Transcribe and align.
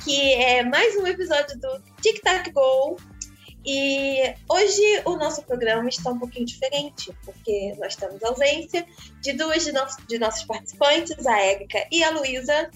aqui 0.00 0.32
é 0.32 0.64
mais 0.64 0.96
um 0.96 1.06
episódio 1.06 1.58
do 1.60 1.68
Tic 2.00 2.22
Tac 2.22 2.50
Go. 2.52 2.96
E 3.66 4.34
hoje 4.48 5.02
o 5.04 5.16
nosso 5.16 5.42
programa 5.42 5.90
está 5.90 6.10
um 6.10 6.18
pouquinho 6.18 6.46
diferente, 6.46 7.14
porque 7.22 7.74
nós 7.78 7.94
temos 7.96 8.22
ausência 8.22 8.86
de 9.20 9.34
duas 9.34 9.62
de, 9.62 9.72
no 9.72 9.82
de 10.08 10.18
nossos 10.18 10.44
participantes, 10.44 11.26
a 11.26 11.38
Érica 11.38 11.86
e 11.92 12.02
a 12.02 12.10
Luísa. 12.12 12.70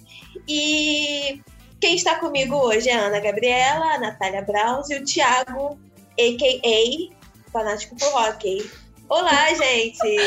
E 0.46 1.41
quem 1.80 1.95
está 1.95 2.16
comigo 2.16 2.56
hoje 2.56 2.91
é 2.91 2.95
a 2.95 3.06
Ana 3.06 3.20
Gabriela, 3.20 3.95
a 3.95 3.98
Natália 3.98 4.43
Braus 4.43 4.91
e 4.91 4.96
o 4.96 5.04
Thiago, 5.04 5.79
a.k.a. 6.20 7.51
Fanático 7.51 7.96
por 7.96 8.09
Hockey. 8.09 8.70
Olá, 9.09 9.48
gente! 9.56 10.18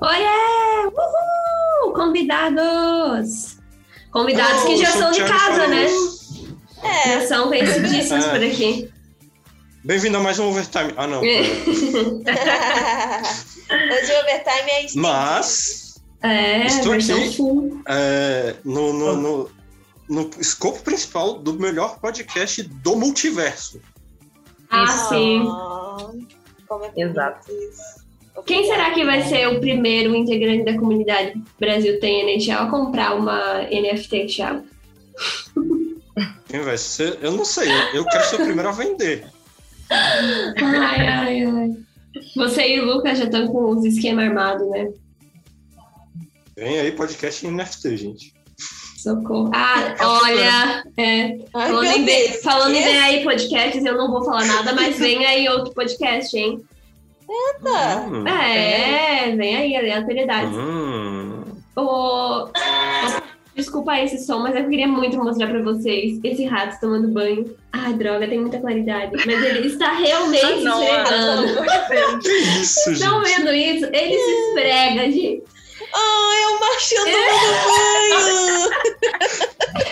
Oiê! 0.00 0.86
Uhul! 0.86 1.92
Convidados! 1.92 3.58
Convidados 4.10 4.62
oh, 4.62 4.66
que 4.66 4.76
já 4.78 4.90
são 4.92 5.10
de 5.10 5.22
casa, 5.24 5.66
né? 5.66 5.86
É. 6.82 7.20
São 7.26 7.48
conhecidíssimos 7.48 8.24
é. 8.24 8.30
por 8.30 8.42
aqui. 8.42 8.90
Bem-vindo 9.84 10.16
a 10.16 10.20
mais 10.20 10.38
um 10.38 10.48
Overtime. 10.48 10.92
Ah, 10.96 11.06
não. 11.06 11.20
Hoje 11.22 11.32
o 13.68 14.20
Overtime 14.22 14.70
é 14.70 14.84
extendido. 14.84 15.02
Mas... 15.02 15.88
É, 16.20 16.66
estou 16.66 16.92
aqui 16.92 17.12
é, 17.86 18.56
no, 18.64 18.92
no, 18.92 19.16
no, 19.16 19.50
no 20.08 20.30
escopo 20.40 20.82
principal 20.82 21.34
do 21.34 21.54
melhor 21.54 22.00
podcast 22.00 22.60
do 22.64 22.96
multiverso. 22.96 23.80
Ah, 24.68 24.88
sim. 25.08 25.44
Como 26.66 26.84
é 26.84 26.92
Exato. 26.96 27.52
Isso? 27.52 27.98
Quem 28.44 28.66
será 28.66 28.90
que 28.92 29.04
vai 29.04 29.22
ser 29.22 29.46
o 29.48 29.60
primeiro 29.60 30.14
integrante 30.14 30.64
da 30.64 30.76
comunidade 30.76 31.40
Brasil 31.58 32.00
tem 32.00 32.22
NHL 32.22 32.62
a 32.62 32.70
comprar 32.70 33.14
uma 33.14 33.62
NFT, 33.62 34.26
Thiago? 34.26 34.64
Quem 36.48 36.60
vai 36.60 36.78
ser? 36.78 37.18
Eu 37.22 37.32
não 37.32 37.44
sei. 37.44 37.68
Eu 37.92 38.04
quero 38.04 38.24
ser 38.24 38.36
o 38.36 38.44
primeiro 38.44 38.68
a 38.68 38.72
vender. 38.72 39.26
Ai, 39.90 41.06
ai, 41.06 41.44
ai. 41.44 41.70
Você 42.36 42.74
e 42.74 42.80
o 42.80 42.84
Lucas 42.84 43.18
já 43.18 43.24
estão 43.24 43.46
com 43.48 43.70
os 43.70 43.84
esquemas 43.84 44.28
armados, 44.28 44.68
né? 44.70 44.88
Vem 46.56 46.80
aí 46.80 46.92
podcast 46.92 47.46
em 47.46 47.50
NFT, 47.52 47.96
gente. 47.96 48.34
Socorro. 48.98 49.50
Ah, 49.54 49.94
olha, 50.00 50.84
é, 50.96 51.38
Ai, 51.54 51.68
falando, 51.68 51.86
em, 51.86 52.32
falando 52.42 52.74
em 52.74 52.82
vem 52.82 52.98
aí 52.98 53.22
podcasts, 53.22 53.84
eu 53.84 53.96
não 53.96 54.10
vou 54.10 54.24
falar 54.24 54.44
nada, 54.44 54.72
mas 54.74 54.98
vem 54.98 55.24
aí 55.24 55.48
outro 55.48 55.72
podcast, 55.72 56.36
hein? 56.36 56.60
Eita! 57.30 58.00
Hum. 58.10 58.26
É, 58.26 59.36
vem 59.36 59.56
aí, 59.56 59.76
aleatoriedade. 59.76 60.52
Hum. 60.52 61.44
Oh, 61.76 62.48
desculpa 63.58 63.98
esse 63.98 64.24
som, 64.24 64.38
mas 64.38 64.54
eu 64.54 64.68
queria 64.68 64.86
muito 64.86 65.18
mostrar 65.18 65.48
pra 65.48 65.60
vocês 65.62 66.20
esse 66.22 66.44
rato 66.44 66.80
tomando 66.80 67.08
banho. 67.08 67.56
Ai, 67.72 67.92
droga, 67.94 68.28
tem 68.28 68.40
muita 68.40 68.60
claridade. 68.60 69.12
Mas 69.26 69.44
ele 69.44 69.66
está 69.66 69.92
realmente 69.98 70.44
ah, 70.44 70.56
não, 70.60 70.82
esfregando. 70.82 72.20
que 72.20 72.28
isso, 72.28 72.90
Estão 72.92 73.22
vendo 73.22 73.52
isso? 73.52 73.86
Ele 73.86 74.18
se 74.18 74.30
esfrega, 74.30 75.10
gente. 75.10 75.42
Ai, 75.94 76.42
é 76.42 76.46
o 76.46 76.60
Marchando 76.60 77.08
é. 77.08 77.12
banho! 77.64 78.70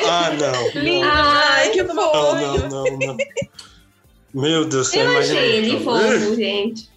ah, 0.09 0.31
não. 0.39 0.83
Lindo, 0.83 1.07
Ai, 1.11 1.71
que 1.71 1.85
fofo. 1.85 2.35
Não, 2.37 2.59
não, 2.59 2.69
não, 2.69 2.99
não. 2.99 3.17
Meu 4.35 4.65
Deus, 4.65 4.95
Eu 4.95 5.19
achei 5.19 5.57
ele 5.57 5.81
fofo, 5.81 6.35
gente. 6.37 6.89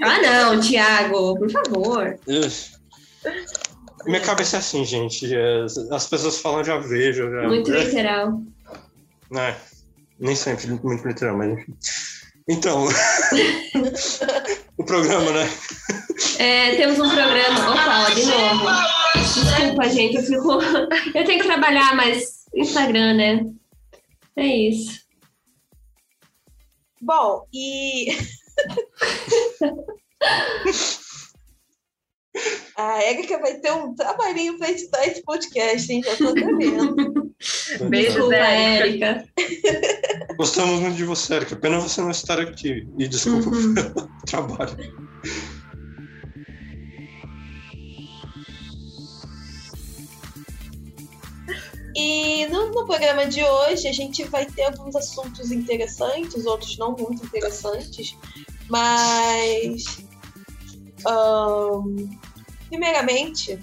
Ah, 0.00 0.20
não, 0.20 0.60
Thiago, 0.60 1.38
por 1.38 1.50
favor. 1.50 2.18
Minha 4.06 4.20
cabeça 4.20 4.56
é 4.56 4.58
assim, 4.58 4.84
gente. 4.84 5.34
É, 5.34 5.64
as 5.90 6.06
pessoas 6.06 6.38
falam, 6.38 6.64
já 6.64 6.78
vejo. 6.78 7.30
Já... 7.30 7.48
Muito 7.48 7.70
literal. 7.70 8.42
É, 9.36 9.54
nem 10.18 10.36
sempre 10.36 10.66
muito 10.66 11.06
literal, 11.06 11.36
mas 11.36 11.58
enfim. 11.58 11.76
Então, 12.48 12.86
o 14.76 14.84
programa, 14.84 15.30
né? 15.32 15.48
É, 16.38 16.76
temos 16.76 16.98
um 16.98 17.08
programa. 17.08 17.70
Opa, 17.70 18.10
de 18.14 18.26
novo. 18.26 18.66
Desculpa, 19.14 19.88
gente, 19.88 20.16
eu 20.16 20.22
fico. 20.22 20.60
Eu 21.14 21.24
tenho 21.24 21.40
que 21.40 21.46
trabalhar, 21.46 21.96
mas 21.96 22.44
Instagram, 22.54 23.14
né? 23.14 23.46
É 24.36 24.46
isso. 24.46 25.00
Bom, 27.00 27.46
e. 27.52 28.08
A 32.76 33.02
Érica 33.02 33.38
vai 33.38 33.54
ter 33.54 33.72
um 33.72 33.94
trabalhinho 33.94 34.58
para 34.58 34.70
editar 34.70 35.06
esse 35.06 35.22
podcast, 35.22 35.92
hein? 35.92 36.02
Já 36.04 36.16
tô 36.16 36.28
até 36.28 36.40
vendo. 36.40 37.32
Beijo, 37.88 38.32
Érica. 38.32 39.24
Gostamos 40.36 40.80
muito 40.80 40.96
de 40.96 41.04
você, 41.04 41.34
Érica. 41.34 41.54
Pena 41.54 41.78
você 41.78 42.00
não 42.00 42.10
estar 42.10 42.40
aqui. 42.40 42.86
E 42.98 43.06
desculpa 43.06 43.50
uhum. 43.50 43.74
pelo 43.74 44.08
trabalho. 44.26 44.76
E 51.96 52.46
no, 52.46 52.72
no, 52.72 52.84
programa 52.86 53.26
de 53.26 53.44
hoje 53.44 53.86
a 53.86 53.92
gente 53.92 54.24
vai 54.24 54.44
ter 54.46 54.64
alguns 54.64 54.96
assuntos 54.96 55.52
interessantes, 55.52 56.44
outros 56.44 56.76
não 56.76 56.96
muito 56.96 57.24
interessantes, 57.24 58.16
mas 58.68 60.04
um, 61.06 62.18
primeiramente, 62.68 63.58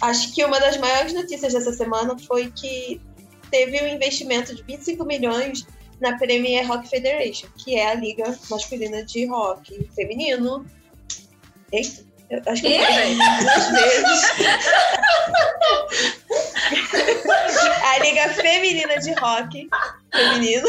acho 0.00 0.34
que 0.34 0.44
uma 0.44 0.58
das 0.60 0.76
maiores 0.76 1.12
notícias 1.12 1.52
dessa 1.52 1.72
semana 1.72 2.16
foi 2.18 2.50
que 2.50 3.00
teve 3.50 3.82
um 3.82 3.88
investimento 3.88 4.54
de 4.54 4.62
25 4.62 5.04
milhões 5.04 5.66
na 6.00 6.16
Premier 6.18 6.66
Rock 6.66 6.88
Federation, 6.88 7.48
que 7.56 7.76
é 7.76 7.90
a 7.90 7.94
liga 7.94 8.38
masculina 8.50 9.04
de 9.04 9.26
rock 9.26 9.88
feminino. 9.94 10.66
Eita, 11.72 12.04
eu 12.30 12.42
acho 12.46 12.62
que 12.62 12.72
eu 12.72 12.84
falei 12.84 13.16
duas 13.16 13.70
vezes. 13.70 14.24
a 17.84 17.98
liga 17.98 18.28
feminina 18.34 18.98
de 18.98 19.12
rock 19.14 19.68
feminino. 20.12 20.68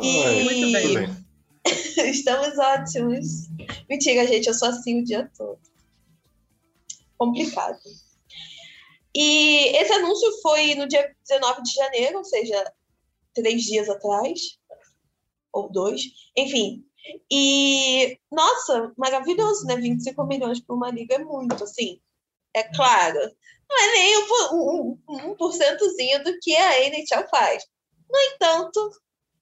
e... 0.00 0.44
Muito 0.44 0.72
bem. 0.72 1.25
Estamos 2.04 2.58
ótimos. 2.58 3.48
Mentira, 3.88 4.26
gente, 4.26 4.46
eu 4.46 4.54
sou 4.54 4.68
assim 4.68 5.00
o 5.00 5.04
dia 5.04 5.30
todo. 5.36 5.58
Complicado. 7.16 7.78
E 9.14 9.68
esse 9.76 9.92
anúncio 9.94 10.30
foi 10.42 10.74
no 10.74 10.86
dia 10.86 11.14
19 11.26 11.62
de 11.62 11.72
janeiro, 11.72 12.18
ou 12.18 12.24
seja, 12.24 12.72
três 13.34 13.62
dias 13.62 13.88
atrás. 13.88 14.58
Ou 15.52 15.70
dois. 15.72 16.02
Enfim. 16.36 16.84
E, 17.30 18.18
nossa, 18.30 18.92
maravilhoso, 18.98 19.64
né? 19.64 19.76
25 19.76 20.26
milhões 20.26 20.60
para 20.60 20.76
uma 20.76 20.90
liga 20.90 21.14
é 21.14 21.18
muito, 21.18 21.64
assim. 21.64 21.98
É 22.54 22.62
claro. 22.74 23.18
Não 23.68 23.84
é 23.84 23.92
nem 23.92 24.18
um, 24.18 24.28
um, 24.52 25.30
um 25.30 25.36
porcentozinho 25.36 26.22
do 26.22 26.38
que 26.40 26.54
a 26.54 26.82
NHL 26.82 27.26
faz. 27.30 27.64
No 28.10 28.18
entanto, 28.34 28.90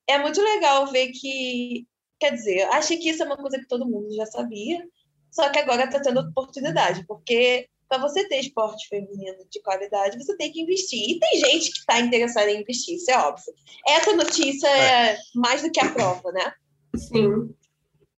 é 0.06 0.18
muito 0.18 0.40
legal 0.40 0.86
ver 0.86 1.08
que 1.08 1.86
Quer 2.18 2.32
dizer, 2.32 2.62
acho 2.72 2.88
que 2.98 3.10
isso 3.10 3.22
é 3.22 3.26
uma 3.26 3.36
coisa 3.36 3.58
que 3.58 3.66
todo 3.66 3.86
mundo 3.86 4.14
já 4.14 4.26
sabia, 4.26 4.86
só 5.30 5.50
que 5.50 5.58
agora 5.58 5.84
está 5.84 6.00
tendo 6.00 6.20
oportunidade, 6.20 7.04
porque 7.06 7.68
para 7.88 8.00
você 8.00 8.26
ter 8.28 8.40
esporte 8.40 8.88
feminino 8.88 9.46
de 9.50 9.60
qualidade, 9.60 10.18
você 10.18 10.36
tem 10.36 10.50
que 10.50 10.60
investir. 10.60 11.10
E 11.10 11.18
tem 11.18 11.38
gente 11.40 11.70
que 11.70 11.78
está 11.78 12.00
interessada 12.00 12.50
em 12.50 12.60
investir, 12.60 12.96
isso 12.96 13.10
é 13.10 13.18
óbvio. 13.18 13.52
Essa 13.86 14.12
notícia 14.14 14.68
é, 14.68 15.12
é 15.12 15.18
mais 15.34 15.62
do 15.62 15.70
que 15.70 15.80
a 15.80 15.90
prova, 15.90 16.32
né? 16.32 16.52
Sim. 16.96 17.54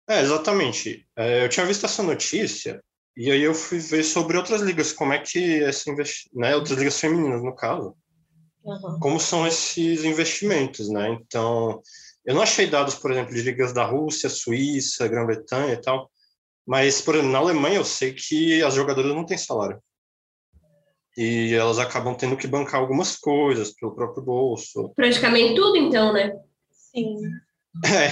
É, 0.09 0.21
exatamente. 0.21 1.07
É, 1.17 1.45
eu 1.45 1.49
tinha 1.49 1.67
visto 1.67 1.87
essa 1.87 2.03
notícia 2.03 2.83
e 3.17 3.31
aí 3.31 3.43
eu 3.43 3.55
fui 3.55 3.79
ver 3.79 4.03
sobre 4.03 4.37
outras 4.37 4.61
ligas, 4.61 4.93
como 4.93 5.13
é 5.13 5.19
que 5.19 5.39
esse 5.39 5.91
investi 5.91 6.29
né, 6.35 6.55
outras 6.55 6.79
ligas 6.79 6.99
femininas, 6.99 7.43
no 7.43 7.55
caso, 7.55 7.97
uhum. 8.65 8.99
como 9.01 9.21
são 9.21 9.47
esses 9.47 10.05
investimentos, 10.05 10.89
né? 10.89 11.11
Então, 11.11 11.81
eu 12.25 12.35
não 12.35 12.43
achei 12.43 12.67
dados, 12.67 12.95
por 12.95 13.11
exemplo, 13.11 13.35
de 13.35 13.43
ligas 13.43 13.73
da 13.73 13.85
Rússia, 13.85 14.31
Suíça, 14.31 15.09
Grã-Bretanha 15.09 15.75
e 15.75 15.81
tal, 15.81 16.11
mas, 16.67 17.01
por 17.01 17.15
exemplo, 17.15 17.33
na 17.33 17.39
Alemanha 17.39 17.77
eu 17.77 17.85
sei 17.85 18.15
que 18.15 18.63
as 18.63 18.75
jogadoras 18.75 19.15
não 19.15 19.27
têm 19.27 19.37
salário. 19.37 19.79
E 21.17 21.55
elas 21.55 21.79
acabam 21.79 22.15
tendo 22.15 22.37
que 22.37 22.47
bancar 22.47 22.81
algumas 22.81 23.17
coisas 23.17 23.73
pelo 23.75 23.95
próprio 23.95 24.25
bolso. 24.25 24.93
Praticamente 24.97 25.55
tudo, 25.55 25.77
então, 25.77 26.13
né? 26.13 26.33
Sim. 26.73 27.17
É. 27.85 28.11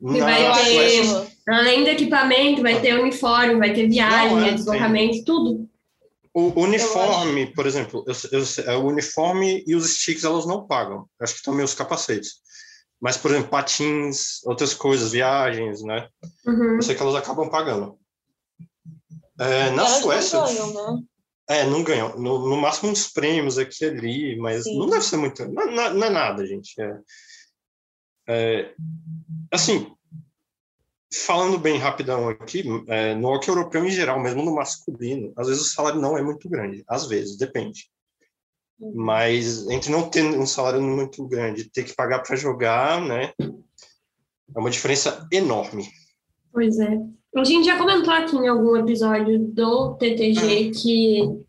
E 0.00 0.20
vai 0.20 0.64
ter, 0.64 1.28
além 1.48 1.84
do 1.84 1.90
equipamento, 1.90 2.62
vai 2.62 2.80
ter 2.80 2.98
uniforme, 2.98 3.56
vai 3.56 3.72
ter 3.72 3.88
viagem, 3.88 4.36
não, 4.36 4.46
é, 4.46 4.52
deslocamento, 4.52 5.24
tudo. 5.24 5.68
O 6.34 6.60
uniforme, 6.60 7.46
por 7.54 7.66
exemplo, 7.66 8.04
eu, 8.06 8.14
eu, 8.38 8.44
é, 8.66 8.76
o 8.76 8.84
uniforme 8.86 9.64
e 9.66 9.74
os 9.74 9.88
sticks 9.96 10.22
elas 10.22 10.44
não 10.46 10.66
pagam. 10.66 11.08
Acho 11.20 11.36
que 11.36 11.42
também 11.42 11.64
os 11.64 11.72
capacetes. 11.72 12.42
Mas, 13.00 13.16
por 13.16 13.30
exemplo, 13.30 13.50
patins, 13.50 14.44
outras 14.44 14.72
coisas, 14.72 15.12
viagens, 15.12 15.82
né? 15.82 16.08
Uhum. 16.46 16.76
Eu 16.76 16.82
sei 16.82 16.94
que 16.94 17.02
elas 17.02 17.14
acabam 17.14 17.48
pagando. 17.48 17.98
É, 19.38 19.70
na 19.70 19.86
Suécia. 19.86 20.40
Ganham, 20.40 20.72
né? 20.72 21.02
É, 21.48 21.64
não 21.64 21.84
ganham. 21.84 22.18
No, 22.18 22.48
no 22.48 22.56
máximo 22.56 22.90
uns 22.90 23.06
prêmios 23.06 23.58
aqui 23.58 23.84
e 23.84 23.88
ali, 23.88 24.36
mas 24.36 24.64
Sim. 24.64 24.78
não 24.78 24.88
deve 24.88 25.04
ser 25.04 25.16
muito. 25.16 25.46
Não, 25.46 25.66
não, 25.66 25.94
não 25.94 26.06
é 26.06 26.10
nada, 26.10 26.44
gente. 26.46 26.74
É, 26.80 26.98
é, 28.28 28.74
assim, 29.52 29.94
falando 31.14 31.58
bem 31.58 31.78
rapidão 31.78 32.28
aqui, 32.28 32.64
é, 32.88 33.14
no 33.14 33.28
hockey 33.28 33.50
europeu 33.50 33.84
em 33.84 33.90
geral, 33.90 34.20
mesmo 34.20 34.42
no 34.42 34.54
masculino, 34.54 35.32
às 35.36 35.46
vezes 35.46 35.62
o 35.62 35.68
salário 35.68 36.00
não 36.00 36.18
é 36.18 36.22
muito 36.22 36.48
grande. 36.48 36.84
Às 36.88 37.06
vezes, 37.06 37.36
depende. 37.36 37.88
Mas 38.94 39.68
entre 39.70 39.90
não 39.90 40.08
ter 40.08 40.22
um 40.22 40.46
salário 40.46 40.82
muito 40.82 41.26
grande 41.26 41.62
e 41.62 41.70
ter 41.70 41.84
que 41.84 41.94
pagar 41.94 42.20
para 42.20 42.36
jogar, 42.36 43.00
né? 43.00 43.32
É 43.40 44.58
uma 44.58 44.70
diferença 44.70 45.26
enorme. 45.32 45.88
Pois 46.52 46.78
é. 46.78 46.98
A 47.34 47.44
gente 47.44 47.66
já 47.66 47.76
comentou 47.76 48.12
aqui 48.12 48.36
em 48.36 48.48
algum 48.48 48.76
episódio 48.76 49.38
do 49.38 49.94
TTG 49.94 50.70
ah. 50.70 50.80
que 50.80 51.46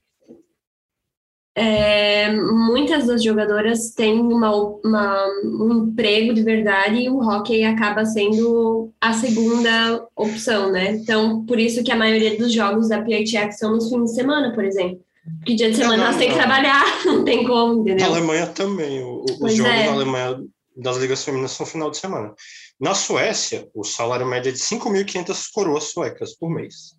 é, 1.60 2.32
muitas 2.32 3.08
das 3.08 3.24
jogadoras 3.24 3.90
têm 3.90 4.20
uma, 4.20 4.54
uma, 4.54 5.28
um 5.44 5.88
emprego 5.88 6.32
de 6.32 6.44
verdade 6.44 7.00
e 7.00 7.10
o 7.10 7.18
hockey 7.18 7.64
acaba 7.64 8.06
sendo 8.06 8.92
a 9.02 9.12
segunda 9.14 10.08
opção, 10.16 10.72
né? 10.72 10.92
Então, 10.92 11.44
por 11.46 11.60
isso 11.60 11.84
que 11.84 11.92
a 11.92 11.96
maioria 11.96 12.38
dos 12.38 12.54
jogos 12.54 12.90
da 12.90 13.02
PHX 13.02 13.58
são 13.58 13.72
nos 13.74 13.90
fins 13.90 14.12
de 14.12 14.16
semana, 14.16 14.54
por 14.54 14.64
exemplo. 14.64 15.07
Porque 15.38 15.56
dia 15.56 15.72
de 15.72 15.78
semana 15.78 16.06
nós 16.06 16.18
temos 16.18 16.34
que 16.34 16.40
trabalhar, 16.40 16.84
não 17.06 17.24
tem 17.24 17.46
como, 17.46 17.82
entendeu? 17.82 18.08
Na 18.08 18.16
Alemanha 18.16 18.48
também. 18.48 19.04
O, 19.04 19.26
os 19.42 19.56
jogos 19.56 19.74
é. 19.74 19.86
na 19.86 19.92
Alemanha 19.94 20.40
das 20.76 20.98
ligas 20.98 21.24
femininas 21.24 21.52
são 21.52 21.66
final 21.66 21.90
de 21.90 21.98
semana. 21.98 22.34
Na 22.80 22.94
Suécia, 22.94 23.68
o 23.74 23.84
salário 23.84 24.26
médio 24.26 24.50
é 24.50 24.52
de 24.52 24.60
5.500 24.60 25.48
coroas 25.52 25.86
suecas 25.86 26.36
por 26.36 26.50
mês. 26.50 26.96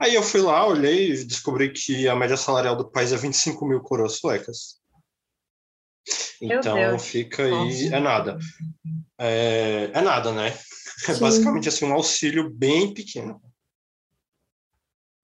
Aí 0.00 0.14
eu 0.14 0.22
fui 0.22 0.40
lá, 0.40 0.66
olhei 0.66 1.12
e 1.12 1.24
descobri 1.24 1.72
que 1.72 2.08
a 2.08 2.16
média 2.16 2.36
salarial 2.36 2.76
do 2.76 2.90
país 2.90 3.12
é 3.12 3.16
25 3.16 3.66
mil 3.66 3.80
coroas 3.80 4.18
suecas. 4.18 4.80
Então 6.40 6.98
fica 6.98 7.44
aí, 7.44 7.50
Nossa. 7.50 7.96
é 7.96 8.00
nada. 8.00 8.38
É, 9.18 9.90
é 9.92 10.00
nada, 10.00 10.32
né? 10.32 10.56
É 11.06 11.12
Sim. 11.12 11.20
basicamente 11.20 11.68
assim 11.68 11.84
um 11.84 11.92
auxílio 11.92 12.48
bem 12.48 12.94
pequeno. 12.94 13.38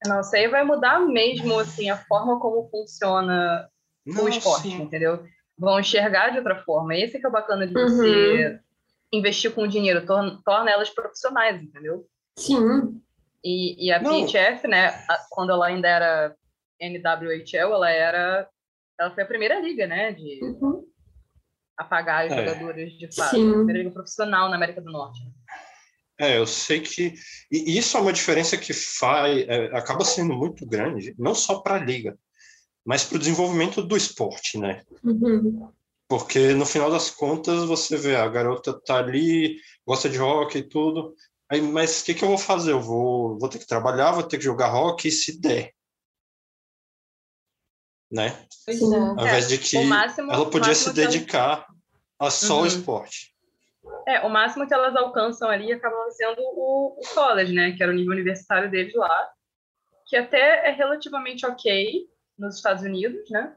Não, 0.07 0.21
isso 0.21 0.35
aí 0.35 0.49
vai 0.49 0.65
mudar 0.65 1.01
mesmo 1.01 1.59
assim 1.59 1.91
a 1.91 1.97
forma 1.97 2.39
como 2.41 2.69
funciona 2.69 3.69
Não, 4.05 4.25
o 4.25 4.29
esporte, 4.29 4.69
sim. 4.69 4.83
entendeu? 4.83 5.25
Vão 5.59 5.81
enxergar 5.81 6.31
de 6.31 6.39
outra 6.39 6.63
forma. 6.63 6.95
Esse 6.95 7.19
que 7.19 7.27
é 7.27 7.29
o 7.29 7.33
bacana 7.33 7.67
de 7.67 7.73
você 7.73 8.47
uhum. 8.47 8.59
investir 9.13 9.53
com 9.55 9.67
dinheiro, 9.67 10.05
torna, 10.05 10.41
torna 10.45 10.71
elas 10.71 10.91
profissionais, 10.91 11.63
entendeu? 11.63 12.07
Sim. 12.39 13.01
E, 13.45 13.87
e 13.87 13.93
a 13.93 14.01
Não. 14.01 14.27
PHF, 14.27 14.67
né, 14.69 14.93
quando 15.31 15.51
ela 15.51 15.67
ainda 15.67 15.89
era 15.89 16.37
NWHL, 16.81 17.75
ela 17.75 17.91
era 17.91 18.49
ela 18.99 19.11
foi 19.11 19.25
a 19.25 19.27
primeira 19.27 19.61
liga, 19.61 19.87
né, 19.87 20.13
de 20.13 20.41
uhum. 20.43 20.85
apagar 21.77 22.27
os 22.27 22.33
é. 22.33 22.37
jogadores 22.37 22.93
de 22.93 23.15
fato, 23.15 23.31
Sim. 23.31 23.51
a 23.51 23.55
primeira 23.55 23.79
liga 23.81 23.91
profissional 23.91 24.49
na 24.49 24.57
América 24.57 24.81
do 24.81 24.93
Norte. 24.93 25.21
É, 26.23 26.39
eu 26.39 26.47
sei 26.47 26.79
que 26.79 27.15
e 27.51 27.77
isso 27.77 27.97
é 27.97 28.01
uma 28.01 28.13
diferença 28.13 28.57
que 28.57 28.73
faz, 28.73 29.45
é, 29.49 29.77
acaba 29.77 30.05
sendo 30.05 30.33
muito 30.33 30.65
grande, 30.65 31.13
não 31.19 31.35
só 31.35 31.59
para 31.59 31.75
a 31.75 31.85
liga, 31.85 32.17
mas 32.85 33.03
para 33.03 33.17
o 33.17 33.19
desenvolvimento 33.19 33.83
do 33.83 33.97
esporte, 33.97 34.57
né? 34.57 34.85
Uhum. 35.03 35.69
Porque 36.09 36.55
no 36.55 36.65
final 36.65 36.89
das 36.93 37.11
contas 37.11 37.65
você 37.65 37.97
vê 37.97 38.15
a 38.15 38.29
garota 38.29 38.73
tá 38.73 38.99
ali, 38.99 39.57
gosta 39.85 40.09
de 40.09 40.17
rock 40.17 40.59
e 40.59 40.63
tudo, 40.63 41.13
aí, 41.51 41.61
mas 41.61 42.03
o 42.03 42.05
que, 42.05 42.15
que 42.15 42.23
eu 42.23 42.29
vou 42.29 42.39
fazer? 42.39 42.71
Eu 42.71 42.81
vou, 42.81 43.37
vou 43.37 43.49
ter 43.49 43.59
que 43.59 43.67
trabalhar, 43.67 44.13
vou 44.13 44.23
ter 44.23 44.39
que 44.39 44.45
jogar 44.45 44.69
rock 44.69 45.11
se 45.11 45.41
der, 45.41 45.73
né? 48.09 48.47
Sim. 48.49 48.95
Ao 48.95 49.27
invés 49.27 49.49
de 49.49 49.59
que 49.59 49.83
máximo, 49.83 50.31
ela 50.31 50.49
podia 50.49 50.75
se 50.77 50.93
dedicar 50.93 51.67
a 52.17 52.31
só 52.31 52.59
uhum. 52.59 52.63
o 52.63 52.67
esporte. 52.67 53.32
É, 54.07 54.21
o 54.21 54.29
máximo 54.29 54.67
que 54.67 54.75
elas 54.75 54.95
alcançam 54.97 55.49
ali 55.49 55.73
acaba 55.73 56.11
sendo 56.11 56.41
o, 56.41 56.99
o 56.99 57.15
college, 57.15 57.53
né? 57.53 57.73
Que 57.73 57.83
era 57.83 57.93
o 57.93 57.95
nível 57.95 58.13
universitário 58.13 58.71
deles 58.71 58.95
lá, 58.95 59.31
que 60.07 60.17
até 60.17 60.69
é 60.69 60.73
relativamente 60.73 61.47
ok 61.47 62.07
nos 62.39 62.57
Estados 62.57 62.83
Unidos, 62.83 63.31
né? 63.31 63.57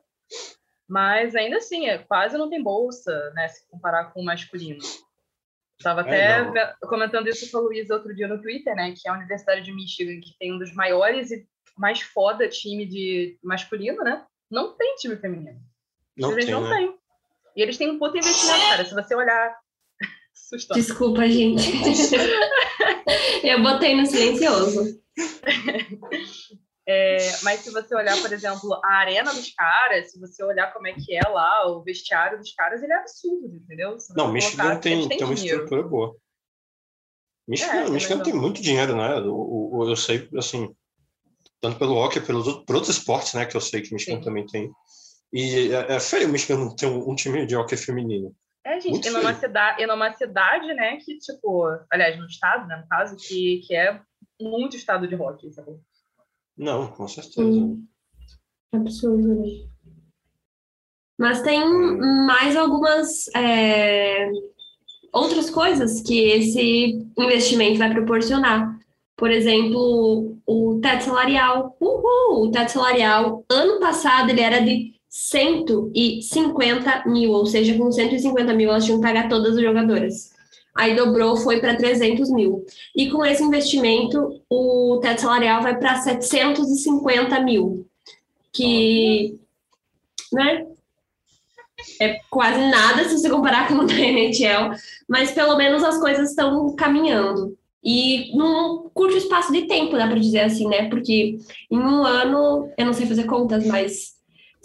Mas 0.88 1.36
ainda 1.36 1.58
assim, 1.58 1.88
é, 1.88 1.98
quase 1.98 2.38
não 2.38 2.50
tem 2.50 2.62
bolsa, 2.62 3.32
né? 3.34 3.48
Se 3.48 3.68
comparar 3.68 4.12
com 4.12 4.22
o 4.22 4.26
masculino. 4.26 4.80
Estava 5.78 6.02
é, 6.02 6.38
até 6.38 6.62
é, 6.62 6.74
comentando 6.88 7.28
isso 7.28 7.52
com 7.52 7.58
a 7.58 7.62
Luísa 7.62 7.96
outro 7.96 8.16
dia 8.16 8.28
no 8.28 8.42
Twitter, 8.42 8.76
né? 8.76 8.94
Que 8.96 9.08
é 9.08 9.12
a 9.12 9.16
Universidade 9.16 9.62
de 9.62 9.74
Michigan, 9.74 10.20
que 10.22 10.38
tem 10.40 10.54
um 10.54 10.60
dos 10.60 10.74
maiores 10.74 11.32
e 11.32 11.46
mais 11.78 12.02
foda 12.02 12.48
time 12.48 12.86
de 12.86 13.38
masculino, 13.44 14.04
né? 14.04 14.26
Não 14.50 14.76
tem 14.76 14.96
time 14.96 15.18
feminino. 15.18 15.60
Não 16.16 16.32
eles 16.32 16.46
tem, 16.46 16.54
não 16.54 16.64
né? 16.70 16.78
tem. 16.78 16.98
E 17.56 17.62
eles 17.62 17.78
têm 17.78 17.90
um 17.90 18.00
puto 18.00 18.18
investimento, 18.18 18.70
cara. 18.70 18.86
Se 18.86 18.94
você 18.94 19.16
olhar 19.16 19.58
Desculpa, 20.74 21.28
gente. 21.28 21.72
eu 23.44 23.64
botei 23.64 23.96
no 23.96 24.06
silencioso. 24.06 25.02
É, 26.88 27.18
mas 27.42 27.62
se 27.62 27.72
você 27.72 27.96
olhar, 27.96 28.22
por 28.22 28.32
exemplo, 28.32 28.80
a 28.84 28.98
arena 28.98 29.34
dos 29.34 29.52
caras, 29.56 30.12
se 30.12 30.20
você 30.20 30.44
olhar 30.44 30.72
como 30.72 30.88
é 30.88 30.94
que 30.94 31.16
é 31.16 31.28
lá, 31.28 31.68
o 31.68 31.82
vestiário 31.82 32.38
dos 32.38 32.54
caras, 32.54 32.84
ele 32.84 32.94
é 32.94 32.98
absurdo, 32.98 33.56
entendeu? 33.56 33.98
Não, 34.16 34.32
Michigan 34.32 34.78
tem, 34.78 35.08
tem, 35.08 35.24
uma 35.24 35.34
estrutura 35.34 35.82
boa. 35.82 36.16
Michigan, 37.48 37.74
é, 37.74 37.90
Michigan 37.90 38.22
tem 38.22 38.34
muito 38.34 38.62
dinheiro, 38.62 38.96
né? 38.96 39.20
O, 39.22 39.78
o, 39.78 39.90
eu 39.90 39.96
sei, 39.96 40.30
assim, 40.38 40.76
tanto 41.60 41.80
pelo 41.80 41.96
hockey, 41.96 42.22
pelos 42.22 42.46
por 42.66 42.76
outros 42.76 42.96
esportes, 42.96 43.34
né? 43.34 43.48
Que 43.48 43.58
eu 43.58 43.62
sei 43.62 43.82
que 43.82 43.94
Michigan 43.94 44.18
Sim. 44.18 44.24
também 44.24 44.46
tem. 44.46 44.72
E 45.34 45.72
é, 45.74 45.96
é 45.96 46.00
feio 46.00 46.28
o 46.28 46.32
Michigan 46.32 46.60
não 46.60 46.76
ter 46.76 46.86
um, 46.86 47.10
um 47.10 47.16
time 47.16 47.48
de 47.48 47.56
hockey 47.56 47.78
feminino. 47.78 48.36
É, 48.66 48.80
gente, 48.80 49.08
e 49.08 49.12
numa, 49.12 49.32
cidade, 49.36 49.84
e 49.84 49.86
numa 49.86 50.12
cidade, 50.14 50.74
né, 50.74 50.98
que, 50.98 51.20
tipo, 51.20 51.68
aliás, 51.92 52.18
no 52.18 52.26
estado, 52.26 52.68
né, 52.68 52.78
no 52.78 52.88
caso, 52.88 53.16
que, 53.16 53.60
que 53.60 53.76
é 53.76 54.02
muito 54.42 54.76
estado 54.76 55.08
de 55.08 55.14
rock, 55.14 55.54
sabe? 55.54 55.80
Não, 56.58 56.88
com 56.88 57.08
certeza. 57.08 57.42
Hum. 57.42 57.86
Absurdo, 58.74 59.36
né? 59.36 59.48
Mas 61.18 61.44
tem 61.44 61.64
mais 62.26 62.58
algumas 62.58 63.28
é, 63.36 64.30
outras 65.14 65.50
coisas 65.50 66.02
que 66.02 66.20
esse 66.28 67.08
investimento 67.18 67.78
vai 67.78 67.94
proporcionar. 67.94 68.78
Por 69.16 69.32
exemplo, 69.32 70.38
o 70.46 70.80
teto 70.82 71.06
salarial. 71.06 71.78
Uhul! 71.80 72.48
O 72.48 72.52
teto 72.52 72.72
salarial, 72.72 73.46
ano 73.50 73.80
passado, 73.80 74.30
ele 74.30 74.42
era 74.42 74.60
de 74.60 74.95
150 75.18 77.06
mil, 77.06 77.32
ou 77.32 77.46
seja, 77.46 77.74
com 77.78 77.90
150 77.90 78.54
mil 78.54 78.70
elas 78.70 78.84
tinham 78.84 79.00
que 79.00 79.08
pagar 79.08 79.30
todas 79.30 79.56
as 79.56 79.64
jogadoras. 79.64 80.34
Aí 80.76 80.94
dobrou, 80.94 81.38
foi 81.38 81.62
para 81.62 81.78
300 81.78 82.30
mil. 82.32 82.66
E 82.94 83.10
com 83.10 83.26
esse 83.26 83.42
investimento, 83.42 84.42
o 84.50 85.00
teto 85.02 85.22
salarial 85.22 85.64
vai 85.64 85.80
para 85.80 85.96
750 85.96 87.40
mil, 87.40 87.88
que, 88.52 89.40
né, 90.34 90.68
é 92.02 92.20
quase 92.30 92.60
nada 92.70 93.06
se 93.06 93.18
você 93.18 93.30
comparar 93.30 93.70
com 93.70 93.76
o 93.76 93.86
da 93.88 93.94
NHL, 93.94 94.72
mas 95.08 95.32
pelo 95.32 95.56
menos 95.56 95.82
as 95.82 95.98
coisas 95.98 96.32
estão 96.32 96.76
caminhando. 96.76 97.58
E 97.82 98.36
num 98.36 98.90
curto 98.94 99.16
espaço 99.16 99.54
de 99.54 99.62
tempo, 99.62 99.96
dá 99.96 100.08
para 100.08 100.20
dizer 100.20 100.42
assim, 100.42 100.68
né? 100.68 100.90
Porque 100.90 101.38
em 101.72 101.78
um 101.78 102.04
ano, 102.04 102.70
eu 102.78 102.86
não 102.86 102.92
sei 102.92 103.06
fazer 103.06 103.24
contas, 103.24 103.66
mas 103.66 104.16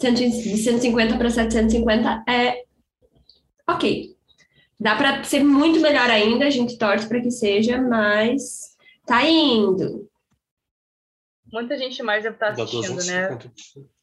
de 0.09 0.57
150 0.57 1.17
para 1.17 1.29
750 1.29 2.23
é 2.27 2.63
ok. 3.67 4.15
Dá 4.79 4.95
para 4.95 5.23
ser 5.23 5.43
muito 5.43 5.79
melhor 5.79 6.09
ainda, 6.09 6.47
a 6.47 6.49
gente 6.49 6.77
torce 6.77 7.07
para 7.07 7.21
que 7.21 7.29
seja, 7.29 7.79
mas 7.79 8.75
tá 9.05 9.23
indo. 9.27 10.09
Muita 11.51 11.77
gente 11.77 12.01
mais 12.01 12.23
deve 12.23 12.35
estar 12.35 12.55
tá 12.55 12.63
assistindo, 12.63 13.03
né? 13.05 13.37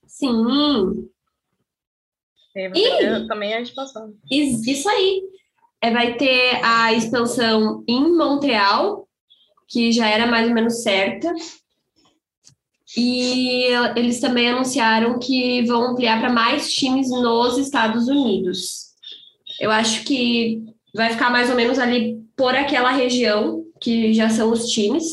Sim. 0.07 1.09
E 2.75 3.27
também 3.27 3.55
a 3.55 3.61
expansão. 3.61 4.15
Isso 4.31 4.89
aí. 4.89 5.23
É, 5.81 5.93
vai 5.93 6.17
ter 6.17 6.61
a 6.65 6.93
expansão 6.93 7.85
em 7.87 8.17
Montreal, 8.17 9.09
que 9.69 9.93
já 9.93 10.09
era 10.09 10.27
mais 10.27 10.49
ou 10.49 10.55
menos 10.55 10.83
certa. 10.83 11.33
E 13.01 13.67
eles 13.95 14.19
também 14.19 14.51
anunciaram 14.51 15.21
que 15.21 15.63
vão 15.67 15.93
ampliar 15.93 16.19
para 16.19 16.33
mais 16.33 16.73
times 16.73 17.09
nos 17.09 17.57
Estados 17.57 18.09
Unidos. 18.09 18.89
Eu 19.61 19.71
acho 19.71 20.03
que 20.03 20.65
vai 20.93 21.11
ficar 21.11 21.31
mais 21.31 21.49
ou 21.49 21.55
menos 21.55 21.79
ali 21.79 22.19
por 22.37 22.57
aquela 22.57 22.91
região 22.91 23.63
que 23.81 24.13
já 24.13 24.29
são 24.29 24.51
os 24.51 24.67
times, 24.67 25.05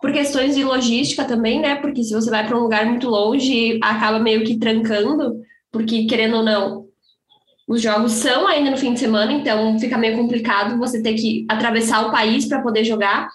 por 0.00 0.12
questões 0.12 0.56
de 0.56 0.64
logística 0.64 1.24
também, 1.24 1.60
né? 1.60 1.76
Porque 1.76 2.02
se 2.02 2.12
você 2.12 2.28
vai 2.28 2.44
para 2.44 2.58
um 2.58 2.62
lugar 2.62 2.86
muito 2.86 3.08
longe, 3.08 3.78
acaba 3.80 4.18
meio 4.18 4.42
que 4.42 4.58
trancando, 4.58 5.40
porque 5.70 6.06
querendo 6.06 6.38
ou 6.38 6.42
não, 6.42 6.86
os 7.68 7.80
jogos 7.80 8.10
são 8.10 8.48
ainda 8.48 8.72
no 8.72 8.76
fim 8.76 8.94
de 8.94 8.98
semana, 8.98 9.32
então 9.32 9.78
fica 9.78 9.96
meio 9.96 10.16
complicado 10.16 10.76
você 10.76 11.00
ter 11.00 11.14
que 11.14 11.46
atravessar 11.48 12.04
o 12.08 12.10
país 12.10 12.46
para 12.46 12.62
poder 12.62 12.84
jogar. 12.84 13.28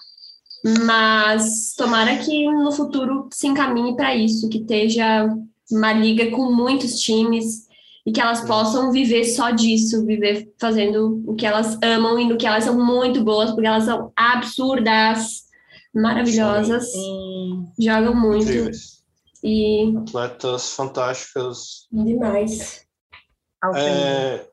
Mas 0.64 1.74
tomara 1.76 2.16
que 2.18 2.50
no 2.50 2.72
futuro 2.72 3.28
se 3.32 3.46
encaminhe 3.46 3.96
para 3.96 4.14
isso, 4.14 4.48
que 4.48 4.58
esteja 4.58 5.28
uma 5.70 5.92
liga 5.92 6.30
com 6.30 6.50
muitos 6.50 7.00
times 7.00 7.68
e 8.04 8.12
que 8.12 8.20
elas 8.20 8.40
possam 8.40 8.90
viver 8.90 9.24
só 9.24 9.50
disso, 9.50 10.04
viver 10.04 10.52
fazendo 10.58 11.22
o 11.26 11.34
que 11.34 11.46
elas 11.46 11.78
amam 11.82 12.18
e 12.18 12.24
no 12.26 12.38
que 12.38 12.46
elas 12.46 12.64
são 12.64 12.74
muito 12.74 13.22
boas, 13.22 13.50
porque 13.50 13.66
elas 13.66 13.84
são 13.84 14.12
absurdas, 14.16 15.44
maravilhosas, 15.94 16.90
Sim. 16.90 17.68
jogam 17.78 18.14
muito. 18.14 18.44
Incríveis. 18.44 18.98
E... 19.44 19.94
Atletas 19.98 20.72
fantásticas. 20.72 21.86
Demais. 21.92 22.86
É, 23.74 24.46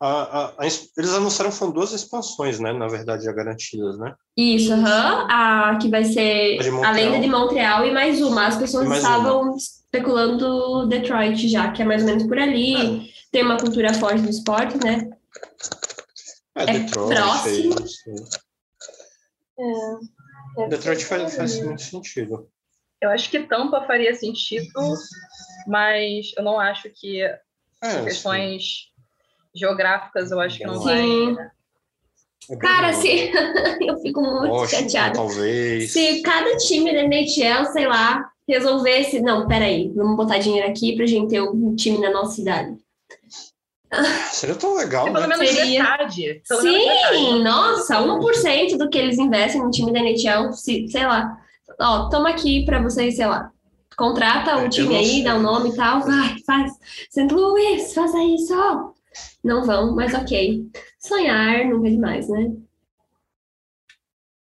a, 0.00 0.08
a, 0.08 0.46
a, 0.58 0.66
eles 0.66 1.14
anunciaram 1.14 1.52
foram 1.52 1.72
duas 1.72 1.92
expansões, 1.92 2.58
né? 2.58 2.72
Na 2.72 2.88
verdade, 2.88 3.24
já 3.24 3.32
garantidas, 3.32 3.98
né? 3.98 4.14
Isso, 4.36 4.72
uhum. 4.72 4.84
a 4.84 5.78
que 5.80 5.88
vai 5.88 6.04
ser 6.04 6.58
a, 6.82 6.88
a 6.88 6.90
Lenda 6.90 7.20
de 7.20 7.28
Montreal 7.28 7.86
e 7.86 7.92
mais 7.92 8.20
uma. 8.20 8.46
As 8.46 8.56
pessoas 8.56 8.90
estavam 8.90 9.42
uma. 9.42 9.56
especulando 9.56 10.86
Detroit 10.88 11.48
já, 11.48 11.70
que 11.70 11.82
é 11.82 11.84
mais 11.84 12.02
ou 12.02 12.08
menos 12.08 12.24
por 12.24 12.38
ali. 12.38 13.08
É. 13.08 13.14
Tem 13.30 13.42
uma 13.42 13.56
cultura 13.56 13.94
forte 13.94 14.20
do 14.20 14.30
esporte, 14.30 14.76
né? 14.84 15.10
É, 16.56 16.62
é 16.62 16.78
Detroit, 16.78 17.14
próximo. 17.14 17.74
É, 19.58 20.62
é 20.62 20.68
Detroit 20.68 21.04
faz, 21.04 21.36
faz 21.36 21.60
muito 21.64 21.82
sentido. 21.82 22.48
Eu 23.00 23.10
acho 23.10 23.30
que 23.30 23.40
Tampa 23.40 23.84
faria 23.86 24.14
sentido, 24.14 24.72
mas 25.66 26.32
eu 26.36 26.42
não 26.42 26.58
acho 26.58 26.88
que 26.90 27.22
é, 27.22 27.40
questões 28.04 28.62
sim. 28.62 28.93
Geográficas, 29.54 30.30
eu 30.30 30.40
acho 30.40 30.58
que 30.58 30.66
não 30.66 30.78
sim. 30.78 31.34
vai. 31.34 31.50
É 32.50 32.56
Cara, 32.56 32.92
se 32.92 33.30
eu 33.80 33.98
fico 33.98 34.20
muito 34.20 34.52
Washington, 34.52 34.82
chateada. 34.82 35.14
Talvez. 35.14 35.92
Se 35.92 36.20
cada 36.22 36.56
time 36.56 36.92
da 36.92 37.02
NHL, 37.04 37.64
sei 37.72 37.86
lá, 37.86 38.30
resolvesse, 38.46 39.20
não, 39.20 39.48
peraí, 39.48 39.90
vamos 39.94 40.16
botar 40.16 40.38
dinheiro 40.38 40.68
aqui 40.68 40.94
pra 40.96 41.06
gente 41.06 41.30
ter 41.30 41.40
um 41.40 41.74
time 41.74 41.98
na 41.98 42.10
nossa 42.10 42.36
cidade. 42.36 42.76
Seria 44.32 44.56
tão 44.56 44.74
legal, 44.74 45.06
né? 45.06 45.12
Pelo 45.12 45.28
menos 45.28 45.48
Seria... 45.48 45.82
metade. 45.82 46.42
Pelo 46.46 46.60
Sim, 46.60 46.72
menos 46.72 47.10
metade. 47.10 47.42
nossa, 47.44 48.00
1% 48.00 48.76
do 48.76 48.90
que 48.90 48.98
eles 48.98 49.18
investem 49.18 49.62
no 49.62 49.70
time 49.70 49.92
da 49.92 50.00
NHL, 50.00 50.52
se, 50.52 50.88
sei 50.88 51.06
lá. 51.06 51.38
Ó, 51.80 52.08
toma 52.08 52.30
aqui 52.30 52.64
pra 52.64 52.82
vocês, 52.82 53.16
sei 53.16 53.26
lá, 53.26 53.50
Contrata 53.96 54.56
o 54.56 54.66
é, 54.66 54.68
time 54.68 54.96
aí, 54.96 55.22
dá 55.22 55.36
o 55.36 55.38
um 55.38 55.42
nome 55.42 55.70
e 55.70 55.76
tal, 55.76 56.00
vai, 56.00 56.36
faz. 56.44 56.72
St. 57.10 57.32
Louis, 57.32 57.94
faça 57.94 58.18
isso. 58.24 58.52
Não 59.44 59.62
vão, 59.64 59.94
mas 59.94 60.14
ok. 60.14 60.66
Sonhar 60.98 61.66
nunca 61.66 61.88
é 61.88 61.90
demais, 61.90 62.28
né? 62.28 62.52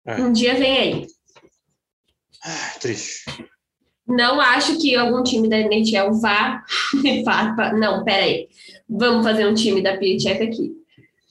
É. 0.05 0.17
Um 0.17 0.33
dia 0.33 0.55
vem 0.55 0.79
aí. 0.79 1.07
Ah, 2.45 2.79
triste. 2.81 3.25
Não 4.07 4.41
acho 4.41 4.79
que 4.79 4.97
algum 4.97 5.23
time 5.23 5.49
da 5.49 5.59
NHL 5.59 6.13
vá. 6.21 6.65
não, 7.79 8.03
peraí. 8.05 8.49
Vamos 8.89 9.25
fazer 9.25 9.47
um 9.47 9.55
time 9.55 9.83
da 9.83 9.97
PHF 9.99 10.43
aqui. 10.43 10.73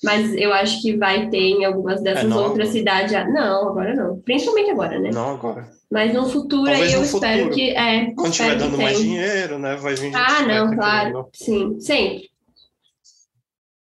Mas 0.03 0.31
eu 0.35 0.53
acho 0.53 0.79
que 0.81 0.95
vai 0.95 1.27
ter 1.27 1.39
em 1.39 1.65
algumas 1.65 2.01
dessas 2.01 2.31
é, 2.31 2.35
outras 2.35 2.69
cidades. 2.69 3.11
Não, 3.33 3.69
agora 3.69 3.95
não. 3.95 4.19
Principalmente 4.19 4.69
agora, 4.69 4.99
né? 4.99 5.09
Não 5.11 5.31
agora. 5.31 5.67
Mas 5.89 6.13
no 6.13 6.29
futuro 6.29 6.65
Talvez 6.65 6.93
aí 6.93 6.93
eu 6.93 7.03
espero 7.03 7.43
futuro. 7.45 7.55
que. 7.55 7.71
É, 7.71 8.11
Quando 8.13 8.31
estiver 8.31 8.57
dando 8.57 8.77
mais 8.77 8.99
dinheiro, 8.99 9.57
né? 9.57 9.75
Vai 9.75 9.95
vir 9.95 10.15
Ah, 10.15 10.43
não, 10.43 10.75
claro. 10.75 11.29
Sim, 11.33 11.79
sempre. 11.79 12.29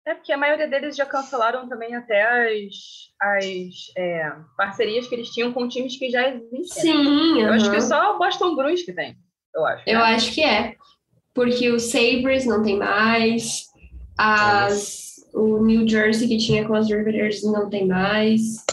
É 0.07 0.15
porque 0.15 0.33
a 0.33 0.39
maioria 0.39 0.69
deles 0.69 0.97
já 0.97 1.05
cancelaram 1.05 1.69
também 1.69 1.93
até 1.97 2.23
as, 2.23 3.11
as 3.21 3.93
é, 3.99 4.33
parcerias 4.57 5.09
que 5.09 5.15
eles 5.17 5.31
tinham 5.31 5.53
com 5.53 5.67
times 5.67 5.99
que 5.99 6.09
já 6.09 6.29
existem. 6.29 6.65
Sim. 6.65 7.43
Eu 7.43 7.53
acho 7.53 7.69
que 7.69 7.81
só 7.81 8.15
o 8.15 8.19
Boston 8.19 8.55
Bruins 8.55 8.85
que 8.85 8.93
tem, 8.93 9.17
eu 9.53 9.67
acho. 9.67 9.83
Eu 9.85 9.99
né? 9.99 10.05
acho 10.05 10.33
que 10.33 10.45
é. 10.45 10.77
Porque 11.35 11.69
o 11.71 11.81
Sabres 11.81 12.47
não 12.47 12.63
tem 12.63 12.79
mais, 12.79 13.67
as, 14.17 15.17
o 15.35 15.59
New 15.63 15.87
Jersey 15.87 16.29
que 16.29 16.39
tinha 16.39 16.67
com 16.67 16.75
as 16.75 16.89
Riveters 16.89 17.43
não 17.43 17.69
tem 17.69 17.87
mais. 17.87 18.65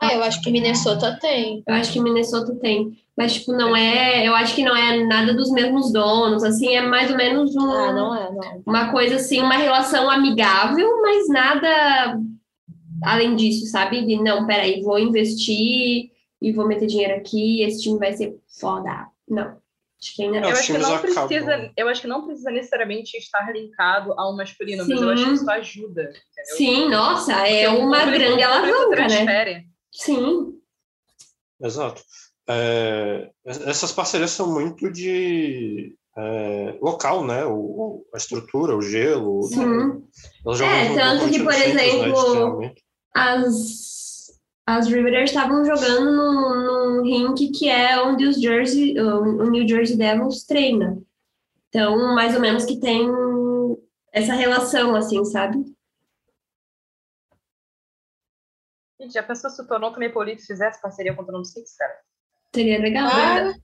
Ah, 0.00 0.14
eu 0.14 0.22
acho 0.22 0.40
que 0.40 0.50
Minnesota 0.50 1.18
tem. 1.20 1.62
Eu 1.66 1.74
acho 1.74 1.92
que 1.92 2.00
Minnesota 2.00 2.54
tem. 2.56 2.98
Mas, 3.16 3.34
tipo, 3.34 3.52
não 3.52 3.76
é. 3.76 4.26
Eu 4.26 4.34
acho 4.34 4.54
que 4.54 4.64
não 4.64 4.74
é 4.74 5.04
nada 5.04 5.34
dos 5.34 5.50
mesmos 5.50 5.92
donos, 5.92 6.42
assim, 6.42 6.74
é 6.74 6.80
mais 6.80 7.10
ou 7.10 7.16
menos 7.16 7.54
um, 7.54 7.70
ah, 7.70 7.92
não 7.92 8.14
é, 8.14 8.32
não. 8.32 8.62
uma 8.66 8.90
coisa 8.90 9.16
assim, 9.16 9.40
uma 9.40 9.56
relação 9.56 10.08
amigável, 10.08 11.02
mas 11.02 11.28
nada 11.28 12.18
além 13.02 13.36
disso, 13.36 13.66
sabe? 13.66 14.04
De 14.04 14.16
não, 14.16 14.46
peraí, 14.46 14.80
vou 14.82 14.98
investir 14.98 16.10
e 16.40 16.52
vou 16.52 16.66
meter 16.66 16.86
dinheiro 16.86 17.14
aqui, 17.16 17.62
esse 17.62 17.82
time 17.82 17.98
vai 17.98 18.12
ser 18.12 18.38
foda. 18.58 19.06
Não. 19.28 19.58
Acho 20.02 20.16
que 20.16 20.22
ainda 20.22 20.40
não. 20.40 20.48
Eu 20.48 20.54
acho 20.54 20.72
que 20.72 20.78
não 20.78 20.98
precisa, 20.98 21.72
eu 21.76 21.88
acho 21.88 22.00
que 22.00 22.08
não 22.08 22.26
precisa 22.26 22.50
necessariamente 22.50 23.16
estar 23.18 23.52
linkado 23.52 24.14
ao 24.18 24.34
masculino, 24.34 24.82
Sim. 24.84 24.94
mas 24.94 25.02
eu 25.02 25.10
acho 25.10 25.24
que 25.26 25.34
isso 25.34 25.50
ajuda. 25.50 26.02
Entendeu? 26.02 26.56
Sim, 26.56 26.88
nossa, 26.88 27.46
é 27.46 27.68
uma 27.68 28.06
grande 28.06 28.42
alavanca, 28.42 29.08
né? 29.08 29.64
Sim. 29.92 30.58
Exato. 31.60 32.02
É, 32.48 33.30
essas 33.44 33.92
parcerias 33.92 34.30
são 34.30 34.52
muito 34.52 34.90
de 34.90 35.94
é, 36.16 36.78
local, 36.80 37.24
né? 37.24 37.44
O, 37.46 38.04
a 38.14 38.16
estrutura, 38.16 38.76
o 38.76 38.82
gelo. 38.82 39.42
Sim. 39.44 39.66
Né? 39.66 40.00
é, 40.62 40.94
tanto 40.94 41.30
que, 41.30 41.38
por 41.38 41.52
né, 41.52 41.68
exemplo, 41.68 42.60
né, 42.60 42.74
as, 43.14 44.32
as 44.66 44.86
Riveters 44.88 45.30
estavam 45.30 45.64
jogando 45.64 46.10
num, 46.10 47.02
rink 47.02 47.50
que 47.52 47.68
é 47.68 48.00
onde 48.02 48.26
os 48.26 48.40
Jersey, 48.40 48.98
o 49.00 49.50
New 49.50 49.66
Jersey 49.66 49.96
Devils 49.96 50.44
treina. 50.44 50.98
Então, 51.68 52.14
mais 52.14 52.34
ou 52.34 52.40
menos 52.40 52.64
que 52.64 52.78
tem 52.78 53.08
essa 54.12 54.34
relação, 54.34 54.94
assim, 54.94 55.24
sabe? 55.24 55.64
Gente, 59.00 59.14
já 59.14 59.22
pensou 59.22 59.48
se 59.48 59.62
o 59.62 59.66
Toronto 59.66 59.98
Maple 59.98 60.26
Leafs 60.26 60.46
fizesse 60.46 60.80
parceria 60.82 61.14
com 61.14 61.22
o 61.22 61.24
Toronto 61.24 61.48
Six, 61.48 61.74
cara? 61.74 61.94
Seria 62.54 62.78
legal. 62.78 63.08
Ah, 63.10 63.54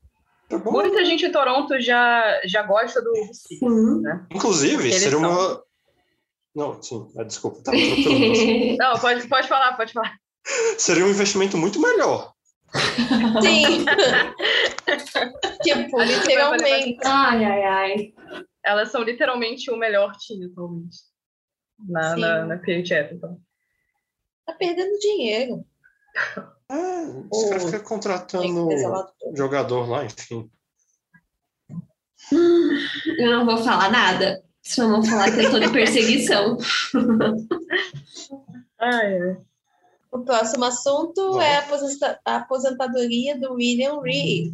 tá 0.49 0.59
Muita 0.59 1.05
gente 1.05 1.27
em 1.27 1.33
Toronto 1.33 1.79
já, 1.79 2.41
já 2.47 2.63
gosta 2.63 3.03
do 3.03 3.13
Six, 3.35 3.61
né? 4.01 4.27
Inclusive, 4.33 4.91
seria 4.93 5.11
são... 5.11 5.31
uma... 5.31 5.63
Não, 6.55 6.83
sim, 6.83 7.13
ah, 7.19 7.23
desculpa, 7.23 7.63
tava 7.63 7.77
Não, 8.79 8.99
pode, 8.99 9.29
pode 9.29 9.47
falar, 9.47 9.77
pode 9.77 9.93
falar. 9.93 10.17
Seria 10.79 11.05
um 11.05 11.11
investimento 11.11 11.59
muito 11.59 11.79
melhor. 11.79 12.33
Sim. 13.43 13.85
tipo, 15.63 16.01
literalmente. 16.01 16.99
Ai, 17.05 17.45
ai, 17.45 17.63
ai. 17.63 18.15
Elas 18.65 18.91
são 18.91 19.03
literalmente 19.03 19.71
o 19.71 19.77
melhor 19.77 20.17
time 20.17 20.47
atualmente. 20.47 20.97
Na, 21.79 22.17
na, 22.17 22.47
na 22.47 22.57
PHF, 22.57 23.17
então 23.17 23.39
tá 24.47 24.53
perdendo 24.55 24.99
dinheiro. 24.99 25.65
É, 26.69 27.03
os 27.31 27.49
caras 27.49 27.65
ficam 27.65 27.85
contratando 27.85 28.69
jogador 29.35 29.89
lá, 29.89 30.05
enfim. 30.05 30.51
Eu 33.19 33.31
não 33.39 33.45
vou 33.45 33.59
falar 33.59 33.91
nada. 33.91 34.43
Só 34.63 34.89
vou 34.89 35.05
falar 35.05 35.31
que 35.31 35.45
eu 35.45 35.51
tô 35.51 35.61
de 35.61 35.71
perseguição. 35.71 36.57
ah, 38.81 39.05
é. 39.05 39.37
O 40.11 40.21
próximo 40.21 40.65
assunto 40.65 41.41
é 41.41 41.65
a 42.25 42.37
aposentadoria 42.37 43.39
do 43.39 43.55
William 43.55 44.01
Ree. 44.01 44.53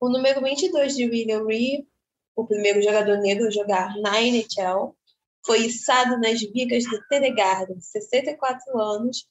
O 0.00 0.08
número 0.10 0.42
22 0.42 0.96
de 0.96 1.08
William 1.08 1.46
Ree, 1.46 1.86
o 2.36 2.44
primeiro 2.46 2.82
jogador 2.82 3.16
negro 3.18 3.46
a 3.46 3.50
jogar 3.50 3.96
na 3.98 4.20
NHL, 4.20 4.94
foi 5.44 5.66
içado 5.66 6.18
nas 6.18 6.40
vigas 6.40 6.84
do 6.84 7.00
Telegarden, 7.08 7.80
64 7.80 8.78
anos, 8.80 9.26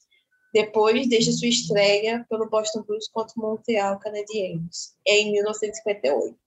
depois 0.53 1.09
desde 1.09 1.33
sua 1.33 1.47
estreia 1.47 2.25
pelo 2.29 2.49
Boston 2.49 2.83
Bruins 2.83 3.07
contra 3.07 3.33
o 3.37 3.41
Montreal 3.41 3.99
Canadiens, 3.99 4.95
em 5.05 5.31
1958. 5.31 6.37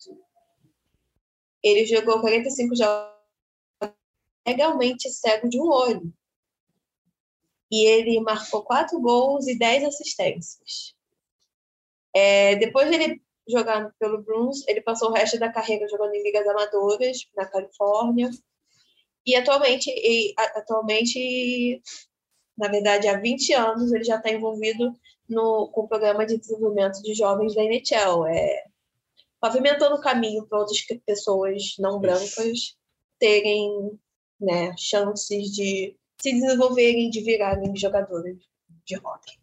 Ele 1.62 1.84
jogou 1.84 2.20
45 2.20 2.76
jogos 2.76 3.16
legalmente 4.46 5.10
cego 5.10 5.48
de 5.48 5.60
um 5.60 5.68
olho. 5.68 6.12
E 7.68 7.84
ele 7.84 8.20
marcou 8.20 8.62
quatro 8.62 9.00
gols 9.00 9.48
e 9.48 9.58
10 9.58 9.84
assistências. 9.84 10.94
É, 12.14 12.54
depois 12.56 12.88
dele 12.88 13.20
jogar 13.48 13.92
pelo 13.98 14.22
Bruins, 14.22 14.66
ele 14.68 14.80
passou 14.80 15.10
o 15.10 15.12
resto 15.12 15.38
da 15.38 15.52
carreira 15.52 15.88
jogando 15.88 16.14
em 16.14 16.22
ligas 16.22 16.46
amadoras 16.46 17.18
na 17.36 17.44
Califórnia, 17.44 18.30
e 19.26 19.34
atualmente, 19.34 19.90
e, 19.90 20.34
atualmente, 20.36 21.82
na 22.56 22.68
verdade, 22.68 23.08
há 23.08 23.18
20 23.18 23.52
anos, 23.52 23.92
ele 23.92 24.04
já 24.04 24.16
está 24.16 24.30
envolvido 24.30 24.92
no, 25.28 25.68
com 25.72 25.82
o 25.82 25.88
programa 25.88 26.24
de 26.24 26.38
desenvolvimento 26.38 27.02
de 27.02 27.14
jovens 27.14 27.54
da 27.54 27.62
NHL, 27.62 28.26
é, 28.26 28.64
pavimentando 29.40 29.96
o 29.96 30.00
caminho 30.00 30.46
para 30.46 30.60
outras 30.60 30.80
pessoas 31.04 31.74
não 31.78 31.98
brancas 31.98 32.76
terem 33.18 33.98
né, 34.40 34.74
chances 34.78 35.50
de 35.50 35.96
se 36.20 36.32
desenvolverem, 36.32 37.10
de 37.10 37.20
virarem 37.20 37.76
jogadores 37.76 38.38
de 38.84 38.96
hockey. 38.96 39.36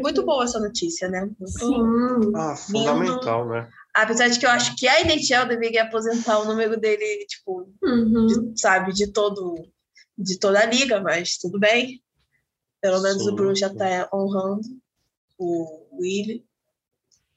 Muito 0.00 0.24
boa 0.24 0.44
essa 0.44 0.60
notícia, 0.60 1.08
né? 1.08 1.22
Muito 1.22 1.48
Sim. 1.48 2.32
Ah, 2.34 2.54
fundamental, 2.56 3.48
né? 3.48 3.70
Apesar 3.94 4.28
de 4.28 4.38
que 4.38 4.46
eu 4.46 4.50
acho 4.50 4.76
que 4.76 4.86
a 4.86 5.00
NHL 5.02 5.46
deveria 5.48 5.82
aposentar 5.82 6.38
o 6.38 6.44
número 6.44 6.78
dele, 6.78 7.26
tipo, 7.26 7.68
Uhum. 7.82 8.26
de- 8.52 8.60
sabe, 8.60 8.92
de 8.92 9.08
todo 9.08 9.68
de 10.22 10.38
toda 10.38 10.60
a 10.60 10.66
liga, 10.66 11.00
mas 11.00 11.38
tudo 11.38 11.58
bem. 11.58 12.02
Pelo 12.80 13.00
menos 13.00 13.22
Sim. 13.22 13.30
o 13.30 13.34
Bruce 13.34 13.60
já 13.60 13.74
tá 13.74 14.06
honrando 14.12 14.60
o 15.38 15.86
Willie. 15.98 16.44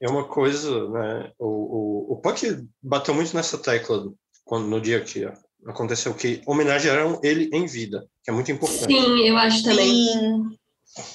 É 0.00 0.06
uma 0.08 0.28
coisa, 0.28 0.90
né? 0.90 1.32
O, 1.38 1.46
o, 1.46 2.12
o 2.12 2.16
Puck 2.20 2.42
bateu 2.82 3.14
muito 3.14 3.34
nessa 3.34 3.56
tecla 3.56 4.12
quando, 4.44 4.66
no 4.68 4.80
dia 4.82 5.02
que 5.02 5.24
aconteceu, 5.66 6.12
que 6.14 6.42
homenagearam 6.46 7.18
ele 7.22 7.48
em 7.54 7.64
vida, 7.66 8.06
que 8.22 8.30
é 8.30 8.34
muito 8.34 8.52
importante. 8.52 8.84
Sim, 8.84 9.26
eu 9.26 9.36
acho 9.38 9.62
também. 9.62 10.06
Sim, 10.06 10.58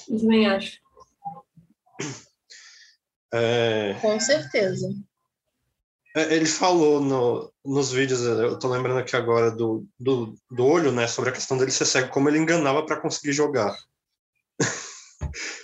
Eu 0.08 0.18
também 0.20 0.46
acho. 0.48 0.80
É, 3.32 3.94
com 4.00 4.18
certeza. 4.18 4.88
É, 6.16 6.34
ele 6.34 6.46
falou 6.46 7.00
no, 7.00 7.52
nos 7.64 7.92
vídeos, 7.92 8.22
eu 8.22 8.58
tô 8.58 8.68
lembrando 8.68 8.98
aqui 8.98 9.14
agora 9.16 9.50
do, 9.50 9.86
do, 9.98 10.34
do 10.50 10.66
olho, 10.66 10.90
né? 10.92 11.06
Sobre 11.06 11.30
a 11.30 11.32
questão 11.32 11.56
dele 11.56 11.70
ser 11.70 11.84
cego, 11.86 12.10
como 12.10 12.28
ele 12.28 12.38
enganava 12.38 12.84
para 12.84 13.00
conseguir 13.00 13.32
jogar. 13.32 13.76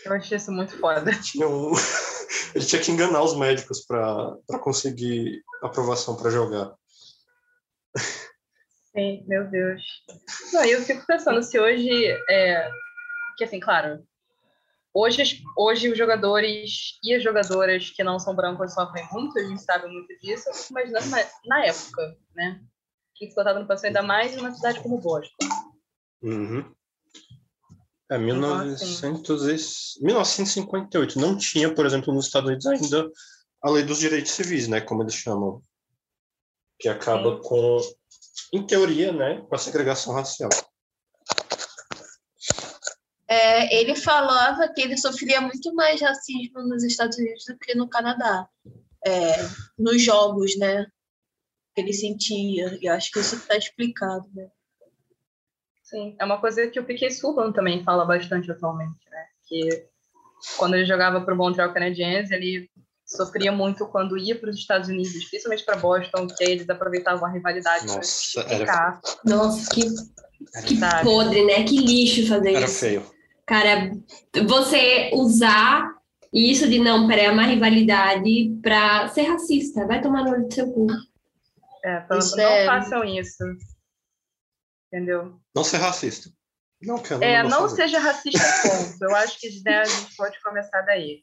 Eu 0.04 0.12
achei 0.12 0.36
isso 0.36 0.52
muito 0.52 0.78
foda. 0.78 1.10
Tinha 1.20 1.48
um- 1.48 1.72
ele 2.54 2.64
tinha 2.64 2.80
que 2.80 2.90
enganar 2.92 3.22
os 3.22 3.36
médicos 3.36 3.84
para 3.84 4.58
conseguir 4.60 5.42
aprovação 5.62 6.16
para 6.16 6.30
jogar. 6.30 6.72
Sim, 8.94 9.24
meu 9.26 9.44
Deus. 9.50 9.82
Não, 10.52 10.64
eu 10.64 10.82
fico 10.82 11.04
pensando 11.06 11.42
se 11.42 11.58
hoje 11.58 11.90
é. 12.30 12.70
Que 13.36 13.44
assim, 13.44 13.60
claro. 13.60 14.02
Hoje, 14.98 15.42
hoje 15.54 15.90
os 15.90 15.98
jogadores 15.98 16.98
e 17.04 17.14
as 17.14 17.22
jogadoras 17.22 17.90
que 17.90 18.02
não 18.02 18.18
são 18.18 18.34
brancos 18.34 18.72
sofrem 18.72 19.06
muito, 19.12 19.38
a 19.38 19.42
gente 19.42 19.60
sabe 19.62 19.88
muito 19.88 20.08
disso, 20.22 20.48
mas 20.70 20.90
na, 20.90 21.00
na 21.44 21.66
época, 21.66 22.16
né? 22.34 22.62
Que 23.14 23.26
explotado 23.26 23.60
no 23.60 23.66
passou 23.66 23.88
ainda 23.88 24.00
mais 24.00 24.34
numa 24.34 24.54
cidade 24.54 24.80
como 24.80 24.98
Boston. 24.98 25.34
Uhum. 26.22 26.60
É, 28.10 28.14
Então, 28.14 28.20
1900 28.20 29.98
e... 29.98 30.02
1958. 30.02 31.20
Não 31.20 31.36
tinha, 31.36 31.74
por 31.74 31.84
exemplo, 31.84 32.14
nos 32.14 32.24
Estados 32.24 32.48
Unidos 32.48 32.66
ainda 32.66 33.10
a 33.62 33.70
lei 33.70 33.82
dos 33.82 33.98
direitos 33.98 34.32
civis, 34.32 34.66
né? 34.66 34.80
Como 34.80 35.02
eles 35.02 35.14
chamam. 35.14 35.60
Que 36.80 36.88
acaba 36.88 37.36
Sim. 37.36 37.42
com, 37.42 37.80
em 38.54 38.66
teoria, 38.66 39.12
né? 39.12 39.44
Com 39.46 39.54
a 39.54 39.58
segregação 39.58 40.14
racial. 40.14 40.48
É, 43.28 43.75
ele 43.80 43.97
falava 43.97 44.68
que 44.68 44.80
ele 44.80 44.97
sofria 44.97 45.40
muito 45.40 45.75
mais 45.75 46.00
racismo 46.00 46.62
nos 46.62 46.85
Estados 46.85 47.18
Unidos 47.18 47.45
do 47.45 47.59
que 47.59 47.75
no 47.75 47.88
Canadá. 47.88 48.49
É, 49.04 49.49
nos 49.78 50.02
jogos, 50.02 50.56
né? 50.59 50.87
Que 51.75 51.80
ele 51.80 51.92
sentia. 51.92 52.78
E 52.80 52.88
acho 52.88 53.11
que 53.11 53.21
isso 53.21 53.37
está 53.37 53.56
explicado, 53.56 54.26
né? 54.35 54.49
Sim, 55.83 56.16
é 56.18 56.25
uma 56.25 56.40
coisa 56.40 56.66
que 56.66 56.80
o 56.80 56.85
Piquet 56.85 57.12
Subban 57.12 57.52
também 57.52 57.85
fala 57.85 58.04
bastante 58.04 58.50
atualmente, 58.50 59.09
né? 59.09 59.26
Que 59.47 59.87
quando 60.56 60.75
ele 60.75 60.85
jogava 60.85 61.21
para 61.21 61.33
o 61.33 61.37
Montreal 61.37 61.73
Canadiens, 61.73 62.30
ele 62.30 62.69
sofria 63.04 63.52
muito 63.52 63.86
quando 63.86 64.19
ia 64.19 64.36
para 64.36 64.50
os 64.50 64.56
Estados 64.56 64.89
Unidos, 64.89 65.12
principalmente 65.25 65.65
para 65.65 65.76
Boston, 65.76 66.26
que 66.26 66.45
aí 66.45 66.52
eles 66.52 66.69
aproveitavam 66.69 67.26
a 67.26 67.30
rivalidade 67.30 67.86
para 67.86 67.97
Nossa, 67.97 68.41
era, 68.41 68.58
ficar, 68.58 69.00
Nossa, 69.25 69.71
que, 69.73 69.82
que 70.67 70.80
podre, 71.04 71.45
né? 71.45 71.62
Que 71.62 71.78
lixo 71.78 72.26
fazer 72.26 72.54
era 72.54 72.67
isso. 72.67 72.80
feio. 72.80 73.15
Cara, 73.47 73.93
você 74.47 75.11
usar 75.15 75.95
isso 76.32 76.69
de 76.69 76.78
não, 76.80 77.06
peraí, 77.06 77.26
é 77.26 77.30
uma 77.30 77.45
rivalidade 77.47 78.59
pra 78.63 79.09
ser 79.09 79.23
racista. 79.23 79.87
Vai 79.87 80.00
tomar 80.02 80.25
no 80.25 80.32
olho 80.32 80.47
do 80.49 80.52
seu 80.54 80.71
cu. 80.73 80.87
É, 81.85 82.02
então 82.04 82.19
Isso 82.19 82.37
não 82.37 82.45
é- 82.45 82.67
façam 82.67 83.04
isso. 83.04 83.45
Entendeu? 84.93 85.39
Não 85.54 85.65
ser 85.65 85.78
racista. 85.78 86.30
Não 86.82 86.99
quero. 86.99 87.23
É, 87.25 87.43
não 87.43 87.63
fazer. 87.63 87.76
seja 87.82 87.99
racista, 87.99 88.39
ponto. 88.69 89.04
Eu 89.04 89.17
acho 89.17 89.39
que 89.41 89.63
né, 89.65 89.78
a 89.80 89.85
gente 89.85 90.15
pode 90.17 90.41
começar 90.43 90.82
daí. 90.82 91.23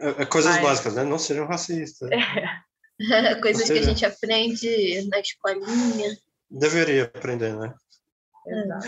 É, 0.00 0.22
é 0.22 0.26
coisas 0.26 0.54
Mas- 0.56 0.62
básicas, 0.62 0.94
né? 0.94 1.04
Não 1.04 1.18
sejam 1.18 1.46
racistas. 1.46 2.08
Coisas 3.40 3.62
que 3.66 3.72
a 3.72 3.76
seja- 3.76 3.90
gente 3.90 4.04
aprende 4.04 5.08
na 5.08 5.20
escolinha. 5.20 6.16
Deveria 6.50 7.04
aprender, 7.04 7.54
né? 7.56 7.72
Exato. 8.48 8.86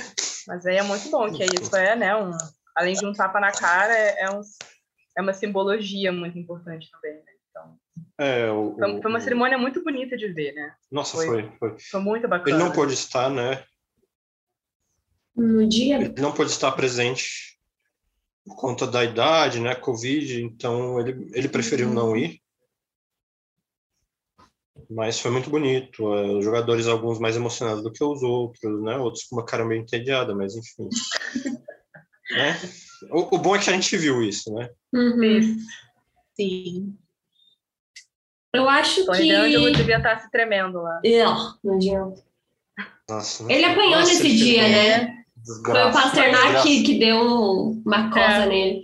Mas 0.49 0.67
aí 0.67 0.77
é 0.77 0.83
muito 0.83 1.11
bom, 1.11 1.31
que 1.33 1.45
isso 1.45 1.75
é, 1.77 1.95
né, 1.97 2.17
um, 2.17 2.31
além 2.75 2.95
de 2.95 3.05
um 3.07 3.13
tapa 3.13 3.39
na 3.41 3.53
cara, 3.53 3.93
é, 3.97 4.23
é 4.23 4.31
um, 4.31 4.41
é 5.17 5.21
uma 5.23 5.33
simbologia 5.33 6.11
muito 6.13 6.39
importante 6.39 6.89
também, 6.91 7.15
né? 7.17 7.33
Então, 7.51 7.79
É, 8.19 8.51
o, 8.51 8.75
foi, 8.79 9.01
foi 9.03 9.11
uma 9.11 9.19
o- 9.19 9.23
cerimônia 9.23 9.59
muito 9.59 9.83
bonita 9.85 10.17
de 10.17 10.29
ver, 10.33 10.53
né? 10.53 10.75
Nossa, 10.91 11.17
foi- 11.17 11.27
foi, 11.27 11.53
foi. 11.59 11.77
Foi 11.79 12.01
muito 12.01 12.27
bacana. 12.29 12.57
Ele 12.57 12.65
não 12.65 12.73
pôde 12.73 12.95
estar, 12.95 13.29
né? 13.31 13.65
No 15.37 15.67
dia. 15.69 15.97
Ele 15.97 16.21
não 16.21 16.33
pôde 16.33 16.51
estar 16.51 16.73
presente 16.73 17.59
por 18.45 18.57
conta 18.57 18.87
da 18.87 19.05
idade, 19.05 19.61
né? 19.61 19.75
Covid, 19.75 20.43
então 20.43 20.99
ele, 21.01 21.31
ele 21.35 21.49
preferiu 21.49 21.89
não 21.91 22.17
ir. 22.17 22.41
Mas 24.89 25.19
foi 25.21 25.31
muito 25.31 25.51
bonito. 25.51 26.15
é, 26.15 26.27
os 26.39 26.45
jogadores, 26.45 26.87
alguns 26.87 27.19
mais 27.19 27.37
emocionados 27.37 27.83
do 27.83 27.93
que 27.93 28.03
os 28.03 28.23
outros, 28.23 28.83
né? 28.83 28.97
Outros 28.97 29.25
com 29.25 29.37
uma 29.37 29.45
cara 29.45 29.65
meio 29.65 29.81
entediada, 29.83 30.35
mas 30.35 30.55
enfim. 30.57 30.89
né? 32.33 32.57
o, 33.11 33.35
o 33.35 33.39
bom 33.39 33.57
é 33.57 33.59
que 33.59 33.71
a 33.71 33.73
gente 33.73 33.97
viu 33.97 34.23
isso, 34.23 34.53
né? 34.55 34.71
Uhum. 34.95 35.57
Sim. 36.37 36.95
Eu 38.53 38.69
acho 38.69 39.05
Tony 39.07 39.19
que. 39.19 39.29
D'Angelo 39.33 39.73
devia 39.73 39.99
estar 39.99 40.19
se 40.21 40.31
tremendo 40.31 40.81
lá. 40.83 41.01
Ugh, 41.05 41.59
não 41.63 41.75
adianta. 41.75 42.23
Nossa, 43.09 43.45
Ele 43.53 43.65
apanhou 43.65 44.01
Nossa, 44.01 44.13
nesse 44.13 44.37
dia, 44.37 44.63
né? 44.69 45.25
Foi 45.65 45.83
o 45.83 45.93
Pasternak 45.93 46.63
que, 46.63 46.83
que 46.83 46.99
deu 46.99 47.17
um- 47.17 47.83
uma 47.85 48.11
coça 48.11 48.45
É. 48.45 48.47
nele. 48.47 48.83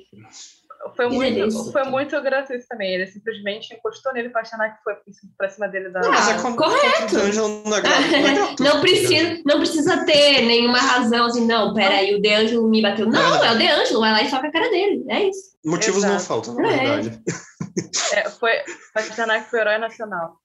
Foi 0.95 1.09
Que 1.09 1.15
muito, 1.15 1.73
foi 1.73 1.85
muito 1.85 2.21
gratuito 2.23 2.65
também. 2.69 2.95
Ele 2.95 3.07
simplesmente 3.07 3.75
encostou 3.75 4.13
nele, 4.13 4.29
o 4.29 4.33
Pasternak 4.33 4.77
foi 4.85 4.95
pra 5.37 5.49
cima 5.49 5.69
dele 5.69 5.89
da... 5.91 6.01
Mas 6.09 6.29
é 6.29 6.33
Ah, 6.35 6.53
correto. 6.53 7.17
o 7.17 7.49
não 7.69 7.77
é 7.77 7.81
não 7.83 8.17
é 8.29 8.33
gratuito, 8.35 8.63
Não 8.63 8.81
precisa, 8.81 9.43
não 9.45 9.59
precisa 9.59 10.05
ter 10.05 10.43
nenhuma 10.43 10.79
razão 10.79 11.27
assim, 11.27 11.47
não, 11.47 11.73
peraí, 11.75 12.15
o 12.15 12.21
DeAngelo 12.21 12.69
me 12.69 12.83
bateu. 12.83 13.09
Não, 13.09 13.45
é 13.45 13.53
o 13.53 13.59
DeAngelo, 13.59 14.01
vai 14.01 14.13
lá 14.13 14.23
e 14.23 14.31
soca 14.31 14.49
a 14.49 14.53
cara 14.53 14.69
dele. 14.71 15.05
É 15.09 15.29
isso. 15.29 15.57
Motivos 15.65 16.03
não 16.03 16.17
Exato. 16.17 16.27
faltam, 16.27 16.55
na 16.55 16.71
É. 16.73 16.77
verdade. 17.01 17.21
É, 18.13 18.31
foi, 18.31 18.53
Pasternak 18.95 19.51
foi 19.51 19.61
herói 19.61 19.79
nacional. 19.79 20.37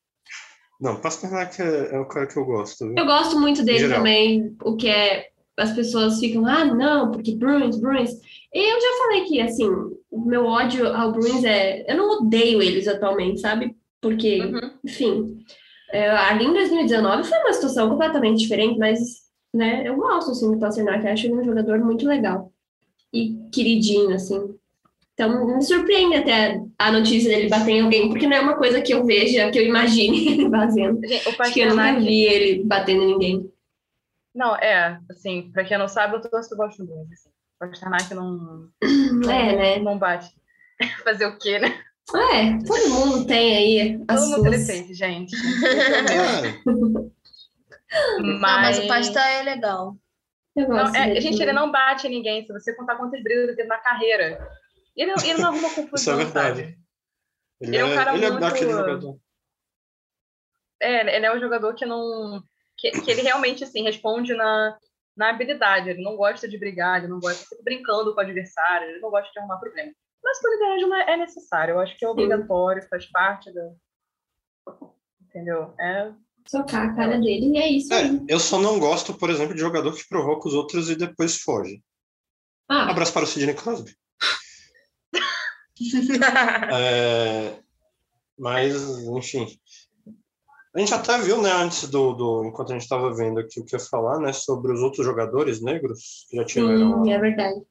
Não, 0.80 0.96
Pasternak 0.96 1.62
é, 1.62 1.96
é 1.96 2.00
o 2.00 2.06
cara 2.08 2.26
que 2.26 2.38
eu 2.38 2.44
gosto. 2.46 2.86
viu? 2.88 2.96
Eu 2.98 3.06
gosto 3.06 3.40
muito 3.40 3.64
dele 3.64 3.88
também, 3.88 4.56
o 4.64 4.76
que 4.76 4.88
é. 4.90 5.28
As 5.60 5.72
pessoas 5.74 6.20
ficam, 6.20 6.46
ah, 6.48 6.66
não, 6.66 7.12
porque 7.12 7.36
Bruins, 7.36 7.78
Bruins. 7.78 8.12
Eu 8.54 8.82
já 8.82 8.98
falei 9.04 9.26
que, 9.26 9.40
assim, 9.42 9.70
o 10.12 10.22
meu 10.26 10.46
ódio 10.46 10.88
ao 10.88 11.12
Bruins 11.12 11.44
é. 11.44 11.90
Eu 11.92 11.98
não 11.98 12.20
odeio 12.20 12.62
eles 12.62 12.88
atualmente, 12.88 13.40
sabe? 13.40 13.76
Porque, 14.02 14.42
Uhum. 14.42 14.72
enfim. 14.84 15.38
é, 15.92 16.10
ali 16.10 16.46
em 16.46 16.54
2019 16.54 17.24
foi 17.24 17.38
uma 17.40 17.54
situação 17.54 17.90
completamente 17.90 18.40
diferente, 18.40 18.78
mas, 18.80 19.00
né, 19.54 19.88
eu 19.88 19.96
gosto, 19.96 20.32
assim, 20.32 20.52
do 20.52 20.60
Pasternak. 20.60 21.08
Acho 21.08 21.28
ele 21.28 21.36
um 21.36 21.44
jogador 21.44 21.80
muito 21.80 22.06
legal. 22.08 22.52
E 23.14 23.36
queridinho, 23.52 24.14
assim. 24.14 24.56
Então, 25.14 25.46
me 25.58 25.62
surpreende 25.62 26.16
até 26.16 26.60
a 26.80 26.92
notícia 26.92 27.30
dele 27.30 27.50
bater 27.50 27.72
em 27.72 27.82
alguém, 27.82 28.10
porque 28.10 28.26
não 28.26 28.38
é 28.38 28.40
uma 28.42 28.56
coisa 28.58 28.82
que 28.82 28.94
eu 28.94 29.06
veja, 29.06 29.52
que 29.52 29.60
eu 29.60 29.66
imagine 29.66 30.28
ele 30.34 30.50
fazendo. 30.50 31.00
Acho 31.04 31.08
que 31.08 31.14
eu 31.14 31.32
nunca 31.32 31.38
Pasternak... 31.38 32.02
vi 32.04 32.22
ele 32.24 32.64
batendo 32.64 33.04
em 33.04 33.08
ninguém. 33.08 33.52
Não, 34.34 34.56
é, 34.56 34.98
assim, 35.12 35.52
pra 35.52 35.64
quem 35.66 35.78
não 35.78 35.88
sabe, 35.90 36.16
eu 36.16 36.22
torço 36.22 36.50
pro 36.50 36.60
Boston 36.60 36.86
Bruins. 36.86 37.12
Assim. 37.12 37.30
O 37.62 37.68
Pasternak 37.70 38.14
não, 38.14 38.70
É, 39.30 39.56
né? 39.56 39.80
não 39.80 39.98
bate. 39.98 40.30
Fazer 41.04 41.26
o 41.28 41.38
quê, 41.38 41.60
né? 41.60 41.80
É, 42.14 42.58
todo 42.66 42.90
mundo 42.90 43.28
tem 43.28 43.56
aí 43.56 44.04
as 44.08 44.20
Todo 44.22 44.30
mundo 44.32 44.50
suas... 44.50 44.68
decente, 44.68 44.94
gente. 44.94 45.36
É, 45.36 46.60
Não, 48.20 48.40
mas 48.40 48.78
Mas, 48.78 48.80
o 48.80 48.88
Pasta 48.88 49.20
é 49.20 49.44
legal. 49.44 49.96
Não, 50.56 50.88
é, 50.96 51.20
gente, 51.22 51.42
ele 51.42 51.54
não 51.54 51.72
bate 51.72 52.10
ninguém. 52.10 52.46
Se 52.46 52.52
você 52.52 52.76
contar 52.76 52.96
quantas 52.96 53.22
brigas 53.24 53.44
ele 53.50 53.56
teve 53.56 53.70
na 53.70 53.78
carreira. 53.78 54.50
Ele, 54.96 55.12
não- 55.14 55.24
ele 55.24 55.40
não 55.42 55.50
arruma 55.50 55.70
confusão, 55.74 55.96
Isso 55.96 56.10
é 56.12 56.16
verdade. 56.16 56.62
sabe? 56.62 56.78
Ele, 57.62 57.78
é 57.78 57.86
um 57.86 57.94
cara 57.96 58.14
ele 58.16 58.30
muito- 58.32 58.46
é 58.46 58.58
jogador. 58.58 59.20
É, 60.82 61.16
ele 61.16 61.26
é 61.26 61.36
um 61.36 61.40
jogador 61.40 61.74
que 61.76 61.86
não. 61.86 62.44
Que, 62.78 62.92
que 62.92 63.12
ele 63.12 63.22
realmente, 63.22 63.64
assim, 63.64 63.84
responde 63.84 64.34
na, 64.34 64.76
na 65.22 65.30
habilidade. 65.30 65.92
Ele 65.92 66.02
não 66.02 66.18
gosta 66.18 66.48
de 66.48 66.58
brigar, 66.58 66.98
ele 66.98 67.08
não 67.08 67.20
gosta 67.20 67.44
de 67.44 67.50
ficar 67.50 67.64
brincando 67.64 68.12
com 68.14 68.20
o 68.20 68.24
adversário, 68.24 68.90
ele 68.90 69.00
não 69.00 69.12
gosta 69.12 69.32
de 69.32 69.38
arrumar 69.40 69.60
problema. 69.60 69.92
Mas 70.24 70.40
não 70.82 70.96
é 70.96 71.18
necessário, 71.18 71.74
eu 71.74 71.80
acho 71.80 71.96
que 71.98 72.04
é 72.04 72.10
obrigatório, 72.10 72.88
faz 72.90 73.06
parte 73.06 73.54
da. 73.54 73.72
Entendeu? 75.22 75.74
É. 75.80 76.12
Socar 76.48 76.90
a 76.90 76.96
cara 76.96 77.20
dele 77.20 77.52
e 77.54 77.58
é 77.58 77.68
isso 77.70 77.94
aí. 77.94 78.18
É, 78.18 78.34
eu 78.34 78.40
só 78.40 78.60
não 78.60 78.80
gosto, 78.80 79.14
por 79.14 79.30
exemplo, 79.30 79.54
de 79.54 79.62
jogador 79.62 79.94
que 79.94 80.08
provoca 80.10 80.48
os 80.48 80.56
outros 80.56 80.90
e 80.90 80.96
depois 80.96 81.38
foge. 81.38 81.84
Ah, 82.68 82.90
Abraço 82.90 83.14
para 83.14 83.24
o 83.24 83.28
Sidney 83.28 83.54
Crosby. 83.54 83.96
é, 86.74 87.60
mas, 88.38 88.76
enfim. 89.08 89.48
A 90.74 90.80
gente 90.80 90.94
até 90.94 91.18
viu, 91.18 91.42
né, 91.42 91.52
antes 91.52 91.90
do, 91.90 92.14
do 92.14 92.46
enquanto 92.46 92.70
a 92.70 92.74
gente 92.74 92.84
estava 92.84 93.14
vendo 93.14 93.40
aqui 93.40 93.60
o 93.60 93.66
que 93.66 93.76
ia 93.76 93.80
falar, 93.80 94.20
né, 94.20 94.32
sobre 94.32 94.72
os 94.72 94.82
outros 94.82 95.06
jogadores 95.06 95.62
negros 95.62 96.26
que 96.30 96.38
já 96.38 96.46
tiveram. 96.46 97.04
Sim, 97.04 97.12
é 97.12 97.20
verdade. 97.20 97.62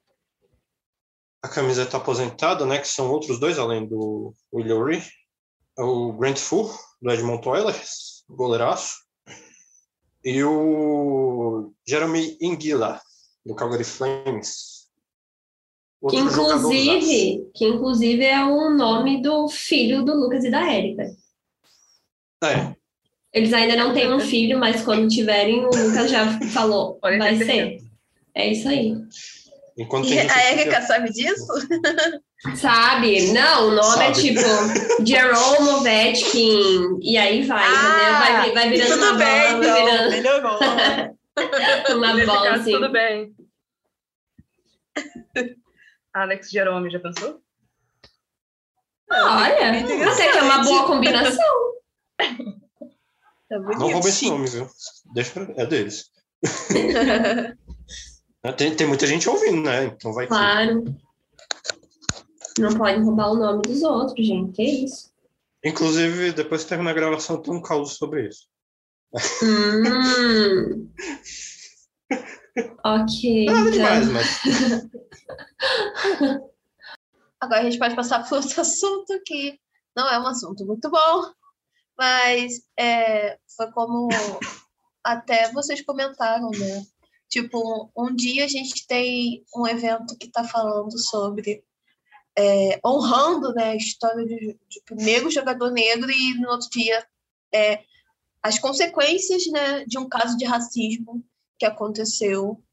A 1.43 1.49
camiseta 1.49 1.97
aposentada, 1.97 2.67
né, 2.67 2.79
que 2.79 2.89
são 2.89 3.11
outros 3.11 3.41
dois 3.41 3.59
além 3.59 3.87
do 3.87 4.35
William 4.53 4.85
Ree, 4.85 5.03
o 5.79 6.13
Grant 6.13 6.37
Fuhr 6.39 6.79
do 7.01 7.11
Edmonton 7.11 7.51
Oilers, 7.51 8.23
goleiraço, 8.29 8.99
e 10.23 10.45
o 10.45 11.73
Jeremy 11.89 12.37
Inguila 12.41 13.01
do 13.45 13.55
Calgary 13.55 13.85
Flames. 13.85 14.91
que 16.09 16.17
inclusive, 16.17 17.51
que 17.55 17.67
inclusive 17.67 18.25
é 18.25 18.45
o 18.45 18.69
nome 18.69 19.23
do 19.23 19.49
filho 19.49 20.05
do 20.05 20.15
Lucas 20.15 20.45
e 20.45 20.51
da 20.51 20.71
Érica. 20.71 21.17
É, 22.43 22.70
eles 23.33 23.53
ainda 23.53 23.77
não 23.77 23.93
têm 23.95 24.12
um 24.12 24.21
filho, 24.21 24.59
mas 24.59 24.83
quando 24.83 25.09
tiverem, 25.09 25.61
o 25.64 25.71
Lucas 25.71 26.11
já 26.11 26.27
falou, 26.53 26.99
vai 27.03 27.37
ser. 27.37 27.79
É 28.35 28.49
isso 28.49 28.69
aí. 28.69 28.95
enquanto 29.79 30.09
E 30.09 30.19
a 30.19 30.53
Erika 30.53 30.83
sabe 30.83 31.11
disso? 31.12 31.47
Sabe? 32.55 33.33
Não, 33.33 33.69
o 33.69 33.71
nome 33.73 34.05
é 34.05 34.14
Sabe. 34.14 34.23
tipo 34.23 34.40
Jerome 35.05 35.69
Ovechkin. 35.71 36.99
E 37.03 37.19
aí 37.19 37.43
vai, 37.45 37.66
entendeu? 37.69 38.12
Vai, 38.19 38.53
vai 38.53 38.69
virando 38.71 38.93
Ah, 38.93 38.97
tudo 38.97 39.05
uma 39.11 39.19
bem, 39.19 39.53
bola, 39.53 39.59
então, 39.59 39.85
virando 39.85 40.11
melhorou. 40.11 40.59
uma 41.97 42.14
Nesse 42.14 42.27
bola 42.27 42.49
caso, 42.49 42.61
assim. 42.62 42.73
tudo 42.73 42.90
bem. 42.90 43.35
Alex 46.14 46.51
Jerome, 46.51 46.90
já 46.90 46.99
pensou? 46.99 47.40
Olha, 49.12 50.11
até 50.12 50.31
que 50.33 50.38
é 50.38 50.43
uma 50.43 50.59
boa 50.62 50.87
combinação. 50.87 51.45
É 53.51 53.59
bonito. 53.59 53.79
Não 53.79 53.91
rouba 53.91 54.09
esse 54.09 54.29
nome, 54.29 54.49
viu? 54.49 54.69
Deixa, 55.13 55.41
é 55.57 55.67
deles. 55.67 56.11
Tem, 58.57 58.75
tem 58.75 58.87
muita 58.87 59.07
gente 59.07 59.29
ouvindo, 59.29 59.61
né? 59.61 59.85
Então 59.85 60.15
vai 60.15 60.25
que. 60.25 60.33
Claro. 60.33 60.83
Não 62.59 62.75
pode 62.75 63.03
roubar 63.03 63.33
o 63.33 63.37
nome 63.37 63.61
dos 63.63 63.83
outros, 63.83 64.27
gente. 64.27 64.53
Que 64.53 64.63
isso? 64.63 65.13
Inclusive, 65.63 66.33
depois 66.33 66.63
que 66.63 66.71
terminar 66.71 66.93
a 66.93 66.95
gravação, 66.95 67.43
tem 67.43 67.53
um 67.53 67.61
caos 67.61 67.99
sobre 67.99 68.29
isso. 68.29 68.49
Hum. 69.43 70.91
ok. 72.83 73.45
Nada 73.45 73.61
então. 73.61 73.71
demais, 73.71 74.09
mas. 74.09 74.41
Agora 77.41 77.61
a 77.61 77.65
gente 77.65 77.79
pode 77.79 77.95
passar 77.95 78.27
para 78.27 78.39
outro 78.39 78.59
assunto 78.61 79.21
que 79.25 79.59
não 79.95 80.09
é 80.09 80.19
um 80.19 80.27
assunto 80.27 80.65
muito 80.65 80.91
bom, 80.91 81.31
mas 82.01 82.63
é, 82.79 83.39
foi 83.55 83.71
como 83.73 84.09
até 85.05 85.53
vocês 85.53 85.83
comentaram, 85.83 86.51
né? 86.51 86.87
Tipo, 87.29 87.93
um 87.95 88.15
dia 88.15 88.47
a 88.47 88.49
gente 88.49 88.87
tem 88.87 89.45
um 89.55 89.67
evento 89.67 90.17
que 90.17 90.27
está 90.27 90.43
falando 90.43 90.99
sobre 90.99 91.63
é, 92.39 92.81
honrando 92.83 93.53
né, 93.53 93.73
a 93.73 93.77
história 93.77 94.25
de, 94.25 94.59
de 94.67 94.83
primeiro 94.87 95.31
jogador 95.31 95.71
negro 95.71 96.11
e 96.11 96.41
no 96.41 96.49
outro 96.49 96.71
dia 96.71 97.07
é, 97.53 97.85
as 98.43 98.59
consequências 98.59 99.47
né, 99.49 99.85
de 99.85 99.99
um 99.99 100.09
caso 100.09 100.39
de 100.39 100.47
racismo 100.47 101.23
que 101.59 101.67
aconteceu 101.67 102.65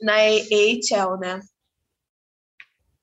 na 0.00 0.14
AHL, 0.14 1.18
né? 1.18 1.40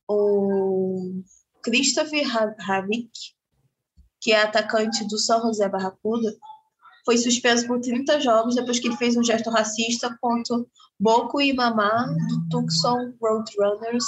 o 0.07 1.21
Christopher 1.61 2.25
Havik, 2.65 3.35
que 4.19 4.31
é 4.31 4.41
atacante 4.41 5.07
do 5.07 5.17
São 5.17 5.41
José 5.41 5.67
Barracuda, 5.69 6.35
foi 7.05 7.17
suspenso 7.17 7.65
por 7.67 7.79
30 7.79 8.19
jogos 8.19 8.55
depois 8.55 8.79
que 8.79 8.87
ele 8.87 8.97
fez 8.97 9.15
um 9.15 9.23
gesto 9.23 9.49
racista 9.49 10.17
contra 10.19 10.57
Boko 10.99 11.39
e 11.39 11.53
Mamá 11.53 12.07
do 12.27 12.49
Tucson 12.49 13.13
Roadrunners 13.21 14.05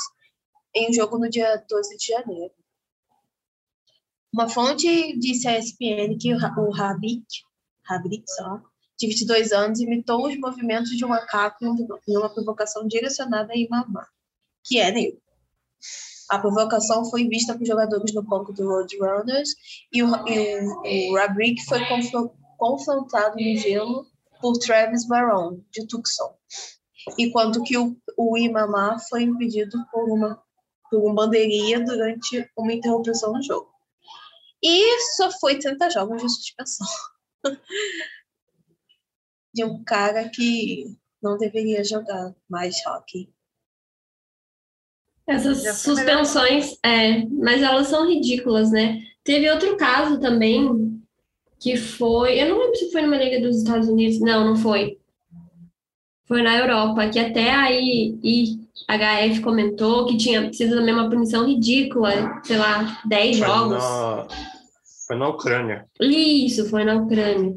em 0.75 0.89
um 0.89 0.93
jogo 0.93 1.17
no 1.17 1.29
dia 1.29 1.63
12 1.69 1.97
de 1.97 2.07
janeiro. 2.07 2.53
Uma 4.33 4.47
fonte 4.47 5.17
disse 5.17 5.47
à 5.47 5.57
ESPN 5.57 6.17
que 6.19 6.33
o 6.33 6.75
Havik, 6.75 7.25
Havik 7.87 8.23
só, 8.27 8.61
de 8.97 9.07
22 9.07 9.51
anos, 9.53 9.79
imitou 9.79 10.27
os 10.27 10.37
movimentos 10.37 10.91
de 10.91 11.05
um 11.05 11.09
macaco 11.09 11.65
em 11.65 12.17
uma 12.17 12.29
provocação 12.29 12.85
direcionada 12.85 13.53
a 13.53 13.57
Imamá, 13.57 14.07
que 14.63 14.77
é 14.77 14.91
negro. 14.91 15.21
A 16.29 16.39
provocação 16.39 17.05
foi 17.05 17.27
vista 17.27 17.57
por 17.57 17.65
jogadores 17.65 18.13
no 18.13 18.21
banco 18.21 18.53
do 18.53 18.67
Roadrunners 18.67 19.49
e 19.91 20.03
o, 20.03 20.09
e 20.27 21.09
o 21.11 21.15
Rabrick 21.15 21.63
foi 21.65 21.83
confro- 21.87 22.31
confrontado 22.57 23.35
no 23.35 23.57
gelo 23.57 24.05
por 24.39 24.57
Travis 24.57 25.07
Baron, 25.07 25.59
de 25.71 25.87
Tucson, 25.87 26.33
enquanto 27.17 27.63
que 27.63 27.77
o, 27.77 27.97
o 28.17 28.37
Imamá 28.37 28.97
foi 29.09 29.23
impedido 29.23 29.77
por 29.91 30.09
uma 30.09 30.41
por 30.89 31.13
bandeirinha 31.13 31.83
durante 31.85 32.49
uma 32.57 32.73
interrupção 32.73 33.31
no 33.33 33.43
jogo. 33.43 33.69
E 34.63 34.99
só 35.15 35.31
foi 35.39 35.59
30 35.59 35.89
jogos 35.91 36.21
de 36.21 36.29
suspensão. 36.29 36.87
de 39.53 39.63
um 39.63 39.83
cara 39.83 40.29
que 40.29 40.97
não 41.21 41.37
deveria 41.37 41.83
jogar 41.83 42.33
mais 42.49 42.75
hockey. 42.85 43.31
Essas 45.29 45.61
Já 45.61 45.73
suspensões, 45.73 46.71
é, 46.83 47.23
mas 47.27 47.61
elas 47.61 47.87
são 47.87 48.09
ridículas, 48.09 48.71
né? 48.71 48.99
Teve 49.23 49.49
outro 49.51 49.77
caso 49.77 50.19
também 50.19 50.99
que 51.59 51.77
foi, 51.77 52.41
eu 52.41 52.49
não 52.49 52.59
lembro 52.59 52.75
se 52.75 52.91
foi 52.91 53.01
numa 53.01 53.17
liga 53.17 53.39
dos 53.39 53.57
Estados 53.57 53.87
Unidos, 53.87 54.19
não, 54.21 54.45
não 54.45 54.55
foi. 54.55 54.97
Foi 56.27 56.41
na 56.41 56.57
Europa, 56.57 57.09
que 57.09 57.19
até 57.19 57.51
aí 57.51 58.17
IHF 58.23 59.41
comentou 59.41 60.07
que 60.07 60.17
tinha 60.17 60.51
sido 60.51 60.75
também 60.75 60.93
uma 60.93 61.09
punição 61.09 61.45
ridícula, 61.45 62.41
sei 62.43 62.57
lá, 62.57 63.01
10 63.05 63.37
Foi 63.37 63.47
jogos. 63.47 63.77
na, 63.77 64.27
foi 65.07 65.15
na 65.15 65.27
Ucrânia. 65.27 65.85
Isso, 65.99 66.69
foi 66.69 66.83
na 66.85 66.95
Ucrânia. 66.95 67.55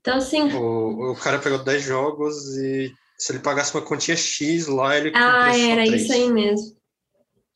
Então, 0.00 0.16
assim, 0.16 0.42
O, 0.52 1.12
o 1.12 1.16
cara 1.16 1.38
pegou 1.38 1.58
10 1.58 1.82
jogos 1.82 2.56
e 2.56 2.90
se 3.18 3.32
ele 3.32 3.40
pagasse 3.40 3.74
uma 3.74 3.84
quantia 3.84 4.16
X 4.16 4.66
lá, 4.66 4.96
ele 4.96 5.12
ah, 5.14 5.52
só 5.52 5.58
era 5.58 5.84
3. 5.84 6.02
isso 6.02 6.12
aí 6.12 6.30
mesmo. 6.30 6.79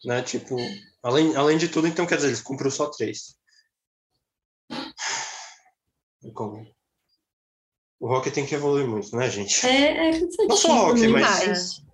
Né? 0.04 0.22
Tipo, 0.22 0.56
além, 1.02 1.34
além 1.36 1.56
de 1.58 1.68
tudo, 1.68 1.86
então 1.86 2.06
quer 2.06 2.16
dizer, 2.16 2.28
ele 2.32 2.42
cumpriu 2.42 2.70
só 2.70 2.86
3. 2.90 3.36
Como? 6.34 6.66
O 8.00 8.08
hockey 8.08 8.30
tem 8.30 8.46
que 8.46 8.54
evoluir 8.54 8.86
muito, 8.86 9.14
né, 9.16 9.30
gente? 9.30 9.66
É, 9.66 10.08
é 10.08 10.12
cansativo, 10.20 10.48
Não 10.48 10.56
só 10.56 10.88
hockey, 10.90 11.02
né? 11.02 11.08
mas- 11.08 11.40
Demais. 11.40 11.84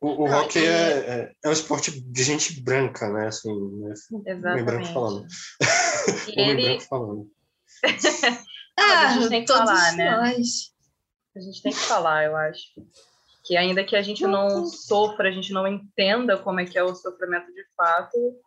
O, 0.00 0.22
o 0.22 0.26
Ah, 0.28 0.46
e- 0.54 0.58
é, 0.58 0.70
é, 0.70 1.32
é 1.44 1.48
um 1.48 1.52
esporte 1.52 1.90
de 2.00 2.22
gente 2.22 2.60
branca, 2.62 3.08
né? 3.12 3.26
Assim, 3.26 3.48
né? 3.80 3.94
Homem 4.12 4.64
branco 4.64 4.84
Exatamente. 4.84 4.92
falando. 4.94 5.26
E 6.28 6.40
ele, 6.40 6.62
branco 6.62 6.82
falando. 6.84 7.30
Ah, 8.80 9.08
a 9.08 9.12
gente 9.14 9.28
tem 9.28 9.40
que 9.40 9.46
todos 9.48 9.68
falar, 9.68 9.92
né? 9.96 10.10
nós. 10.16 10.72
a 11.36 11.40
gente 11.40 11.62
tem 11.62 11.72
que 11.72 11.78
falar, 11.80 12.24
eu 12.26 12.36
acho. 12.36 12.62
Que 13.48 13.56
ainda 13.56 13.82
que 13.82 13.96
a 13.96 14.02
gente 14.02 14.26
não 14.26 14.66
sofra, 14.66 15.30
a 15.30 15.32
gente 15.32 15.54
não 15.54 15.66
entenda 15.66 16.36
como 16.36 16.60
é 16.60 16.66
que 16.66 16.76
é 16.76 16.82
o 16.84 16.94
sofrimento 16.94 17.50
de 17.52 17.64
fato, 17.74 18.38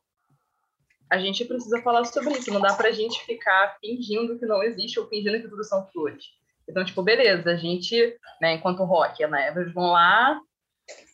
a 1.10 1.18
gente 1.18 1.44
precisa 1.44 1.82
falar 1.82 2.06
sobre 2.06 2.38
isso. 2.38 2.54
Não 2.54 2.62
dá 2.62 2.74
pra 2.74 2.92
gente 2.92 3.22
ficar 3.26 3.76
fingindo 3.82 4.40
que 4.40 4.46
não 4.46 4.64
existe 4.64 5.00
ou 5.00 5.08
fingindo 5.08 5.42
que 5.42 5.50
tudo 5.50 5.64
são 5.64 5.86
flores. 5.88 6.24
Então, 6.70 6.86
tipo, 6.86 7.02
beleza, 7.04 7.52
a 7.52 7.56
gente, 7.56 8.18
né, 8.40 8.54
enquanto 8.54 8.86
rock, 8.86 9.26
né, 9.28 9.50
eles 9.50 9.74
vão 9.74 9.92
lá, 9.92 10.40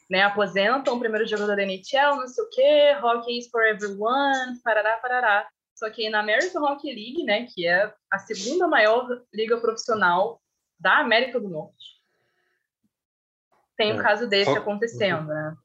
né, 0.10 0.22
aposentam 0.22 0.96
o 0.96 1.00
primeiro 1.00 1.26
jogador 1.26 1.56
da 1.56 1.64
NHL, 1.64 2.18
não 2.18 2.28
sei 2.28 2.44
o 2.44 2.50
quê, 2.50 2.98
hockey 3.02 3.40
is 3.40 3.50
for 3.50 3.64
everyone, 3.64 4.62
parará, 4.64 4.98
parará. 4.98 5.48
Só 5.74 5.90
que 5.90 6.10
na 6.10 6.20
American 6.20 6.64
Hockey 6.64 6.94
League, 6.94 7.24
né, 7.24 7.48
que 7.48 7.66
é 7.66 7.92
a 8.12 8.20
segunda 8.20 8.68
maior 8.68 9.08
liga 9.34 9.58
profissional 9.58 10.40
da 10.80 11.00
América 11.00 11.40
do 11.40 11.50
Norte, 11.50 11.97
tem 13.78 13.94
um 13.94 14.00
É. 14.00 14.04
caso 14.04 14.28
desse 14.28 14.50
acontecendo, 14.50 15.28
né? 15.28 15.56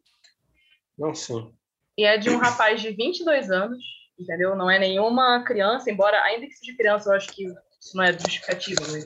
Não, 0.98 1.14
sim. 1.14 1.52
E 1.96 2.04
é 2.04 2.16
de 2.16 2.30
um 2.30 2.36
rapaz 2.38 2.80
de 2.80 2.90
22 2.90 3.50
anos, 3.50 3.82
entendeu? 4.18 4.54
Não 4.54 4.70
é 4.70 4.78
nenhuma 4.78 5.42
criança, 5.44 5.90
embora 5.90 6.20
ainda 6.22 6.46
que 6.46 6.54
seja 6.54 6.76
criança, 6.76 7.10
eu 7.10 7.16
acho 7.16 7.28
que 7.28 7.44
isso 7.44 7.96
não 7.96 8.04
é 8.04 8.12
justificativo, 8.12 8.80
mas 8.90 9.04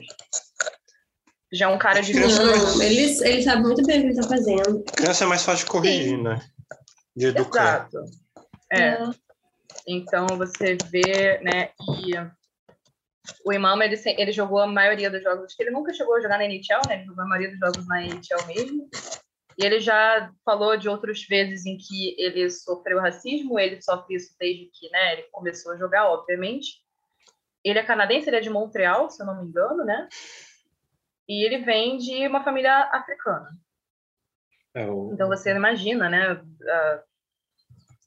já 1.51 1.65
é 1.65 1.69
um 1.69 1.77
cara 1.77 2.01
de 2.01 2.11
Criança 2.11 2.43
22 2.43 2.75
Não, 2.75 2.83
ele, 2.83 3.29
ele 3.29 3.43
sabe 3.43 3.61
muito 3.61 3.85
bem 3.85 3.99
o 3.99 4.01
que 4.01 4.07
ele 4.07 4.15
tá 4.21 4.27
fazendo. 4.27 4.83
Criança 4.83 5.23
é 5.23 5.27
mais 5.27 5.43
fácil 5.43 5.65
de 5.65 5.71
corrigir, 5.71 6.21
né? 6.21 6.39
De 7.15 7.27
educar. 7.27 7.87
Exato. 7.91 8.11
É. 8.71 8.97
Então 9.87 10.27
você 10.37 10.77
vê, 10.91 11.39
né, 11.41 11.69
e 12.03 12.11
o 13.45 13.53
Imam, 13.53 13.81
ele, 13.81 13.95
ele 14.17 14.31
jogou 14.31 14.59
a 14.59 14.67
maioria 14.67 15.09
dos 15.09 15.21
jogos, 15.23 15.53
que 15.53 15.63
ele 15.63 15.71
nunca 15.71 15.93
chegou 15.93 16.15
a 16.15 16.21
jogar 16.21 16.37
na 16.37 16.45
NHL, 16.45 16.87
né, 16.87 16.95
ele 16.95 17.05
jogou 17.05 17.23
a 17.23 17.27
maioria 17.27 17.51
dos 17.51 17.59
jogos 17.59 17.87
na 17.87 18.01
NHL 18.03 18.47
mesmo, 18.47 18.89
E 19.57 19.65
ele 19.65 19.79
já 19.79 20.31
falou 20.45 20.77
de 20.77 20.87
outras 20.87 21.23
vezes 21.23 21.65
em 21.65 21.77
que 21.77 22.15
ele 22.19 22.49
sofreu 22.49 22.99
racismo, 22.99 23.59
ele 23.59 23.81
sofre 23.81 24.15
isso 24.15 24.35
desde 24.39 24.69
que 24.73 24.89
né, 24.91 25.13
ele 25.13 25.23
começou 25.31 25.73
a 25.73 25.77
jogar, 25.77 26.09
obviamente. 26.09 26.83
Ele 27.63 27.79
é 27.79 27.83
canadense, 27.83 28.29
ele 28.29 28.37
é 28.37 28.41
de 28.41 28.49
Montreal, 28.49 29.09
se 29.09 29.21
eu 29.21 29.25
não 29.25 29.41
me 29.41 29.49
engano, 29.49 29.83
né? 29.83 30.07
E 31.27 31.43
ele 31.45 31.57
vem 31.65 31.97
de 31.97 32.27
uma 32.27 32.43
família 32.43 32.89
africana. 32.91 33.49
É 34.75 34.85
o... 34.85 35.11
Então 35.11 35.27
você 35.27 35.51
imagina, 35.51 36.07
né, 36.07 36.41
a, 36.69 37.03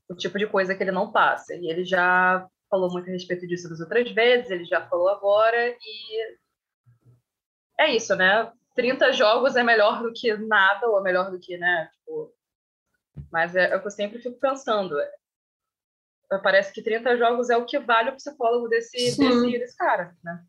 o 0.08 0.14
tipo 0.14 0.38
de 0.38 0.46
coisa 0.46 0.74
que 0.74 0.82
ele 0.82 0.92
não 0.92 1.10
passa. 1.10 1.54
E 1.54 1.68
ele 1.68 1.84
já 1.84 2.48
falou 2.70 2.90
muito 2.90 3.08
a 3.08 3.12
respeito 3.12 3.46
disso 3.46 3.68
das 3.68 3.80
outras 3.80 4.10
vezes, 4.12 4.50
ele 4.50 4.64
já 4.64 4.86
falou 4.88 5.08
agora, 5.08 5.68
e 5.68 6.38
é 7.78 7.94
isso, 7.94 8.14
né? 8.14 8.52
30 8.74 9.12
jogos 9.12 9.56
é 9.56 9.62
melhor 9.62 10.02
do 10.02 10.12
que 10.12 10.34
nada, 10.36 10.88
ou 10.88 11.00
é 11.00 11.02
melhor 11.02 11.30
do 11.30 11.40
que, 11.40 11.58
né? 11.58 11.90
Tipo, 11.92 12.32
mas 13.30 13.56
é, 13.56 13.70
é 13.70 13.76
o 13.76 13.80
que 13.80 13.86
eu 13.88 13.90
sempre 13.90 14.20
fico 14.20 14.38
pensando. 14.38 14.98
É, 14.98 16.38
parece 16.42 16.72
que 16.72 16.82
30 16.82 17.16
jogos 17.18 17.50
é 17.50 17.56
o 17.56 17.66
que 17.66 17.78
vale 17.78 18.10
o 18.10 18.16
psicólogo 18.16 18.68
desse, 18.68 18.96
desse, 18.96 19.58
desse 19.58 19.76
cara, 19.76 20.16
né? 20.22 20.44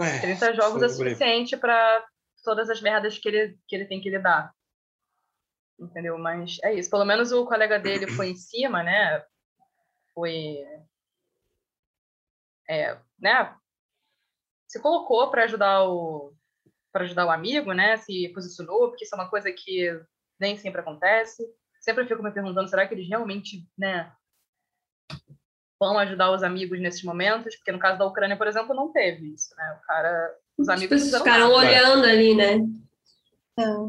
É, 0.00 0.20
30 0.20 0.54
jogos 0.54 0.82
é 0.82 0.88
suficiente 0.88 1.56
para 1.56 2.04
todas 2.42 2.70
as 2.70 2.80
merdas 2.80 3.18
que 3.18 3.28
ele, 3.28 3.58
que 3.68 3.76
ele 3.76 3.84
tem 3.84 4.00
que 4.00 4.10
lidar. 4.10 4.52
Entendeu? 5.78 6.16
Mas 6.18 6.58
é 6.62 6.72
isso. 6.72 6.90
Pelo 6.90 7.04
menos 7.04 7.30
o 7.32 7.44
colega 7.44 7.78
dele 7.78 8.06
foi 8.08 8.28
em 8.30 8.36
cima, 8.36 8.82
né? 8.82 9.24
Foi. 10.14 10.64
É, 12.68 12.98
né? 13.18 13.56
Se 14.68 14.80
colocou 14.80 15.30
para 15.30 15.44
ajudar 15.44 15.84
o, 15.84 16.32
para 16.92 17.04
ajudar 17.04 17.26
o 17.26 17.30
amigo, 17.30 17.72
né? 17.72 17.96
Se 17.96 18.28
posicionou, 18.34 18.88
porque 18.88 19.04
isso 19.04 19.14
é 19.14 19.18
uma 19.18 19.30
coisa 19.30 19.50
que 19.52 19.88
nem 20.38 20.56
sempre 20.56 20.80
acontece. 20.80 21.42
Sempre 21.80 22.06
fico 22.06 22.22
me 22.22 22.30
perguntando, 22.30 22.68
será 22.68 22.86
que 22.86 22.94
eles 22.94 23.08
realmente, 23.08 23.68
né, 23.76 24.12
vão 25.80 25.98
ajudar 25.98 26.30
os 26.30 26.44
amigos 26.44 26.80
nesses 26.80 27.02
momentos? 27.02 27.56
Porque 27.56 27.72
no 27.72 27.78
caso 27.78 27.98
da 27.98 28.06
Ucrânia, 28.06 28.36
por 28.36 28.46
exemplo, 28.46 28.74
não 28.74 28.92
teve 28.92 29.34
isso, 29.34 29.52
né? 29.56 29.78
O 29.80 29.86
cara, 29.86 30.36
os 30.56 30.68
amigos 30.68 31.10
ficaram 31.10 31.52
olhando 31.52 32.04
ali, 32.04 32.34
né? 32.36 32.58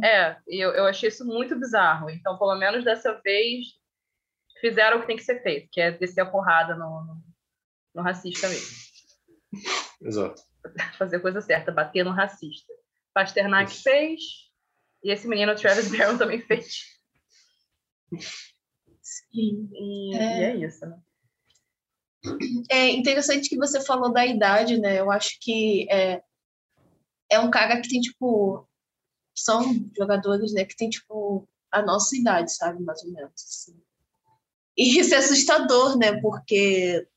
É, 0.03 0.37
e 0.47 0.59
eu, 0.59 0.71
eu 0.71 0.85
achei 0.85 1.09
isso 1.09 1.23
muito 1.25 1.55
bizarro. 1.57 2.09
Então, 2.09 2.37
pelo 2.37 2.55
menos 2.55 2.83
dessa 2.83 3.13
vez, 3.23 3.67
fizeram 4.63 4.97
o 4.97 5.01
que 5.01 5.07
tem 5.07 5.17
que 5.17 5.23
ser 5.23 5.43
feito, 5.43 5.67
que 5.69 5.81
é 5.81 5.91
descer 5.91 6.21
a 6.21 6.25
porrada 6.25 6.73
no, 6.73 7.03
no, 7.03 7.23
no 7.95 8.01
racista 8.01 8.47
mesmo. 8.47 8.77
Exato. 10.01 10.41
Fazer 10.97 11.17
a 11.17 11.19
coisa 11.19 11.41
certa, 11.41 11.69
bater 11.69 12.05
no 12.05 12.11
racista. 12.11 12.71
Pasternak 13.13 13.69
Isso. 13.69 13.83
fez, 13.83 14.21
e 15.03 15.11
esse 15.11 15.27
menino, 15.27 15.53
Travis 15.53 15.91
Barron, 15.91 16.17
também 16.17 16.39
fez. 16.41 16.85
Sim. 19.01 19.69
E 19.73 20.15
é, 20.15 20.39
e 20.39 20.43
é 20.43 20.65
isso, 20.65 20.85
né? 20.85 20.97
É 22.69 22.89
interessante 22.89 23.49
que 23.49 23.57
você 23.57 23.83
falou 23.83 24.13
da 24.13 24.25
idade, 24.25 24.79
né? 24.79 24.97
Eu 24.97 25.11
acho 25.11 25.37
que 25.41 25.85
é, 25.91 26.23
é 27.29 27.37
um 27.37 27.51
cara 27.51 27.81
que 27.81 27.89
tem, 27.89 27.99
tipo. 27.99 28.65
São 29.35 29.63
jogadores, 29.97 30.53
né? 30.53 30.63
Que 30.63 30.75
tem, 30.75 30.89
tipo, 30.89 31.49
a 31.69 31.81
nossa 31.81 32.15
idade, 32.15 32.55
sabe? 32.55 32.81
Mais 32.81 33.03
ou 33.03 33.11
menos. 33.11 33.33
Assim. 33.33 33.83
E 34.77 34.99
isso 34.99 35.13
é 35.13 35.17
assustador, 35.17 35.97
né? 35.97 36.19
Porque 36.21 37.07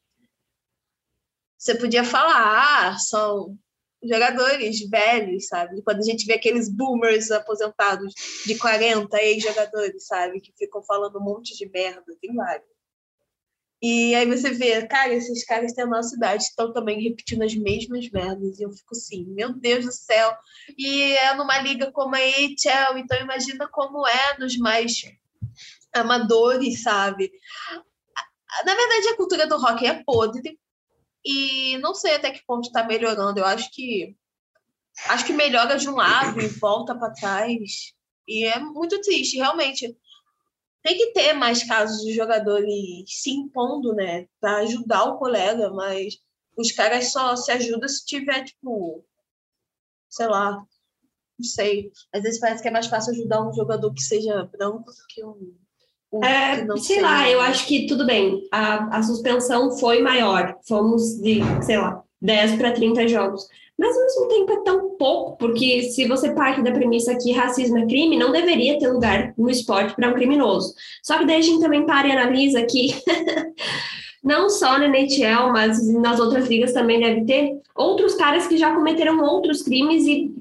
você 1.56 1.74
podia 1.74 2.04
falar, 2.04 2.90
ah, 2.90 2.98
são 2.98 3.58
jogadores 4.02 4.88
velhos, 4.88 5.48
sabe? 5.48 5.82
Quando 5.82 5.98
a 5.98 6.04
gente 6.04 6.26
vê 6.26 6.34
aqueles 6.34 6.68
boomers 6.68 7.30
aposentados 7.30 8.14
de 8.44 8.56
40 8.56 9.20
ex-jogadores, 9.22 10.06
sabe? 10.06 10.40
Que 10.40 10.52
ficam 10.56 10.82
falando 10.82 11.18
um 11.18 11.24
monte 11.24 11.56
de 11.56 11.68
merda, 11.68 12.04
tem 12.20 12.34
vários. 12.34 12.76
E 13.82 14.14
aí 14.14 14.26
você 14.26 14.50
vê, 14.50 14.86
cara, 14.86 15.12
esses 15.12 15.44
caras 15.44 15.72
têm 15.72 15.84
a 15.84 15.86
nossa 15.86 16.16
idade, 16.16 16.44
estão 16.44 16.72
também 16.72 17.02
repetindo 17.02 17.42
as 17.42 17.54
mesmas 17.54 18.08
merdas. 18.10 18.58
E 18.58 18.62
eu 18.62 18.70
fico 18.70 18.94
assim, 18.94 19.24
meu 19.26 19.52
Deus 19.52 19.84
do 19.84 19.92
céu. 19.92 20.34
E 20.76 21.12
é 21.12 21.34
numa 21.34 21.58
liga 21.58 21.92
como 21.92 22.14
a 22.14 22.18
AHL, 22.18 22.98
então 22.98 23.20
imagina 23.20 23.68
como 23.68 24.06
é 24.06 24.38
nos 24.38 24.56
mais 24.56 25.02
amadores, 25.96 26.82
sabe? 26.82 27.30
Na 28.64 28.74
verdade, 28.74 29.08
a 29.08 29.16
cultura 29.16 29.46
do 29.46 29.58
rock 29.58 29.86
é 29.86 30.02
podre, 30.04 30.58
e 31.26 31.76
não 31.78 31.92
sei 31.92 32.14
até 32.14 32.30
que 32.30 32.46
ponto 32.46 32.68
está 32.68 32.84
melhorando. 32.84 33.40
Eu 33.40 33.44
acho 33.44 33.68
que 33.72 34.16
acho 35.08 35.26
que 35.26 35.32
melhora 35.32 35.76
de 35.76 35.88
um 35.88 35.96
lado 35.96 36.40
e 36.40 36.46
volta 36.46 36.94
para 36.94 37.12
trás. 37.12 37.92
E 38.28 38.44
é 38.44 38.60
muito 38.60 39.00
triste, 39.00 39.36
realmente. 39.36 39.96
Tem 40.82 40.96
que 40.96 41.12
ter 41.12 41.32
mais 41.32 41.64
casos 41.64 42.04
de 42.04 42.12
jogadores 42.12 42.72
se 43.08 43.30
impondo, 43.30 43.92
né, 43.92 44.28
para 44.40 44.58
ajudar 44.58 45.04
o 45.04 45.18
colega, 45.18 45.68
mas 45.70 46.14
os 46.56 46.70
caras 46.70 47.10
só 47.10 47.34
se 47.34 47.50
ajudam 47.50 47.88
se 47.88 48.06
tiver, 48.06 48.44
tipo, 48.44 49.04
sei 50.08 50.28
lá, 50.28 50.52
não 51.38 51.44
sei. 51.44 51.90
Às 52.12 52.22
vezes 52.22 52.40
parece 52.40 52.62
que 52.62 52.68
é 52.68 52.70
mais 52.70 52.86
fácil 52.86 53.12
ajudar 53.12 53.46
um 53.46 53.52
jogador 53.52 53.92
que 53.92 54.00
seja 54.00 54.44
branco 54.44 54.92
do 54.92 55.06
que 55.08 55.24
um 55.24 55.56
é, 56.22 56.66
sei 56.78 57.00
lá, 57.00 57.28
eu 57.28 57.40
acho 57.40 57.66
que 57.66 57.86
tudo 57.86 58.06
bem. 58.06 58.42
A, 58.50 58.98
a 58.98 59.02
suspensão 59.02 59.70
foi 59.78 60.00
maior. 60.00 60.56
Fomos 60.66 61.20
de, 61.20 61.40
sei 61.62 61.78
lá, 61.78 62.02
10 62.20 62.56
para 62.56 62.72
30 62.72 63.08
jogos. 63.08 63.46
Mas 63.78 63.94
ao 63.94 64.02
mesmo 64.02 64.28
tempo 64.28 64.52
é 64.52 64.64
tão 64.64 64.90
pouco, 64.96 65.36
porque 65.36 65.82
se 65.82 66.08
você 66.08 66.32
parte 66.32 66.62
da 66.62 66.72
premissa 66.72 67.14
que 67.14 67.32
racismo 67.32 67.76
é 67.78 67.86
crime, 67.86 68.16
não 68.16 68.32
deveria 68.32 68.78
ter 68.78 68.88
lugar 68.88 69.34
no 69.36 69.50
esporte 69.50 69.94
para 69.94 70.08
um 70.08 70.14
criminoso. 70.14 70.74
Só 71.02 71.18
que 71.18 71.26
daí 71.26 71.36
a 71.36 71.42
gente 71.42 71.60
também 71.60 71.84
para 71.84 72.08
e 72.08 72.12
analisa 72.12 72.64
que 72.64 72.94
não 74.24 74.48
só 74.48 74.78
na 74.78 74.86
NHL, 74.88 75.52
mas 75.52 75.86
nas 75.92 76.18
outras 76.18 76.48
ligas 76.48 76.72
também 76.72 77.00
deve 77.00 77.24
ter 77.26 77.60
outros 77.74 78.14
caras 78.14 78.46
que 78.46 78.56
já 78.56 78.74
cometeram 78.74 79.22
outros 79.22 79.62
crimes 79.62 80.06
e 80.06 80.34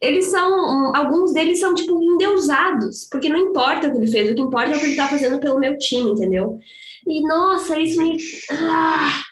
eles 0.00 0.26
são, 0.26 0.94
alguns 0.96 1.32
deles 1.32 1.60
são, 1.60 1.74
tipo, 1.74 2.02
endeusados, 2.02 3.06
porque 3.10 3.28
não 3.28 3.36
importa 3.36 3.88
o 3.88 3.92
que 3.92 3.98
ele 3.98 4.10
fez, 4.10 4.30
o 4.30 4.34
que 4.34 4.40
importa 4.40 4.72
é 4.72 4.76
o 4.76 4.80
que 4.80 4.86
ele 4.86 4.96
tá 4.96 5.08
fazendo 5.08 5.38
pelo 5.38 5.58
meu 5.58 5.76
time, 5.76 6.10
entendeu? 6.10 6.58
E, 7.06 7.22
nossa, 7.22 7.78
isso 7.78 8.00
me... 8.00 8.16
Ah! 8.50 9.22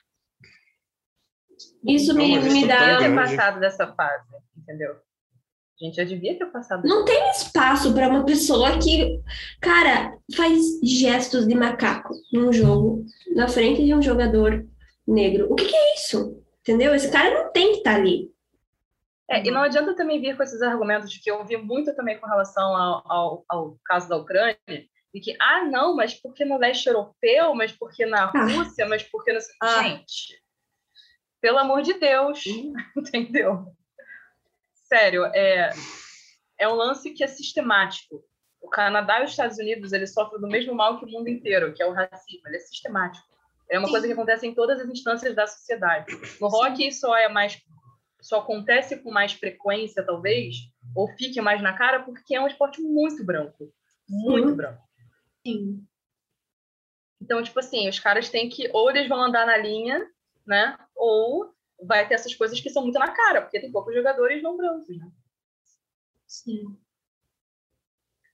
Isso 1.87 2.13
não, 2.13 2.23
me, 2.23 2.39
me 2.39 2.67
dá... 2.67 2.99
ter 2.99 3.15
passado 3.15 3.61
dessa 3.61 3.87
fase, 3.95 4.27
entendeu? 4.57 4.97
A 5.81 5.85
gente 5.85 5.97
já 5.97 6.05
devia 6.05 6.37
ter 6.37 6.47
passado. 6.47 6.87
Não 6.87 7.05
tem 7.05 7.31
espaço 7.31 7.95
para 7.95 8.09
uma 8.09 8.25
pessoa 8.25 8.79
que, 8.79 9.21
cara, 9.61 10.19
faz 10.37 10.81
gestos 10.83 11.47
de 11.47 11.55
macaco 11.55 12.15
num 12.33 12.53
jogo, 12.53 13.05
na 13.35 13.47
frente 13.47 13.85
de 13.85 13.95
um 13.95 14.03
jogador 14.03 14.67
negro. 15.07 15.47
O 15.49 15.55
que, 15.55 15.67
que 15.67 15.77
é 15.77 15.95
isso? 15.95 16.43
Entendeu? 16.63 16.95
Esse 16.95 17.11
cara 17.11 17.33
não 17.33 17.53
tem 17.53 17.73
que 17.73 17.79
estar 17.79 17.93
tá 17.93 17.97
ali. 17.97 18.29
É, 19.31 19.47
e 19.47 19.51
não 19.51 19.63
adianta 19.63 19.95
também 19.95 20.21
vir 20.21 20.37
com 20.37 20.43
esses 20.43 20.63
argumentos 20.63 21.17
que 21.19 21.31
eu 21.31 21.39
ouvi 21.39 21.57
muito 21.57 21.95
também 21.95 22.19
com 22.19 22.27
relação 22.27 22.75
ao, 22.75 23.13
ao, 23.13 23.45
ao, 23.47 23.79
caso 23.85 24.09
da 24.09 24.17
Ucrânia, 24.17 24.59
de 24.67 25.21
que, 25.21 25.37
ah, 25.39 25.65
não, 25.65 25.95
mas 25.95 26.15
porque 26.15 26.47
no 26.47 26.57
leste 26.57 26.87
europeu, 26.87 27.55
mas 27.55 27.73
porque 27.73 28.07
na 28.07 28.25
ah. 28.25 28.45
Rússia, 28.47 28.87
mas 28.87 29.03
porque 29.03 29.33
no... 29.33 29.39
Ah. 29.63 29.83
Gente, 29.83 30.43
pelo 31.43 31.59
amor 31.59 31.83
de 31.83 31.95
Deus, 31.95 32.45
uhum. 32.47 32.73
entendeu? 32.97 33.67
Sério, 34.73 35.27
é, 35.27 35.71
é 36.59 36.69
um 36.69 36.75
lance 36.75 37.11
que 37.11 37.23
é 37.23 37.27
sistemático. 37.27 38.25
O 38.61 38.69
Canadá 38.71 39.21
e 39.21 39.25
os 39.25 39.31
Estados 39.31 39.59
Unidos, 39.59 39.93
eles 39.93 40.13
sofrem 40.13 40.41
do 40.41 40.49
mesmo 40.49 40.75
mal 40.75 40.99
que 40.99 41.05
o 41.05 41.09
mundo 41.09 41.29
inteiro, 41.29 41.73
que 41.75 41.83
é 41.83 41.87
o 41.87 41.93
racismo. 41.93 42.49
Ele 42.49 42.57
é 42.57 42.61
sistemático. 42.61 43.27
É 43.71 43.79
uma 43.79 43.89
coisa 43.89 44.07
que 44.07 44.13
acontece 44.15 44.47
em 44.47 44.55
todas 44.55 44.81
as 44.81 44.89
instâncias 44.89 45.35
da 45.35 45.47
sociedade. 45.47 46.07
No 46.41 46.49
rock, 46.49 46.87
isso 46.87 47.15
é 47.15 47.29
mais 47.29 47.63
só 48.21 48.41
acontece 48.41 48.97
com 48.99 49.11
mais 49.11 49.33
frequência, 49.33 50.05
talvez, 50.05 50.57
ou 50.95 51.09
fique 51.09 51.41
mais 51.41 51.63
na 51.63 51.77
cara, 51.77 52.03
porque 52.03 52.35
é 52.35 52.41
um 52.41 52.47
esporte 52.47 52.81
muito 52.81 53.25
branco. 53.25 53.73
Muito 54.09 54.49
Sim. 54.49 54.57
branco. 54.57 54.83
Sim. 55.47 55.87
Então, 57.21 57.43
tipo 57.43 57.59
assim, 57.59 57.89
os 57.89 57.99
caras 57.99 58.29
têm 58.29 58.49
que, 58.49 58.71
ou 58.73 58.91
eles 58.91 59.09
vão 59.09 59.23
andar 59.23 59.47
na 59.47 59.57
linha, 59.57 60.07
né? 60.47 60.79
Ou 60.95 61.53
vai 61.83 62.07
ter 62.09 62.15
essas 62.15 62.35
coisas 62.35 62.61
que 62.61 62.71
são 62.71 62.83
muito 62.83 62.99
na 62.99 63.11
cara, 63.11 63.43
porque 63.43 63.61
tem 63.61 63.71
poucos 63.71 63.95
jogadores 63.95 64.43
não 64.43 64.57
brancos, 64.57 64.97
né? 64.97 65.11
Sim. 66.27 66.77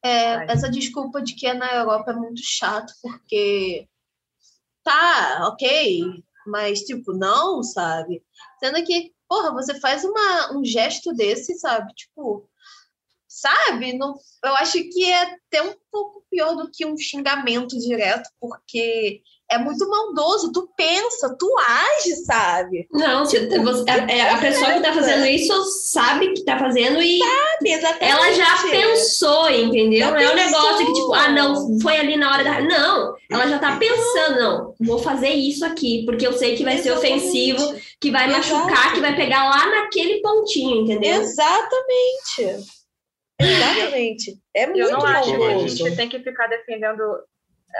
É, 0.02 0.52
essa 0.52 0.70
desculpa 0.70 1.22
de 1.22 1.34
que 1.34 1.46
é 1.46 1.54
na 1.54 1.76
Europa 1.76 2.10
é 2.10 2.14
muito 2.14 2.42
chato, 2.42 2.92
porque 3.00 3.88
tá, 4.82 5.48
ok, 5.48 6.22
mas 6.46 6.80
tipo, 6.80 7.14
não, 7.14 7.62
sabe? 7.62 8.22
Sendo 8.58 8.84
que 8.84 9.13
porra, 9.34 9.52
você 9.52 9.80
faz 9.80 10.04
uma, 10.04 10.56
um 10.56 10.64
gesto 10.64 11.12
desse, 11.12 11.58
sabe? 11.58 11.92
Tipo, 11.94 12.48
sabe? 13.26 13.92
Não, 13.98 14.16
eu 14.44 14.54
acho 14.56 14.78
que 14.90 15.04
é 15.04 15.22
até 15.22 15.60
um 15.60 15.74
pouco 15.90 16.24
pior 16.30 16.54
do 16.54 16.70
que 16.70 16.86
um 16.86 16.96
xingamento 16.96 17.76
direto, 17.76 18.30
porque 18.38 19.22
é 19.50 19.58
muito 19.58 19.88
maldoso. 19.88 20.52
Tu 20.52 20.68
pensa, 20.76 21.36
tu 21.38 21.52
age, 21.58 22.16
sabe? 22.24 22.86
Não, 22.90 23.24
tipo, 23.26 23.62
você, 23.62 23.90
a, 23.90 23.96
é, 24.10 24.30
a, 24.30 24.38
pessoa 24.38 24.72
que 24.72 24.80
tá 24.80 24.92
fazendo 24.92 25.26
isso 25.26 25.52
sabe 25.90 26.32
que 26.32 26.44
tá 26.44 26.58
fazendo 26.58 27.00
e 27.00 27.18
sabe, 27.18 27.70
exatamente. 27.70 28.04
ela 28.04 28.32
já 28.32 28.70
pensou, 28.70 29.50
entendeu? 29.50 30.00
Já 30.00 30.10
não 30.10 30.18
é 30.18 30.32
um 30.32 30.36
negócio 30.36 30.86
que, 30.86 30.92
tipo, 30.92 31.14
ah, 31.14 31.28
não, 31.28 31.80
foi 31.80 31.96
ali 31.96 32.16
na 32.16 32.32
hora 32.32 32.44
da. 32.44 32.60
Não, 32.60 33.14
ela 33.30 33.46
já 33.46 33.58
tá 33.58 33.76
pensando, 33.76 34.40
não, 34.40 34.74
vou 34.80 34.98
fazer 34.98 35.30
isso 35.30 35.64
aqui, 35.64 36.04
porque 36.04 36.26
eu 36.26 36.32
sei 36.32 36.56
que 36.56 36.64
vai 36.64 36.74
exatamente. 36.74 37.02
ser 37.02 37.14
ofensivo, 37.20 37.80
que 38.00 38.10
vai 38.10 38.28
machucar, 38.28 38.94
que 38.94 39.00
vai 39.00 39.14
pegar 39.14 39.48
lá 39.48 39.66
naquele 39.66 40.20
pontinho, 40.20 40.82
entendeu? 40.82 41.20
Exatamente. 41.20 42.64
Exatamente. 43.40 44.38
É 44.54 44.66
muito 44.66 44.80
Eu 44.80 44.92
não 44.92 45.04
acho 45.04 45.36
que 45.36 45.42
a 45.42 45.58
gente 45.58 45.96
tem 45.96 46.08
que 46.08 46.20
ficar 46.20 46.46
defendendo, 46.46 47.02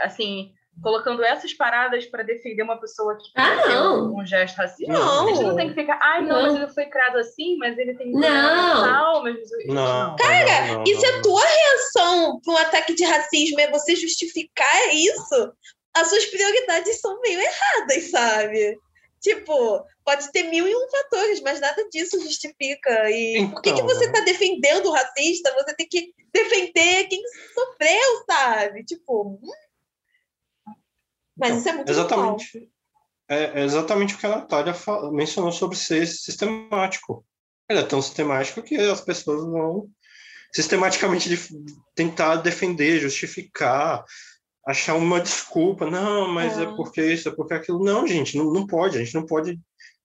assim, 0.03 0.51
colocando 0.81 1.23
essas 1.23 1.53
paradas 1.53 2.05
para 2.05 2.23
defender 2.23 2.61
uma 2.61 2.79
pessoa 2.79 3.17
que 3.17 3.31
ah, 3.35 3.67
não. 3.67 4.15
Um, 4.15 4.25
gesto 4.25 4.57
racista. 4.57 4.91
Não. 4.91 5.27
A 5.27 5.31
gente 5.31 5.43
não 5.43 5.55
tem 5.55 5.69
que 5.69 5.75
ficar, 5.75 5.99
ai, 6.01 6.21
não, 6.21 6.35
não, 6.35 6.41
mas 6.43 6.55
ele 6.55 6.73
foi 6.73 6.85
criado 6.85 7.17
assim, 7.17 7.57
mas 7.57 7.77
ele 7.77 7.95
tem 7.95 8.11
não. 8.11 9.23
mas... 9.23 9.37
não. 9.67 10.15
Cara, 10.15 10.73
não, 10.73 10.83
isso 10.83 11.05
é 11.05 11.21
tua 11.21 11.43
reação 11.43 12.39
para 12.43 12.53
um 12.53 12.57
ataque 12.57 12.93
de 12.93 13.03
racismo, 13.03 13.59
é 13.59 13.71
você 13.71 13.95
justificar 13.95 14.93
isso. 14.93 15.53
As 15.95 16.09
suas 16.09 16.25
prioridades 16.25 16.99
são 16.99 17.19
meio 17.21 17.39
erradas, 17.39 18.11
sabe? 18.11 18.77
Tipo, 19.21 19.83
pode 20.03 20.31
ter 20.31 20.43
mil 20.43 20.67
e 20.67 20.75
um 20.75 20.87
fatores, 20.89 21.41
mas 21.41 21.59
nada 21.59 21.87
disso 21.89 22.19
justifica. 22.19 23.09
E 23.09 23.37
então, 23.37 23.51
por 23.51 23.61
que, 23.61 23.73
que 23.73 23.81
então, 23.81 23.95
você 23.95 24.05
está 24.05 24.19
defendendo 24.19 24.85
o 24.85 24.91
racista? 24.91 25.51
Você 25.55 25.73
tem 25.73 25.87
que 25.87 26.13
defender 26.31 27.07
quem 27.07 27.23
sofreu, 27.55 28.25
sabe? 28.29 28.83
Tipo. 28.83 29.39
Hum. 29.41 29.64
Mas 31.37 31.49
então, 31.49 31.59
isso 31.59 31.69
é 31.69 31.73
muito 31.73 31.89
exatamente, 31.89 32.69
é, 33.29 33.61
é, 33.61 33.63
exatamente 33.63 34.15
o 34.15 34.17
que 34.17 34.25
a 34.25 34.37
Natália 34.37 34.75
mencionou 35.11 35.51
sobre 35.51 35.77
ser 35.77 36.05
sistemático. 36.07 37.25
Ele 37.69 37.79
é 37.79 37.83
tão 37.83 38.01
sistemático 38.01 38.61
que 38.61 38.75
as 38.75 39.01
pessoas 39.01 39.43
vão 39.43 39.89
sistematicamente 40.53 41.29
tentar 41.95 42.37
defender, 42.37 42.99
justificar, 42.99 44.05
achar 44.65 44.95
uma 44.95 45.19
desculpa. 45.19 45.89
Não, 45.89 46.27
mas 46.27 46.57
é, 46.57 46.63
é 46.63 46.75
porque 46.75 47.01
isso, 47.13 47.27
é 47.27 47.35
porque 47.35 47.53
aquilo. 47.53 47.83
Não, 47.83 48.07
gente, 48.07 48.37
não, 48.37 48.53
não 48.53 48.65
pode. 48.65 48.97
A 48.97 49.03
gente 49.03 49.15
não 49.15 49.25
pode 49.25 49.59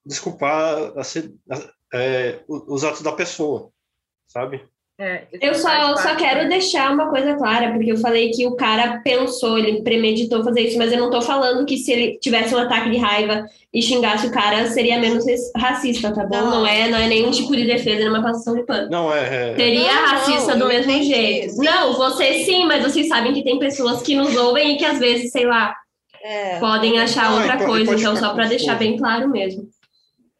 desculpar 0.05 0.77
a 0.97 1.01
a, 1.01 1.99
é, 1.99 2.43
os 2.49 2.83
atos 2.85 3.03
da 3.03 3.13
pessoa, 3.13 3.71
sabe? 4.27 4.67
É, 5.01 5.23
eu 5.41 5.55
só, 5.55 5.97
só 5.97 6.15
quero 6.15 6.47
deixar 6.47 6.93
uma 6.93 7.09
coisa 7.09 7.33
clara, 7.35 7.73
porque 7.73 7.91
eu 7.91 7.97
falei 7.97 8.31
que 8.33 8.47
o 8.47 8.55
cara 8.55 9.01
pensou, 9.03 9.57
ele 9.57 9.81
premeditou 9.81 10.45
fazer 10.45 10.61
isso, 10.61 10.77
mas 10.77 10.93
eu 10.93 10.99
não 10.99 11.09
tô 11.09 11.23
falando 11.23 11.65
que 11.65 11.79
se 11.79 11.91
ele 11.91 12.19
tivesse 12.19 12.55
um 12.55 12.59
ataque 12.59 12.91
de 12.91 12.99
raiva 12.99 13.47
e 13.73 13.81
xingasse 13.81 14.27
o 14.27 14.31
cara, 14.31 14.67
seria 14.67 15.01
menos 15.01 15.25
racista, 15.57 16.13
tá 16.13 16.27
bom? 16.27 16.37
Não, 16.37 16.51
não 16.51 16.67
é, 16.67 16.91
não 16.91 16.99
é 16.99 17.07
nenhum 17.07 17.31
tipo 17.31 17.57
de 17.57 17.65
defesa, 17.65 18.05
é 18.05 18.11
uma 18.11 18.23
passação 18.23 18.55
de 18.55 18.63
pano. 18.65 18.91
Não, 18.91 19.11
é. 19.11 19.53
é... 19.53 19.57
Seria 19.57 19.95
não, 19.95 20.07
racista 20.07 20.53
não, 20.53 20.59
do 20.59 20.69
mesmo 20.69 20.93
jeito. 21.03 21.53
Sim. 21.55 21.65
Não, 21.65 21.95
você 21.95 22.45
sim, 22.45 22.67
mas 22.67 22.83
vocês 22.83 23.09
sabem 23.09 23.33
que 23.33 23.43
tem 23.43 23.59
pessoas 23.59 24.03
que 24.03 24.15
nos 24.15 24.37
ouvem 24.37 24.75
e 24.75 24.77
que 24.77 24.85
às 24.85 24.99
vezes, 24.99 25.31
sei 25.31 25.47
lá, 25.47 25.75
é. 26.23 26.59
podem 26.59 26.99
achar 26.99 27.33
outra 27.33 27.57
coisa, 27.57 27.95
então 27.95 28.15
só 28.17 28.35
para 28.35 28.49
deixar 28.49 28.75
bem 28.75 28.99
claro 28.99 29.31
mesmo. 29.31 29.67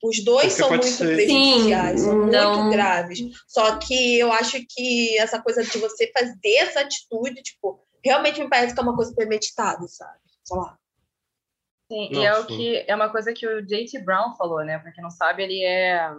Os 0.03 0.25
dois 0.25 0.53
são 0.55 0.71
muito 0.71 0.87
ser. 0.87 1.15
prejudiciais, 1.15 2.01
Sim, 2.01 2.07
são 2.07 2.27
não... 2.27 2.63
muito 2.63 2.73
graves. 2.77 3.19
Só 3.47 3.77
que 3.77 4.19
eu 4.19 4.33
acho 4.33 4.59
que 4.69 5.19
essa 5.19 5.41
coisa 5.43 5.63
de 5.63 5.79
você 5.79 6.11
fazer 6.11 6.55
essa 6.57 6.81
atitude, 6.81 7.43
tipo, 7.43 7.85
realmente 8.03 8.41
me 8.41 8.49
parece 8.49 8.73
que 8.73 8.81
é 8.81 8.83
uma 8.83 8.97
coisa 8.97 9.15
premeditada, 9.15 9.87
sabe? 9.89 10.19
Sei 10.43 10.57
lá. 10.57 10.79
Sim, 11.93 12.09
e 12.13 12.25
é 12.25 12.39
o 12.39 12.47
que 12.47 12.85
é 12.87 12.95
uma 12.95 13.11
coisa 13.11 13.33
que 13.33 13.47
o 13.47 13.67
J.T. 13.67 13.99
Brown 14.03 14.35
falou, 14.37 14.65
né? 14.65 14.79
Pra 14.79 14.93
quem 14.93 15.03
não 15.03 15.11
sabe, 15.11 15.43
ele 15.43 15.63
é 15.65 16.11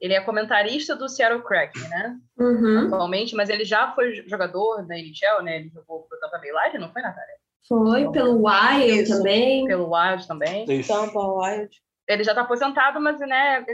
ele 0.00 0.14
é 0.14 0.20
comentarista 0.20 0.94
do 0.94 1.08
Seattle 1.08 1.42
Kraken, 1.42 1.88
né? 1.88 2.16
Uhum. 2.38 2.86
Atualmente, 2.86 3.34
mas 3.34 3.48
ele 3.48 3.64
já 3.64 3.92
foi 3.94 4.24
jogador 4.28 4.86
da 4.86 4.96
NHL, 4.96 5.42
né? 5.42 5.56
Ele 5.56 5.70
jogou 5.70 6.02
pro 6.02 6.20
Tampa 6.20 6.38
Bay 6.38 6.52
Lightning, 6.52 6.80
não 6.80 6.92
foi, 6.92 7.02
Natália? 7.02 7.34
Foi, 7.66 8.00
então, 8.00 8.12
pelo 8.12 8.46
Wild 8.46 9.02
isso. 9.02 9.16
também. 9.16 9.66
Pelo 9.66 9.92
Wild 9.92 10.28
também. 10.28 10.82
Tampa 10.82 11.18
Wild 11.18 11.82
ele 12.08 12.24
já 12.24 12.32
está 12.32 12.42
aposentado, 12.42 13.00
mas 13.00 13.20
né, 13.20 13.64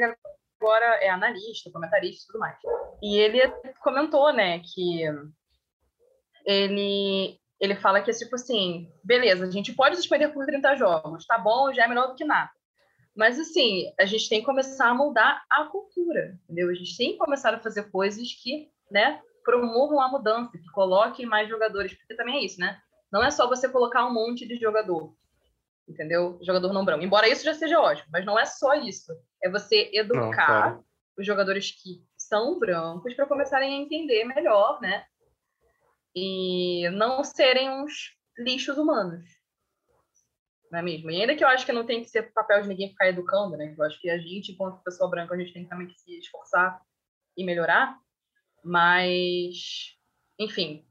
agora 0.61 0.85
é 0.97 1.09
analista, 1.09 1.71
comentarista 1.71 2.25
e 2.25 2.27
tudo 2.27 2.41
mais. 2.41 2.59
E 3.03 3.17
ele 3.17 3.41
comentou, 3.81 4.33
né, 4.33 4.61
que 4.61 5.05
ele 6.45 7.39
ele 7.61 7.77
fala 7.77 8.03
que 8.03 8.11
é 8.11 8.15
tipo 8.15 8.35
assim, 8.35 8.93
beleza, 9.03 9.47
a 9.47 9.51
gente 9.51 9.73
pode 9.73 9.97
suspender 9.97 10.29
por 10.29 10.45
30 10.45 10.75
jogos, 10.75 11.25
tá 11.25 11.39
bom, 11.39 11.73
já 11.73 11.85
é 11.85 11.89
melhor 11.89 12.09
do 12.09 12.15
que 12.15 12.25
nada. 12.25 12.51
Mas 13.17 13.39
assim, 13.39 13.85
a 13.99 14.05
gente 14.05 14.29
tem 14.29 14.41
que 14.41 14.45
começar 14.45 14.89
a 14.89 14.95
moldar 14.95 15.43
a 15.49 15.65
cultura, 15.65 16.37
entendeu? 16.45 16.69
A 16.69 16.75
gente 16.75 16.97
tem 16.97 17.13
que 17.13 17.19
começar 17.19 17.55
a 17.55 17.61
fazer 17.61 17.91
coisas 17.91 18.35
que, 18.43 18.69
né, 18.91 19.23
promovam 19.45 20.01
a 20.01 20.09
mudança, 20.09 20.59
que 20.59 20.71
coloquem 20.73 21.25
mais 21.25 21.49
jogadores, 21.49 21.95
porque 21.95 22.17
também 22.17 22.39
é 22.39 22.45
isso, 22.45 22.59
né? 22.59 22.79
Não 23.11 23.23
é 23.23 23.31
só 23.31 23.49
você 23.49 23.69
colocar 23.69 24.05
um 24.05 24.13
monte 24.13 24.47
de 24.47 24.57
jogador 24.57 25.15
entendeu? 25.89 26.39
Jogador 26.43 26.73
não 26.73 26.85
branco. 26.85 27.05
Embora 27.05 27.29
isso 27.29 27.45
já 27.45 27.55
seja 27.55 27.81
ótimo, 27.81 28.09
mas 28.13 28.25
não 28.25 28.39
é 28.39 28.45
só 28.45 28.75
isso. 28.75 29.13
É 29.43 29.51
você 29.51 29.91
educar 29.93 30.21
não, 30.21 30.33
claro. 30.33 30.85
os 31.19 31.27
jogadores 31.27 31.71
que 31.71 32.03
são 32.17 32.59
brancos 32.59 33.15
para 33.15 33.27
começarem 33.27 33.75
a 33.75 33.83
entender 33.83 34.25
melhor, 34.25 34.81
né? 34.81 35.05
E 36.15 36.89
não 36.91 37.23
serem 37.23 37.71
uns 37.71 38.17
lixos 38.39 38.79
humanos. 38.79 39.25
Não 40.71 40.79
é 40.79 40.83
mesmo? 40.83 41.11
E 41.11 41.21
ainda 41.21 41.37
que 41.37 41.45
eu 41.45 41.49
acho 41.49 41.67
que 41.67 41.73
não 41.73 41.87
tem 41.87 42.03
que 42.03 42.09
ser 42.09 42.33
papel 42.33 42.63
de 42.63 42.69
ninguém 42.69 42.91
ficar 42.91 43.09
educando, 43.09 43.57
né? 43.57 43.75
Eu 43.77 43.85
acho 43.85 44.01
que 44.01 44.09
a 44.11 44.19
gente, 44.19 44.53
enquanto 44.53 44.83
pessoa 44.83 45.11
branca, 45.11 45.35
a 45.35 45.39
gente 45.39 45.53
tem 45.53 45.69
também 45.69 45.87
que 45.87 45.99
se 46.01 46.19
esforçar 46.19 46.81
e 47.37 47.45
melhorar. 47.45 47.99
Mas, 48.65 49.97
enfim, 50.39 50.87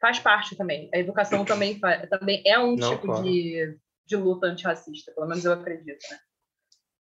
faz 0.00 0.18
parte 0.18 0.56
também. 0.56 0.88
A 0.92 0.98
educação 0.98 1.44
também, 1.44 1.78
também 2.08 2.42
é 2.46 2.58
um 2.58 2.74
não, 2.74 2.90
tipo 2.90 3.06
claro. 3.06 3.22
de 3.22 3.78
de 4.10 4.16
luta 4.16 4.48
antirracista, 4.48 5.12
pelo 5.12 5.28
menos 5.28 5.44
eu 5.44 5.52
acredito, 5.52 6.04
né? 6.10 6.18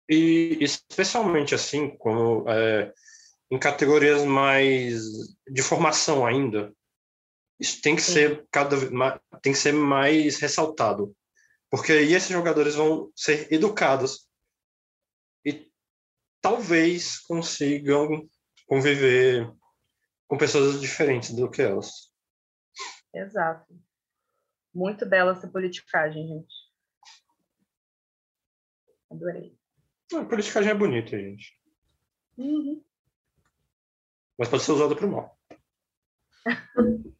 E 0.10 0.58
especialmente 0.62 1.56
assim, 1.56 1.98
como 1.98 2.50
é, 2.50 2.93
em 3.50 3.58
categorias 3.58 4.24
mais 4.26 5.04
de 5.50 5.62
formação 5.63 6.26
ainda, 6.26 6.74
isso 7.60 7.82
tem 7.82 7.96
que 7.96 8.02
Sim. 8.02 8.13
ser 8.13 8.48
cada 8.52 8.76
tem 9.41 9.54
que 9.54 9.58
ser 9.58 9.72
mais 9.72 10.38
ressaltado, 10.38 11.15
porque 11.70 11.93
aí 11.93 12.13
esses 12.13 12.30
jogadores 12.30 12.76
vão 12.76 13.12
ser 13.15 13.52
educados 13.52 14.28
e 15.46 15.72
talvez 16.41 17.20
consigam 17.20 18.30
conviver 18.67 19.50
com 20.28 20.38
pessoas 20.38 20.80
diferentes 20.82 21.34
do 21.34 21.50
que 21.50 21.62
elas. 21.62 21.89
Exato. 23.13 23.74
Muito 24.74 25.06
bela 25.06 25.32
essa 25.32 25.48
politicagem, 25.48 26.28
gente. 26.28 26.66
Adorei. 29.10 29.56
A 30.13 30.26
politicagem 30.26 30.72
é 30.72 30.76
bonita, 30.76 31.17
gente. 31.17 31.54
Uhum. 32.38 32.82
Mas 34.38 34.50
pode 34.50 34.63
ser 34.63 34.74
usada 34.74 34.96
para 34.96 35.06
o 35.06 35.12
mal. 35.12 35.38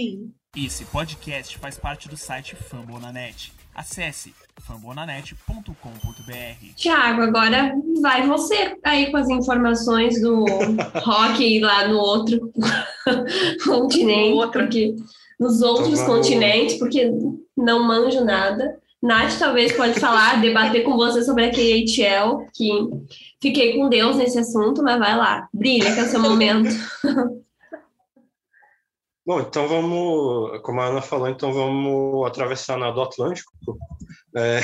Sim. 0.00 0.34
Esse 0.56 0.84
podcast 0.86 1.58
faz 1.58 1.78
parte 1.78 2.08
do 2.08 2.16
site 2.16 2.56
Fambonanet. 2.56 3.52
Acesse 3.74 4.34
fambonanet.com.br. 4.60 6.74
Tiago, 6.74 7.22
agora 7.22 7.74
vai 8.00 8.26
você 8.26 8.76
aí 8.82 9.10
com 9.10 9.18
as 9.18 9.28
informações 9.28 10.20
do 10.20 10.44
rock 11.04 11.60
lá 11.60 11.86
no 11.86 11.98
outro 11.98 12.50
continente, 13.64 14.34
outro. 14.34 14.62
porque 14.62 14.96
nos 15.38 15.62
outros 15.62 16.00
então, 16.00 16.16
continentes, 16.16 16.76
porque 16.76 17.08
não 17.56 17.84
manjo 17.84 18.24
nada. 18.24 18.80
Nath 19.00 19.38
talvez 19.38 19.72
pode 19.72 20.00
falar, 20.00 20.40
debater 20.40 20.82
com 20.82 20.96
você 20.96 21.22
sobre 21.22 21.44
a 21.44 21.50
KHL, 21.50 22.48
que 22.52 22.88
fiquei 23.40 23.76
com 23.76 23.88
Deus 23.88 24.16
nesse 24.16 24.38
assunto, 24.38 24.82
mas 24.82 24.98
vai 24.98 25.16
lá, 25.16 25.48
brilha 25.52 25.94
que 25.94 26.00
é 26.00 26.02
o 26.02 26.08
seu 26.08 26.20
momento. 26.20 26.68
Bom, 29.24 29.40
então 29.40 29.68
vamos, 29.68 30.60
como 30.62 30.80
a 30.80 30.86
Ana 30.86 31.02
falou, 31.02 31.28
então 31.28 31.52
vamos 31.52 32.26
atravessar 32.26 32.82
a 32.82 32.90
do 32.90 33.02
Atlântico 33.02 33.52
é, 34.34 34.60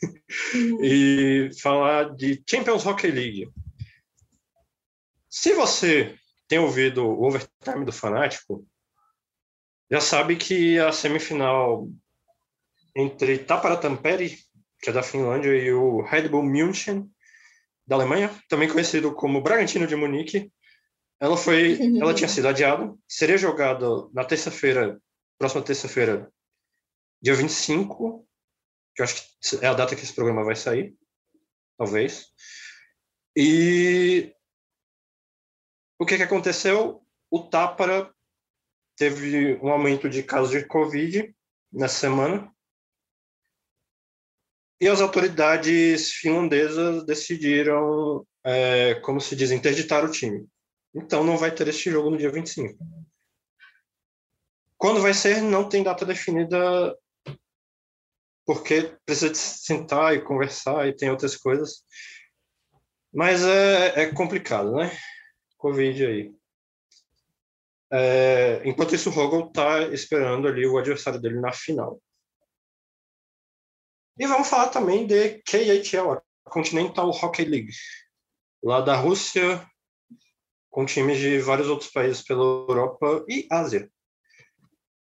e 0.82 1.50
falar 1.60 2.16
de 2.16 2.42
Champions 2.48 2.86
Hockey 2.86 3.10
League. 3.10 3.50
Se 5.28 5.52
você 5.52 6.16
tem 6.48 6.58
ouvido 6.58 7.06
o 7.06 7.26
Overtime 7.26 7.84
do 7.84 7.92
Fanático, 7.92 8.66
já 9.90 10.00
sabe 10.00 10.36
que 10.36 10.78
a 10.78 10.90
semifinal 10.92 11.86
entre 12.94 13.38
Tapara 13.38 13.76
Tampere, 13.76 14.38
que 14.80 14.90
é 14.90 14.92
da 14.92 15.02
Finlândia, 15.02 15.54
e 15.54 15.72
o 15.72 16.02
Red 16.02 16.28
Bull 16.28 16.42
München, 16.42 17.10
da 17.86 17.96
Alemanha, 17.96 18.30
também 18.48 18.68
conhecido 18.68 19.14
como 19.14 19.42
Bragantino 19.42 19.86
de 19.86 19.96
Munique, 19.96 20.52
ela 21.18 21.36
foi, 21.36 21.78
ela 22.00 22.14
tinha 22.14 22.28
sido 22.28 22.48
adiada, 22.48 22.94
seria 23.06 23.36
jogada 23.36 23.86
na 24.12 24.24
terça-feira, 24.24 25.00
próxima 25.38 25.62
terça-feira, 25.62 26.32
dia 27.20 27.34
25, 27.34 28.26
que 28.94 29.02
eu 29.02 29.04
acho 29.04 29.16
que 29.16 29.64
é 29.64 29.66
a 29.66 29.74
data 29.74 29.94
que 29.94 30.02
esse 30.02 30.14
programa 30.14 30.44
vai 30.44 30.56
sair, 30.56 30.94
talvez. 31.76 32.28
E 33.36 34.32
o 35.98 36.06
que, 36.06 36.16
que 36.16 36.22
aconteceu? 36.22 37.04
O 37.30 37.42
Tápara 37.42 38.12
teve 38.96 39.56
um 39.62 39.68
aumento 39.68 40.08
de 40.08 40.22
casos 40.22 40.50
de 40.50 40.64
Covid 40.66 41.34
nessa 41.72 42.00
semana. 42.00 42.50
E 44.80 44.88
as 44.88 45.00
autoridades 45.00 46.10
finlandesas 46.12 47.04
decidiram, 47.04 48.26
é, 48.42 48.94
como 48.96 49.20
se 49.20 49.36
diz, 49.36 49.50
interditar 49.50 50.04
o 50.04 50.10
time. 50.10 50.46
Então 50.94 51.22
não 51.22 51.36
vai 51.36 51.54
ter 51.54 51.68
este 51.68 51.90
jogo 51.90 52.10
no 52.10 52.16
dia 52.16 52.30
25. 52.30 52.78
Quando 54.78 55.02
vai 55.02 55.12
ser, 55.12 55.42
não 55.42 55.68
tem 55.68 55.82
data 55.82 56.06
definida, 56.06 56.96
porque 58.46 58.96
precisa 59.04 59.30
de 59.30 59.36
sentar 59.36 60.14
e 60.14 60.22
conversar 60.22 60.88
e 60.88 60.96
tem 60.96 61.10
outras 61.10 61.36
coisas. 61.36 61.84
Mas 63.12 63.44
é, 63.44 64.02
é 64.02 64.14
complicado, 64.14 64.72
né? 64.72 64.90
Covid 65.58 66.06
aí. 66.06 66.32
É, 67.92 68.62
enquanto 68.64 68.94
isso, 68.94 69.10
o 69.10 69.12
Rogel 69.12 69.48
está 69.48 69.82
esperando 69.88 70.48
ali 70.48 70.66
o 70.66 70.78
adversário 70.78 71.20
dele 71.20 71.38
na 71.38 71.52
final. 71.52 72.00
E 74.20 74.26
vamos 74.26 74.48
falar 74.48 74.68
também 74.68 75.06
de 75.06 75.42
KHL, 75.44 76.20
a 76.44 76.50
Continental 76.50 77.08
Hockey 77.08 77.46
League, 77.46 77.72
lá 78.62 78.82
da 78.82 78.94
Rússia, 78.94 79.66
com 80.68 80.84
times 80.84 81.18
de 81.18 81.38
vários 81.38 81.68
outros 81.68 81.90
países 81.90 82.20
pela 82.20 82.42
Europa 82.42 83.24
e 83.26 83.48
Ásia. 83.50 83.90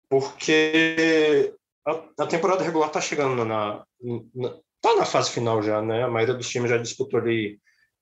Porque 0.08 1.52
a, 1.84 2.24
a 2.24 2.28
temporada 2.28 2.64
regular 2.64 2.90
está 2.90 3.02
chegando 3.02 3.44
na, 3.44 3.84
na, 4.36 4.56
tá 4.80 4.96
na 4.96 5.04
fase 5.04 5.32
final 5.32 5.64
já, 5.64 5.82
né? 5.82 6.04
A 6.04 6.08
maioria 6.08 6.36
dos 6.36 6.48
times 6.48 6.70
já 6.70 6.78
disputou 6.78 7.20
ali 7.20 7.60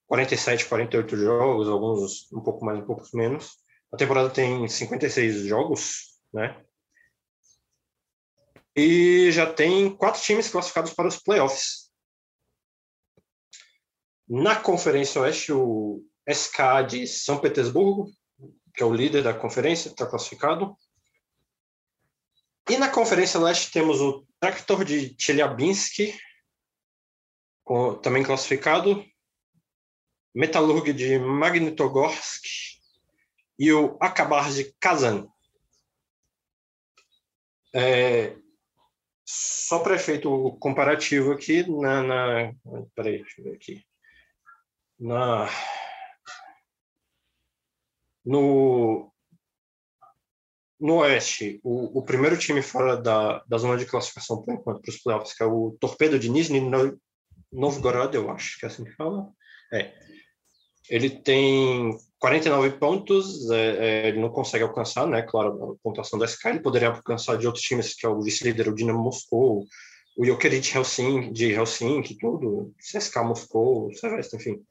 47, 0.07 0.65
48 0.65 1.15
jogos, 1.15 1.69
alguns 1.69 2.29
um 2.33 2.41
pouco 2.41 2.65
mais, 2.65 2.77
um 2.79 2.85
pouco 2.85 3.05
menos. 3.13 3.53
A 3.89 3.95
temporada 3.95 4.29
tem 4.29 4.67
56 4.67 5.45
jogos, 5.45 6.19
né? 6.33 6.61
E 8.75 9.31
já 9.31 9.51
tem 9.51 9.95
quatro 9.95 10.21
times 10.21 10.49
classificados 10.49 10.93
para 10.93 11.07
os 11.07 11.17
playoffs. 11.17 11.89
Na 14.27 14.55
Conferência 14.55 15.21
Oeste, 15.21 15.53
o 15.53 16.03
SK 16.27 16.87
de 16.89 17.07
São 17.07 17.39
Petersburgo, 17.39 18.11
que 18.73 18.83
é 18.83 18.85
o 18.85 18.93
líder 18.93 19.23
da 19.23 19.33
conferência, 19.33 19.89
está 19.89 20.05
classificado. 20.05 20.75
E 22.69 22.77
na 22.77 22.89
Conferência 22.89 23.39
Leste 23.39 23.71
temos 23.71 24.01
o 24.01 24.25
Tractor 24.39 24.83
de 24.83 25.15
Chelyabinsk, 25.19 26.13
também 28.01 28.23
classificado. 28.23 29.05
Metalurg 30.33 30.91
de 30.91 31.17
Magnitogorsk 31.17 32.43
e 33.57 33.71
o 33.71 33.97
Akabar 34.01 34.51
de 34.51 34.75
Kazan. 34.79 35.29
É, 37.73 38.35
só 39.25 39.79
para 39.79 39.95
efeito 39.95 40.55
comparativo 40.59 41.31
aqui, 41.31 41.67
na, 41.69 42.03
na. 42.03 42.53
Peraí, 42.95 43.17
deixa 43.17 43.41
eu 43.41 43.45
ver 43.45 43.55
aqui. 43.55 43.83
Na, 44.99 45.49
no, 48.23 49.11
no 50.79 50.97
Oeste, 50.97 51.59
o, 51.63 51.99
o 51.99 52.03
primeiro 52.03 52.37
time 52.37 52.61
fora 52.61 52.95
da, 52.95 53.43
da 53.47 53.57
zona 53.57 53.77
de 53.77 53.85
classificação 53.85 54.41
por 54.41 54.53
enquanto 54.53 54.81
para 54.81 54.89
os 54.89 55.01
playoffs, 55.01 55.33
que 55.35 55.43
é 55.43 55.45
o 55.45 55.75
Torpedo 55.79 56.19
de 56.19 56.29
Nizhny 56.29 56.61
Novgorod, 57.51 58.15
eu 58.15 58.29
acho 58.29 58.59
que 58.59 58.65
é 58.65 58.69
assim 58.69 58.83
que 58.83 58.91
fala. 58.91 59.29
É. 59.73 59.93
Ele 60.89 61.09
tem 61.09 61.97
49 62.19 62.71
pontos, 62.77 63.49
é, 63.51 63.57
é, 63.57 64.07
ele 64.07 64.19
não 64.19 64.29
consegue 64.29 64.63
alcançar, 64.63 65.05
né? 65.07 65.21
Claro, 65.21 65.71
a 65.71 65.83
pontuação 65.83 66.17
da 66.17 66.25
Sky, 66.25 66.49
ele 66.49 66.59
poderia 66.61 66.89
alcançar 66.89 67.37
de 67.37 67.45
outros 67.45 67.63
times, 67.63 67.93
que 67.93 68.05
é 68.05 68.09
o 68.09 68.21
vice-líder, 68.21 68.69
o 68.69 68.75
Dinamo 68.75 69.03
Moscou, 69.03 69.65
o 70.17 70.25
Jokerit 70.25 70.75
Helsinki, 70.75 71.31
de 71.31 71.51
Helsinki, 71.51 72.17
tudo, 72.17 72.73
CSK 72.79 73.17
Moscou, 73.17 73.93
Sevesta, 73.93 74.37
enfim. 74.37 74.63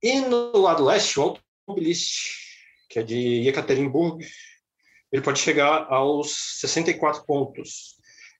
E 0.00 0.20
no 0.20 0.56
lado 0.56 0.84
leste, 0.84 1.18
o 1.18 1.22
Automobilist, 1.66 2.36
que 2.88 3.00
é 3.00 3.02
de 3.02 3.16
Yekaterinburg, 3.16 4.24
ele 5.10 5.22
pode 5.22 5.40
chegar 5.40 5.86
aos 5.92 6.60
64 6.60 7.24
pontos. 7.24 7.97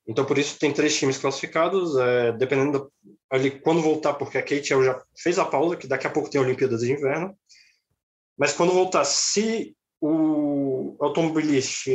Então, 0.09 0.25
por 0.25 0.39
isso, 0.39 0.59
tem 0.59 0.73
três 0.73 0.99
times 0.99 1.19
classificados, 1.19 1.95
é, 1.99 2.33
dependendo 2.33 2.91
ali 3.31 3.51
quando 3.51 3.83
voltar, 3.83 4.15
porque 4.15 4.39
a 4.39 4.43
Kate 4.43 4.69
já 4.69 5.03
fez 5.17 5.39
a 5.39 5.45
pausa, 5.45 5.77
que 5.77 5.87
daqui 5.87 6.07
a 6.07 6.11
pouco 6.11 6.31
tem 6.31 6.41
a 6.41 6.45
Olimpíadas 6.45 6.81
de 6.81 6.91
Inverno. 6.91 7.37
Mas 8.37 8.55
quando 8.55 8.73
voltar, 8.73 9.05
se 9.05 9.77
o 10.01 10.97
automobilista, 10.99 11.91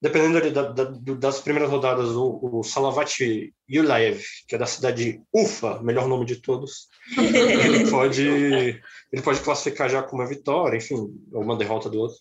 dependendo 0.00 0.38
ali 0.38 0.50
da, 0.52 0.70
da, 0.70 0.84
das 0.84 1.40
primeiras 1.40 1.70
rodadas, 1.70 2.10
o, 2.10 2.38
o 2.40 2.62
Salavat 2.62 3.18
Yulaev, 3.68 4.22
que 4.46 4.54
é 4.54 4.58
da 4.58 4.66
cidade 4.66 5.04
de 5.04 5.22
Ufa, 5.34 5.82
melhor 5.82 6.06
nome 6.06 6.24
de 6.24 6.36
todos, 6.36 6.88
ele 7.16 7.88
pode 7.90 8.80
ele 9.10 9.22
pode 9.22 9.40
classificar 9.40 9.88
já 9.88 10.02
com 10.02 10.16
uma 10.16 10.26
vitória, 10.28 10.76
enfim, 10.76 10.94
ou 11.32 11.42
uma 11.42 11.56
derrota 11.56 11.88
do 11.90 11.98
outro. 11.98 12.18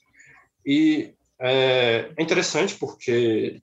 E 0.66 1.14
é, 1.40 2.10
é 2.18 2.24
interessante 2.24 2.76
porque 2.76 3.62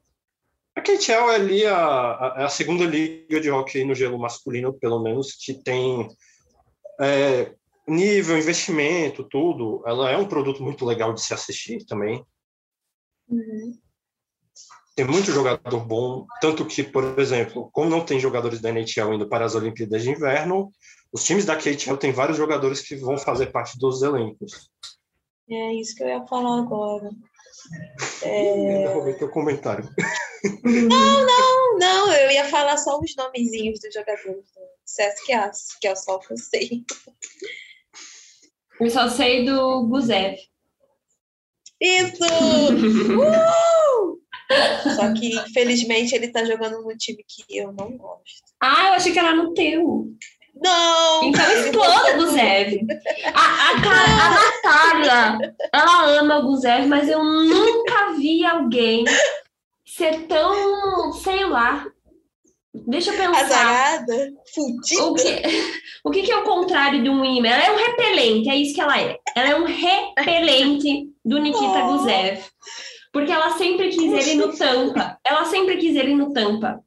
a 0.76 0.80
KHL 0.80 1.30
é 1.30 1.34
ali 1.34 1.66
a, 1.66 1.76
a, 1.76 2.44
a, 2.46 2.48
segunda 2.48 2.84
liga 2.84 3.40
de 3.40 3.50
hockey 3.50 3.84
no 3.84 3.94
gelo 3.94 4.18
masculino, 4.18 4.74
pelo 4.74 5.00
menos, 5.00 5.32
que 5.32 5.54
tem 5.54 6.08
é, 7.00 7.54
nível, 7.86 8.36
investimento, 8.36 9.22
tudo. 9.24 9.82
Ela 9.86 10.10
é 10.10 10.16
um 10.16 10.26
produto 10.26 10.62
muito 10.62 10.84
legal 10.84 11.12
de 11.12 11.22
se 11.22 11.32
assistir 11.32 11.84
também. 11.86 12.24
Uhum. 13.28 13.78
Tem 14.96 15.04
muito 15.04 15.32
jogador 15.32 15.84
bom, 15.84 16.26
tanto 16.40 16.64
que, 16.64 16.82
por 16.82 17.18
exemplo, 17.18 17.68
como 17.72 17.90
não 17.90 18.04
tem 18.04 18.18
jogadores 18.18 18.60
da 18.60 18.70
NHL 18.70 19.14
indo 19.14 19.28
para 19.28 19.44
as 19.44 19.54
Olimpíadas 19.54 20.02
de 20.02 20.10
Inverno, 20.10 20.70
os 21.12 21.24
times 21.24 21.44
da 21.44 21.56
KHL 21.56 21.96
têm 21.96 22.12
vários 22.12 22.36
jogadores 22.36 22.80
que 22.80 22.96
vão 22.96 23.16
fazer 23.16 23.52
parte 23.52 23.78
dos 23.78 24.02
elencos. 24.02 24.68
É 25.48 25.74
isso 25.74 25.94
que 25.94 26.02
eu 26.02 26.08
ia 26.08 26.26
falar 26.26 26.60
agora. 26.60 27.10
É... 28.22 28.86
Eu 28.86 28.94
roubei 28.94 29.14
teu 29.14 29.28
comentário. 29.28 29.88
Não, 30.62 31.26
não, 31.26 31.78
não. 31.78 32.12
Eu 32.12 32.30
ia 32.30 32.44
falar 32.46 32.76
só 32.76 32.98
os 32.98 33.14
nomezinhos 33.16 33.80
dos 33.80 33.92
jogadores 33.92 34.24
do 34.24 34.42
CSKA, 34.84 35.50
que 35.80 35.88
é 35.88 35.94
só 35.94 36.18
que 36.18 36.32
eu 36.32 36.36
sei. 36.36 36.84
Eu 38.80 38.90
só 38.90 39.08
sei 39.08 39.44
do 39.44 39.86
Guzev. 39.86 40.36
Isso! 41.80 42.24
uh! 43.18 44.20
Só 44.94 45.12
que, 45.14 45.34
infelizmente, 45.34 46.14
ele 46.14 46.28
tá 46.28 46.44
jogando 46.44 46.82
no 46.82 46.96
time 46.96 47.24
que 47.26 47.44
eu 47.56 47.72
não 47.72 47.96
gosto. 47.96 48.44
Ah, 48.60 48.88
eu 48.88 48.94
achei 48.94 49.12
que 49.12 49.18
era 49.18 49.34
no 49.34 49.54
teu. 49.54 50.12
Não! 50.54 51.24
Então 51.24 51.52
explode 51.52 52.10
o 52.10 52.16
Guzev. 52.16 52.80
A, 53.34 53.40
a, 53.40 53.70
a, 53.72 55.02
Natália, 55.02 55.54
ela 55.72 56.20
ama 56.20 56.38
o 56.38 56.46
Guzev, 56.48 56.86
mas 56.86 57.08
eu 57.08 57.22
nunca 57.24 58.12
vi 58.12 58.44
alguém 58.44 59.04
ser 59.96 60.26
tão, 60.26 61.12
sei 61.12 61.44
lá. 61.44 61.86
Deixa 62.74 63.12
eu 63.12 63.16
pensar. 63.16 63.44
Azarada? 63.44 64.32
Fudida? 64.52 65.04
O 65.04 65.14
que, 65.14 65.42
o 66.04 66.10
que, 66.10 66.22
que 66.22 66.32
é 66.32 66.36
o 66.36 66.42
contrário 66.42 67.02
de 67.02 67.08
um 67.08 67.24
imã? 67.24 67.48
Ela 67.48 67.64
é 67.64 67.70
um 67.70 67.76
repelente, 67.76 68.50
é 68.50 68.56
isso 68.56 68.74
que 68.74 68.80
ela 68.80 69.00
é. 69.00 69.16
Ela 69.36 69.50
é 69.50 69.56
um 69.56 69.64
repelente 69.64 71.08
do 71.24 71.38
Nikita 71.38 71.84
oh. 71.84 71.92
Guzev. 71.92 72.42
Porque 73.12 73.30
ela 73.30 73.56
sempre 73.56 73.90
quis 73.90 74.12
ele 74.12 74.34
no 74.34 74.56
tampa. 74.56 75.16
Ela 75.24 75.44
sempre 75.44 75.76
quis 75.76 75.94
ele 75.94 76.16
no 76.16 76.32
tampa. 76.32 76.80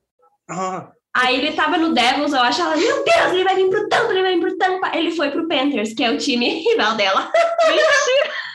Ah. 0.49 0.91
Aí 1.15 1.37
ele 1.37 1.53
tava 1.53 1.77
no 1.77 1.95
Devils, 1.95 2.31
eu 2.31 2.41
acho, 2.41 2.61
ela, 2.61 2.75
meu 2.75 3.03
Deus, 3.03 3.33
ele 3.33 3.43
vai 3.43 3.55
vir 3.55 3.69
pro 3.69 3.89
Tampa, 3.89 4.11
ele 4.11 4.21
vai 4.21 4.33
vir 4.35 4.39
pro 4.39 4.57
Tampa. 4.57 4.91
Ele 4.95 5.09
foi 5.09 5.31
pro 5.31 5.47
Panthers, 5.47 5.93
que 5.93 6.03
é 6.03 6.11
o 6.11 6.17
time 6.17 6.47
rival 6.61 6.95
dela. 6.95 7.31
Mentira! 7.65 8.46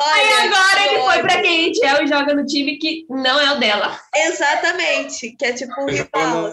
Aí 0.00 0.32
agora 0.46 0.86
ele 0.86 1.02
foi 1.02 1.22
pra 1.22 1.42
KHL 1.42 2.04
e 2.04 2.06
joga 2.06 2.34
no 2.34 2.46
time 2.46 2.78
que 2.78 3.04
não 3.10 3.40
é 3.40 3.52
o 3.52 3.58
dela. 3.58 4.00
Exatamente, 4.14 5.32
que 5.36 5.44
é 5.44 5.52
tipo 5.52 5.72
um 5.80 5.86
rival. 5.86 6.50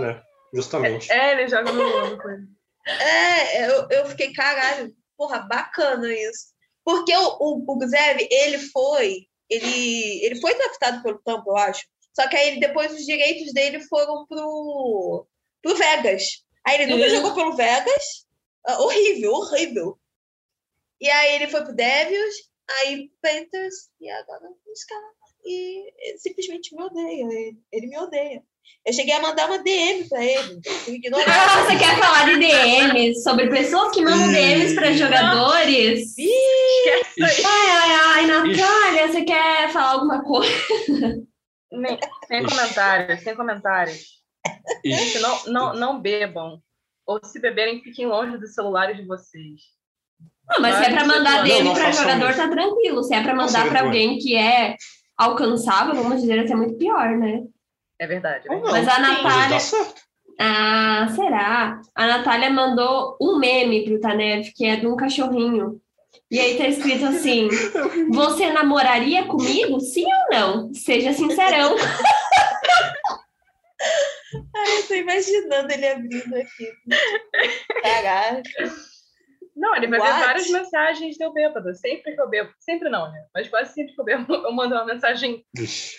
Né? 0.00 0.22
Justamente. 0.54 1.12
É, 1.12 1.32
ele 1.32 1.48
joga 1.48 1.70
no 1.70 1.82
ele. 1.82 2.48
É, 2.86 3.66
eu, 3.68 3.86
eu 3.90 4.06
fiquei, 4.06 4.32
caralho, 4.32 4.94
porra, 5.16 5.40
bacana 5.40 6.12
isso. 6.12 6.52
Porque 6.84 7.14
o, 7.14 7.36
o, 7.40 7.64
o 7.68 7.76
Guzev, 7.76 8.26
ele 8.30 8.58
foi, 8.58 9.26
ele, 9.48 10.24
ele 10.24 10.40
foi 10.40 10.56
draftado 10.56 11.02
pelo 11.02 11.20
Tampa, 11.22 11.44
eu 11.48 11.56
acho. 11.56 11.82
Só 12.14 12.28
que 12.28 12.36
aí 12.36 12.58
depois 12.58 12.92
os 12.92 13.04
direitos 13.04 13.52
dele 13.52 13.80
foram 13.80 14.26
pro, 14.26 15.26
pro 15.62 15.76
Vegas. 15.76 16.42
Aí 16.66 16.80
ele 16.80 16.92
nunca 16.92 17.04
uhum. 17.04 17.10
jogou 17.10 17.34
pelo 17.34 17.56
Vegas. 17.56 18.26
Uh, 18.68 18.82
horrível, 18.82 19.32
horrível. 19.32 19.98
E 21.00 21.10
aí 21.10 21.34
ele 21.34 21.48
foi 21.48 21.64
pro 21.64 21.74
Devils, 21.74 22.34
aí 22.70 23.10
Panthers 23.20 23.90
e 24.00 24.10
agora 24.10 24.48
os 24.70 24.84
caras. 24.84 25.10
E 25.44 25.92
ele 26.08 26.18
simplesmente 26.18 26.74
me 26.74 26.82
odeia. 26.82 27.24
Ele, 27.24 27.58
ele 27.72 27.86
me 27.88 27.98
odeia. 27.98 28.42
Eu 28.84 28.92
cheguei 28.92 29.14
a 29.14 29.20
mandar 29.20 29.46
uma 29.46 29.62
DM 29.62 30.08
para 30.08 30.24
ele. 30.24 30.60
Ah, 31.26 31.64
você 31.66 31.78
quer 31.78 31.98
falar 31.98 32.26
de 32.26 32.38
DM? 32.38 33.14
Sobre 33.16 33.48
pessoas 33.48 33.94
que 33.94 34.02
mandam 34.02 34.28
DMs 34.28 34.74
para 34.74 34.92
jogadores? 34.92 36.16
Ixi. 36.18 37.22
Ai, 37.22 37.70
ai, 37.70 37.92
ai, 38.04 38.26
Natália, 38.26 39.08
você 39.08 39.24
quer 39.24 39.72
falar 39.72 39.92
alguma 39.92 40.22
coisa? 40.24 40.52
Nem, 41.70 41.98
sem 42.26 42.44
comentários, 42.44 43.22
sem 43.22 43.36
comentários. 43.36 44.22
Não, 45.20 45.44
não, 45.46 45.74
não 45.74 46.00
bebam. 46.00 46.60
Ou 47.06 47.24
se 47.24 47.40
beberem, 47.40 47.82
fiquem 47.82 48.06
longe 48.06 48.36
dos 48.38 48.54
celulares 48.54 48.96
de 48.96 49.06
vocês. 49.06 49.60
Não, 50.48 50.60
mas, 50.60 50.74
mas 50.74 50.84
se 50.84 50.90
é 50.90 50.94
para 50.94 51.06
mandar 51.06 51.44
DM 51.44 51.72
para 51.72 51.92
jogador, 51.92 52.30
isso. 52.30 52.38
tá 52.38 52.48
tranquilo. 52.48 53.02
Se 53.02 53.14
é 53.14 53.22
para 53.22 53.34
mandar 53.34 53.68
para 53.68 53.82
alguém 53.82 54.18
que 54.18 54.36
é 54.36 54.76
alcançável, 55.16 55.94
vamos 55.94 56.20
dizer, 56.20 56.40
assim, 56.40 56.52
é 56.52 56.56
muito 56.56 56.76
pior, 56.76 57.16
né? 57.16 57.42
É 57.98 58.06
verdade. 58.06 58.48
Né? 58.48 58.60
Mas 58.64 58.88
a 58.88 58.98
Natália. 58.98 59.58
Ah, 60.40 61.08
será? 61.14 61.80
A 61.94 62.06
Natália 62.06 62.50
mandou 62.50 63.16
um 63.20 63.38
meme 63.38 63.84
pro 63.84 64.00
Tanev, 64.00 64.50
que 64.56 64.64
é 64.64 64.76
de 64.76 64.86
um 64.86 64.96
cachorrinho. 64.96 65.80
E 66.30 66.40
aí 66.40 66.58
tá 66.58 66.66
escrito 66.66 67.04
assim: 67.04 67.48
Você 68.10 68.50
namoraria 68.50 69.26
comigo? 69.26 69.78
Sim 69.80 70.06
ou 70.06 70.30
não? 70.36 70.74
Seja 70.74 71.12
sincerão. 71.12 71.76
Ai, 74.54 74.78
eu 74.78 74.88
tô 74.88 74.94
imaginando 74.94 75.72
ele 75.72 75.88
abrindo 75.88 76.34
aqui. 76.34 76.72
Caralho. 77.82 78.42
Não, 79.54 79.74
ele 79.76 79.86
vai 79.86 80.00
What? 80.00 80.12
ver 80.12 80.20
várias 80.20 80.50
mensagens 80.50 81.16
de 81.16 81.24
eu 81.24 81.32
bêbado. 81.32 81.74
Sempre 81.74 82.14
que 82.14 82.20
eu 82.20 82.28
bebo. 82.28 82.50
Sempre 82.58 82.88
não, 82.88 83.10
né? 83.10 83.26
Mas 83.34 83.48
quase 83.48 83.74
sempre 83.74 83.94
que 83.94 84.00
eu 84.00 84.04
bebo, 84.04 84.32
eu 84.34 84.52
mando 84.52 84.74
uma 84.74 84.84
mensagem 84.84 85.44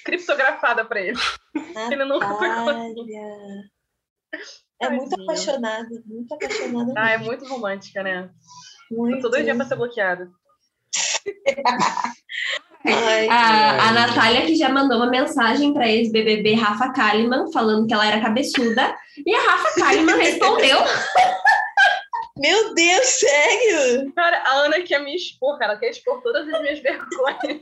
criptografada 0.04 0.84
pra 0.86 1.00
ele. 1.00 1.18
Natália. 1.54 1.94
Ele 1.94 2.06
nunca 2.06 2.34
foi 2.36 2.48
É 4.82 4.90
muito 4.90 5.22
apaixonada, 5.22 5.90
muito 6.06 6.34
apaixonada. 6.34 6.94
Ah, 6.98 7.12
é 7.12 7.18
muito 7.18 7.46
romântica, 7.46 8.02
né? 8.02 8.30
Muito. 8.92 9.18
Eu 9.18 9.22
tô 9.22 9.30
dois 9.30 9.44
dias 9.44 9.56
pra 9.56 9.66
ser 9.66 9.76
bloqueada. 9.76 10.30
Ai, 12.86 13.30
a, 13.30 13.88
a 13.88 13.92
Natália 13.94 14.46
que 14.46 14.56
já 14.56 14.68
mandou 14.68 14.98
uma 14.98 15.10
mensagem 15.10 15.74
para 15.74 15.88
ex-BBB 15.90 16.56
Rafa 16.56 16.92
Kalimann 16.92 17.52
falando 17.52 17.88
que 17.88 17.94
ela 17.94 18.06
era 18.06 18.20
cabeçuda 18.22 18.94
e 19.26 19.34
a 19.34 19.40
Rafa 19.42 19.80
Kalimann 19.80 20.18
respondeu 20.18 20.80
Meu 22.38 22.74
Deus, 22.74 23.06
sério? 23.06 24.12
Cara, 24.14 24.42
a 24.44 24.54
Ana 24.66 24.82
quer 24.82 25.00
me 25.04 25.16
expor, 25.16 25.60
cara. 25.60 25.74
Ela 25.74 25.80
quer 25.80 25.92
expor 25.92 26.22
todas 26.24 26.48
as 26.48 26.62
minhas 26.62 26.80
vergonhas. 26.80 27.62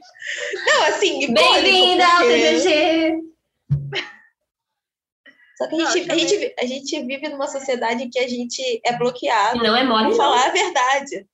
Não, 0.65 0.84
assim, 0.84 1.34
Bem-vinda 1.34 2.05
ao 2.05 2.19
TVG! 2.19 3.32
Só 5.57 5.67
que 5.67 5.76
a 5.76 5.86
gente, 5.91 6.07
não, 6.07 6.15
a, 6.15 6.17
gente, 6.17 6.55
a 6.59 6.65
gente 6.65 7.05
vive 7.05 7.30
numa 7.30 7.47
sociedade 7.47 8.09
que 8.09 8.17
a 8.17 8.28
gente 8.28 8.82
é 8.84 8.97
bloqueado. 8.97 9.61
não 9.61 9.76
é 9.76 9.84
mole, 9.84 10.09
Por 10.09 10.17
falar 10.17 10.47
a 10.47 10.51
verdade. 10.51 11.28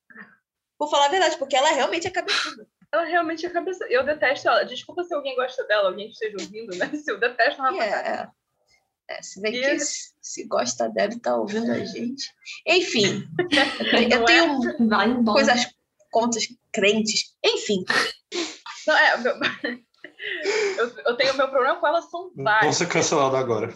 Por 0.77 0.89
falar 0.89 1.05
a 1.05 1.09
verdade, 1.09 1.37
porque 1.37 1.55
ela 1.55 1.69
realmente 1.69 2.07
é 2.07 2.11
cabeçuda. 2.11 2.67
Ela 2.91 3.03
realmente 3.05 3.45
é 3.45 3.49
cabeçuda. 3.49 3.87
Eu 3.89 4.03
detesto 4.03 4.49
ela. 4.49 4.63
Desculpa 4.63 5.03
se 5.03 5.13
alguém 5.13 5.35
gosta 5.35 5.63
dela, 5.65 5.89
alguém 5.89 6.07
que 6.07 6.13
esteja 6.13 6.37
ouvindo, 6.39 6.75
mas 6.77 7.07
eu 7.07 7.19
detesto 7.19 7.63
ela. 7.63 7.71
Yeah. 7.71 8.31
É, 9.09 9.21
se 9.21 9.41
bem 9.41 9.53
que 9.53 9.79
se, 9.79 10.11
se 10.21 10.43
gosta 10.45 10.89
deve 10.89 11.15
estar 11.15 11.31
tá 11.31 11.37
ouvindo 11.37 11.71
a 11.71 11.79
gente. 11.79 12.29
Enfim, 12.65 13.25
eu 14.11 14.25
tenho 14.25 15.23
coisas, 15.25 15.65
contas 16.11 16.47
crentes, 16.73 17.33
enfim. 17.43 17.85
Não, 18.85 18.97
é, 18.97 19.13
eu, 20.77 20.91
eu 21.05 21.15
tenho 21.15 21.37
meu 21.37 21.49
problema 21.49 21.79
com 21.79 21.87
elas 21.87 22.09
são 22.09 22.31
vários. 22.35 22.63
Vão 22.63 22.73
ser 22.73 22.87
cancelados 22.89 23.39
agora. 23.39 23.73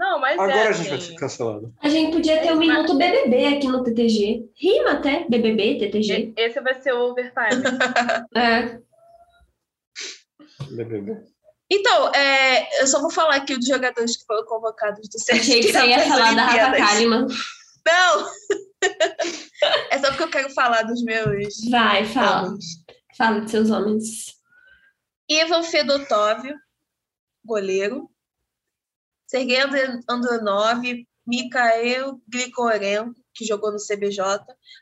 Não, 0.00 0.18
mas 0.18 0.38
Agora 0.38 0.52
é, 0.52 0.68
a 0.68 0.72
gente 0.72 0.80
assim... 0.80 0.88
vai 0.88 1.00
ser 1.00 1.14
cancelado. 1.16 1.74
A 1.82 1.88
gente 1.90 2.12
podia 2.12 2.40
ter 2.40 2.52
um 2.52 2.58
minuto 2.58 2.96
BBB 2.96 3.46
aqui 3.48 3.68
no 3.68 3.84
TTG. 3.84 4.50
Rima 4.56 4.92
até, 4.92 5.26
BBB, 5.28 5.78
TTG. 5.78 6.32
Esse 6.38 6.58
vai 6.62 6.80
ser 6.80 6.94
o 6.94 7.10
overtime. 7.10 7.62
é. 8.34 8.80
BBB. 10.70 11.22
Então, 11.70 12.12
é, 12.12 12.82
eu 12.82 12.86
só 12.88 13.00
vou 13.00 13.10
falar 13.10 13.36
aqui 13.36 13.56
dos 13.56 13.66
jogadores 13.66 14.16
que 14.16 14.26
foram 14.26 14.44
convocados 14.44 15.08
do 15.08 15.16
CSK. 15.16 15.32
Achei 15.32 15.60
que 15.60 15.72
você 15.72 15.86
ia 15.86 16.08
falar 16.08 16.34
da 16.34 16.44
Rafa 16.44 16.76
Kalimann. 16.76 17.26
Não! 17.86 18.30
é 19.90 19.98
só 19.98 20.08
porque 20.08 20.22
eu 20.24 20.30
quero 20.30 20.50
falar 20.50 20.82
dos 20.82 21.02
meus. 21.04 21.54
Vai, 21.70 22.04
fala. 22.04 22.48
Homens. 22.48 22.64
Fala 23.16 23.40
dos 23.40 23.50
seus 23.50 23.70
homens. 23.70 24.34
Ivan 25.30 25.62
Fedotov, 25.62 26.42
goleiro. 27.44 28.10
Sergei 29.28 29.60
Andronov, 30.08 30.82
Mikhail 31.24 32.20
Grigorenko, 32.28 33.14
que 33.32 33.44
jogou 33.44 33.70
no 33.70 33.78
CBJ, 33.78 34.18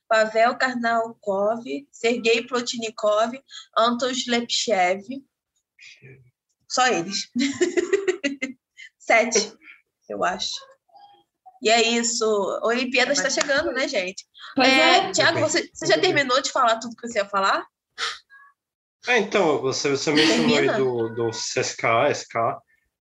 Pavel 0.09 0.57
Karnalkov, 0.57 1.62
Sergei 1.93 2.47
Plotnikov, 2.47 3.32
Antos 3.76 4.26
Lepchev. 4.26 5.05
Só 6.68 6.86
eles. 6.86 7.30
Sete, 8.98 9.52
eu 10.08 10.22
acho. 10.24 10.52
E 11.62 11.70
é 11.70 11.82
isso. 11.82 12.24
A 12.62 12.66
Olimpíada 12.66 13.12
está 13.12 13.30
chegando, 13.30 13.72
né, 13.72 13.88
gente? 13.88 14.24
É, 14.58 14.68
é. 14.68 15.12
Tiago, 15.12 15.40
você, 15.40 15.68
você 15.72 15.86
já 15.86 15.98
terminou 15.98 16.40
de 16.40 16.52
falar 16.52 16.78
tudo 16.78 16.96
que 16.96 17.08
você 17.08 17.18
ia 17.18 17.24
falar? 17.24 17.66
É, 19.06 19.18
então, 19.18 19.60
você, 19.60 19.90
você 19.90 20.12
mencionou 20.12 20.58
aí 20.58 20.76
do, 20.76 21.08
do 21.14 21.30
CSKA, 21.30 22.10
SK. 22.12 22.36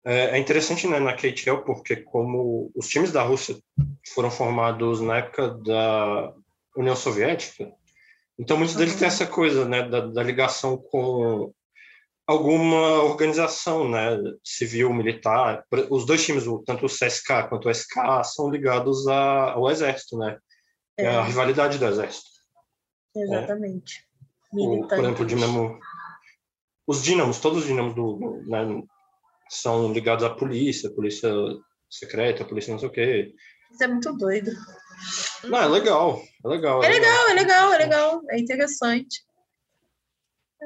É, 0.05 0.37
é 0.37 0.37
interessante 0.37 0.87
né, 0.87 0.99
na 0.99 1.13
KTL, 1.13 1.65
porque 1.65 1.97
como 1.97 2.71
os 2.73 2.87
times 2.87 3.11
da 3.11 3.23
Rússia 3.23 3.57
foram 4.13 4.31
formados 4.31 5.01
na 5.01 5.17
época 5.17 5.49
da 5.49 6.33
União 6.77 6.95
Soviética, 6.95 7.69
então 8.39 8.55
muitos 8.55 8.75
deles 8.75 8.95
têm 8.95 9.07
essa 9.07 9.25
coisa 9.25 9.67
né, 9.67 9.83
da, 9.89 9.99
da 9.99 10.23
ligação 10.23 10.77
com 10.77 11.53
alguma 12.27 13.03
organização, 13.03 13.89
né, 13.89 14.17
civil, 14.43 14.93
militar. 14.93 15.65
Os 15.89 16.05
dois 16.05 16.23
times, 16.25 16.43
tanto 16.65 16.85
o 16.85 16.89
CSK 16.89 17.47
quanto 17.47 17.69
o 17.69 17.73
SK, 17.73 18.23
são 18.25 18.49
ligados 18.49 19.07
a, 19.07 19.53
ao 19.53 19.71
exército, 19.71 20.17
né? 20.17 20.37
É. 20.97 21.05
é 21.05 21.15
a 21.15 21.23
rivalidade 21.23 21.77
do 21.77 21.85
exército. 21.85 22.29
Exatamente. 23.15 24.05
É. 24.53 24.59
O, 24.59 24.87
por 24.87 24.99
exemplo, 24.99 25.23
o 25.23 25.25
Dinamo, 25.25 25.79
os 26.85 27.01
Dinamos, 27.01 27.39
todos 27.39 27.59
os 27.59 27.65
Dinamos 27.65 27.95
do, 27.95 28.41
né, 28.45 28.83
são 29.49 29.93
ligados 29.93 30.25
à 30.25 30.29
polícia, 30.29 30.93
polícia 30.93 31.31
secreta, 31.89 32.43
polícia 32.43 32.71
não 32.71 32.79
sei 32.79 32.89
o 32.89 32.91
quê. 32.91 33.33
Isso 33.71 33.83
é 33.83 33.87
muito 33.87 34.11
doido. 34.13 34.51
Não, 35.43 35.59
é 35.59 35.67
legal, 35.67 36.21
é 36.43 36.47
legal. 36.47 36.83
É, 36.83 36.87
é 36.87 36.89
legal, 36.89 37.27
legal, 37.27 37.29
é 37.29 37.33
legal, 37.33 37.73
é 37.73 37.77
legal, 37.77 38.21
é 38.31 38.39
interessante. 38.39 39.26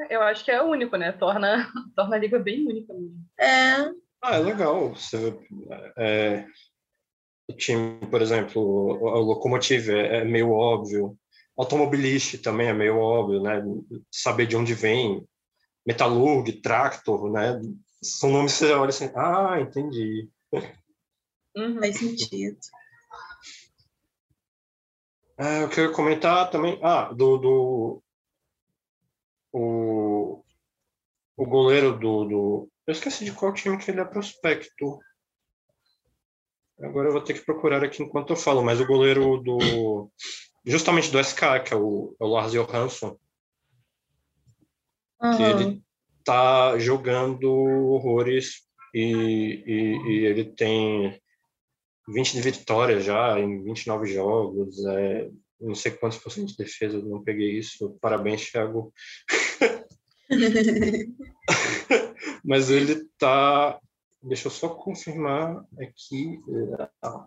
Eu 0.10 0.22
acho 0.22 0.44
que 0.44 0.52
é 0.52 0.62
único, 0.62 0.98
né? 0.98 1.12
Torna, 1.12 1.72
torna 1.96 2.16
a 2.16 2.20
liga 2.20 2.40
bem 2.40 2.68
única 2.68 2.94
mesmo. 2.94 3.26
É. 3.40 3.92
Ah, 4.22 4.36
é 4.36 4.40
legal. 4.40 4.90
Você, 4.96 5.38
é, 5.98 6.46
o 7.50 7.54
time, 7.54 8.00
por 8.08 8.22
exemplo, 8.22 8.62
o, 8.62 9.20
Locomotive 9.20 9.92
é, 9.92 10.18
é 10.18 10.26
meio 10.26 10.52
óbvio. 10.52 11.18
Automobilista 11.58 12.38
também 12.38 12.68
é 12.68 12.74
meio 12.74 12.98
óbvio, 12.98 13.42
né? 13.42 13.62
Saber 14.12 14.46
de 14.46 14.56
onde 14.56 14.74
vem. 14.74 15.28
Metalurg, 15.86 16.62
Tractor, 16.62 17.32
né? 17.32 17.60
São 18.02 18.30
nomes 18.32 18.54
que 18.54 18.60
você 18.60 18.74
olha 18.74 18.90
assim, 18.90 19.12
ah, 19.16 19.60
entendi. 19.60 20.30
Uhum. 21.56 21.80
Faz 21.80 21.98
sentido. 21.98 22.58
É, 25.38 25.64
eu 25.64 25.70
quero 25.70 25.92
comentar 25.92 26.50
também, 26.52 26.80
ah, 26.84 27.12
do, 27.12 27.38
do 27.38 28.04
o, 29.52 30.44
o 31.38 31.46
goleiro 31.46 31.98
do, 31.98 32.26
do. 32.26 32.70
Eu 32.88 32.92
esqueci 32.92 33.26
de 33.26 33.32
qual 33.32 33.54
time 33.54 33.78
que 33.78 33.92
ele 33.92 34.00
é 34.00 34.06
prospecto. 34.06 35.00
Agora 36.80 37.10
eu 37.10 37.12
vou 37.12 37.22
ter 37.22 37.34
que 37.34 37.46
procurar 37.46 37.84
aqui 37.84 38.02
enquanto 38.02 38.32
eu 38.32 38.36
falo, 38.36 38.64
mas 38.64 38.80
o 38.80 38.88
goleiro 38.88 39.38
do. 39.38 40.12
Justamente 40.66 41.12
do 41.12 41.20
SK, 41.20 41.64
que 41.66 41.74
é 41.74 41.78
o, 41.78 42.16
é 42.20 42.24
o 42.24 42.28
Lars 42.28 42.52
Johansson. 42.52 43.18
Uhum. 45.22 45.38
Que 45.38 45.44
ele 45.44 45.84
tá 46.24 46.78
jogando 46.78 47.52
horrores 47.52 48.62
e, 48.94 49.64
e, 49.66 50.12
e, 50.12 50.26
ele 50.26 50.46
tem 50.46 51.20
20 52.08 52.34
de 52.34 52.42
vitórias 52.42 53.04
já 53.04 53.40
em 53.40 53.64
29 53.64 54.08
jogos. 54.08 54.86
É, 54.86 55.30
não 55.60 55.76
sei 55.76 55.92
quantos 55.92 56.18
por 56.18 56.32
cento 56.32 56.48
de 56.48 56.58
defesa, 56.58 57.00
não 57.00 57.24
peguei 57.24 57.58
isso. 57.58 57.98
Parabéns, 58.02 58.50
Thiago. 58.50 58.92
Mas 62.44 62.70
ele 62.70 63.06
tá. 63.18 63.80
Deixa 64.24 64.48
eu 64.48 64.52
só 64.52 64.70
confirmar 64.70 65.66
aqui. 65.80 66.40
Ah, 67.02 67.26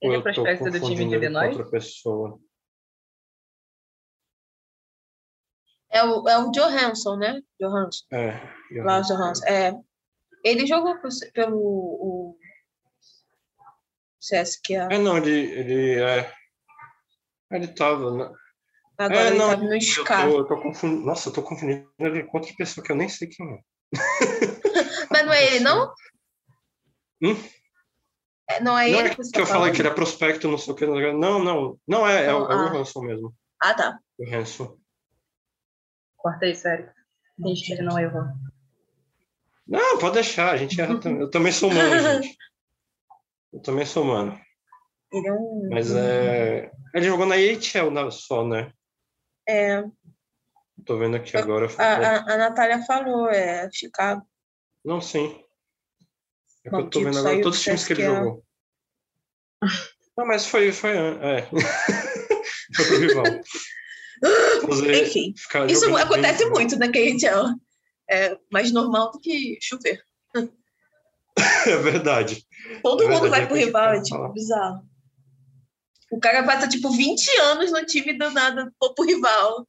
Ele 0.00 0.16
é 0.16 0.20
prospecto 0.20 0.70
do 0.70 0.80
time 0.80 1.08
de 1.08 1.14
Illinois? 1.14 1.56
Outra 1.56 1.70
pessoa. 1.70 2.40
É 5.90 6.04
o, 6.04 6.28
é 6.28 6.38
o 6.38 6.50
Johansson, 6.50 7.16
né? 7.16 7.40
Johansson. 7.60 8.06
É. 8.12 8.40
Lars 8.82 9.08
Johansson. 9.08 9.44
É. 9.44 9.72
Ele 10.42 10.66
jogou 10.66 10.96
pelo 11.34 11.58
o 11.58 12.38
CSKA. 14.20 14.88
É, 14.90 14.98
não, 14.98 15.16
ele, 15.16 15.30
ele 15.30 16.00
é. 16.00 16.32
Ele 17.50 17.68
tava. 17.68 18.10
Né? 18.14 18.32
Agora 18.98 19.20
é, 19.20 19.26
ele 19.28 19.38
não, 19.38 19.50
tava 19.50 19.62
no 19.62 19.80
SCA. 19.80 20.22
Eu 20.22 20.30
tô, 20.30 20.38
eu 20.38 20.44
tô 20.46 20.62
confundindo, 20.62 21.06
nossa, 21.06 21.28
eu 21.28 21.32
tô 21.32 21.42
confundindo 21.42 21.90
ele 21.98 22.24
com 22.24 22.38
outra 22.38 22.54
pessoa 22.56 22.84
que 22.84 22.92
eu 22.92 22.96
nem 22.96 23.08
sei 23.08 23.28
quem 23.28 23.46
é. 23.50 23.60
Mas 25.10 25.26
não 25.26 25.32
é 25.32 25.46
ele, 25.46 25.60
não? 25.60 25.92
Hum? 27.22 27.36
É, 28.48 28.60
não 28.60 28.78
é 28.78 28.90
não 28.90 28.98
ele 28.98 29.08
é 29.08 29.14
que, 29.14 29.22
que, 29.22 29.30
que 29.30 29.40
eu 29.40 29.46
falei 29.46 29.72
que 29.72 29.80
ele 29.80 29.88
é 29.88 29.94
prospecto, 29.94 30.48
não 30.48 30.58
sei 30.58 30.72
o 30.72 30.76
que. 30.76 30.86
Não, 30.86 31.42
não. 31.42 31.78
Não, 31.86 32.06
é, 32.06 32.26
é, 32.26 32.34
o, 32.34 32.50
é 32.50 32.54
o 32.54 32.76
Hanson 32.76 33.00
mesmo. 33.02 33.34
Ah, 33.62 33.74
tá. 33.74 33.98
O 34.18 34.34
Hanson. 34.34 34.76
Corta 36.16 36.44
aí, 36.44 36.54
sério. 36.54 36.90
Deixa 37.38 37.64
que 37.64 37.72
ele 37.72 37.82
não 37.82 37.98
errou. 37.98 38.24
Não, 39.66 39.98
pode 39.98 40.14
deixar, 40.14 40.52
a 40.52 40.56
gente 40.56 40.80
erra 40.80 40.98
também. 40.98 41.20
Eu 41.20 41.30
também 41.30 41.52
sou 41.52 41.70
humano, 41.70 42.20
gente. 42.20 42.36
Eu 43.52 43.60
também 43.60 43.84
sou 43.84 44.04
humano. 44.04 44.38
Ele 45.12 45.28
é 45.28 45.32
um. 45.32 45.68
Mas 45.70 45.92
é. 45.92 46.70
Ele 46.94 47.06
jogou 47.06 47.26
na 47.26 47.34
AHL 47.34 48.10
só, 48.10 48.46
né? 48.46 48.72
É. 49.48 49.82
Tô 50.84 50.98
vendo 50.98 51.16
aqui 51.16 51.36
agora. 51.36 51.66
A, 51.78 51.84
a, 51.84 52.34
a 52.34 52.36
Natália 52.36 52.82
falou, 52.84 53.28
é 53.28 53.68
Chicago. 53.72 54.24
Não, 54.84 55.00
sim. 55.00 55.42
É 56.64 56.70
que 56.70 56.76
eu 56.76 56.90
tô 56.90 57.00
vendo 57.00 57.18
agora 57.18 57.42
todos 57.42 57.58
os 57.58 57.64
times 57.64 57.84
que 57.86 57.92
ele 57.94 58.04
jogou. 58.04 58.44
Não, 60.16 60.26
mas 60.26 60.46
foi. 60.46 60.72
foi 60.72 60.96
é. 60.96 61.42
foi 62.76 62.84
pro 62.86 62.98
rival. 62.98 63.24
Fazer, 64.66 65.02
Enfim, 65.06 65.34
isso 65.68 65.96
acontece 65.96 66.44
bem, 66.44 66.52
muito 66.52 66.78
na 66.78 66.88
KHL. 66.88 67.54
É 68.08 68.38
mais 68.52 68.72
normal 68.72 69.10
do 69.12 69.18
que 69.18 69.58
chover. 69.62 70.02
É 71.66 71.76
verdade. 71.76 72.44
Todo 72.82 73.02
é 73.02 73.06
mundo 73.06 73.22
verdade, 73.22 73.30
vai 73.30 73.46
pro 73.46 73.56
rival, 73.56 73.94
é 73.94 74.02
tipo 74.02 74.28
bizarro. 74.32 74.82
O 76.10 76.18
cara 76.18 76.44
passa, 76.44 76.68
tipo, 76.68 76.90
20 76.90 77.28
anos 77.40 77.70
no 77.70 77.84
time 77.86 78.18
do 78.18 78.30
nada 78.30 78.72
pro 78.78 79.04
rival. 79.04 79.66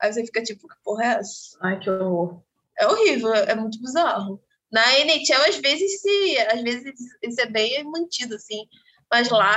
Aí 0.00 0.12
você 0.12 0.24
fica 0.24 0.42
tipo, 0.42 0.66
que 0.66 0.74
porra 0.82 1.04
é 1.04 1.08
essa? 1.18 1.58
Ai, 1.62 1.78
que 1.78 1.88
horror. 1.88 2.42
É 2.78 2.86
horrível, 2.86 3.32
é 3.32 3.54
muito 3.54 3.80
bizarro. 3.80 4.40
Na 4.72 4.98
NHL, 4.98 5.48
às 5.48 5.56
vezes, 5.56 6.00
se, 6.00 6.38
às 6.38 6.60
vezes 6.62 6.94
isso 7.22 7.40
é 7.40 7.46
bem 7.46 7.84
mantido, 7.84 8.34
assim. 8.34 8.66
Mas 9.10 9.30
lá 9.30 9.56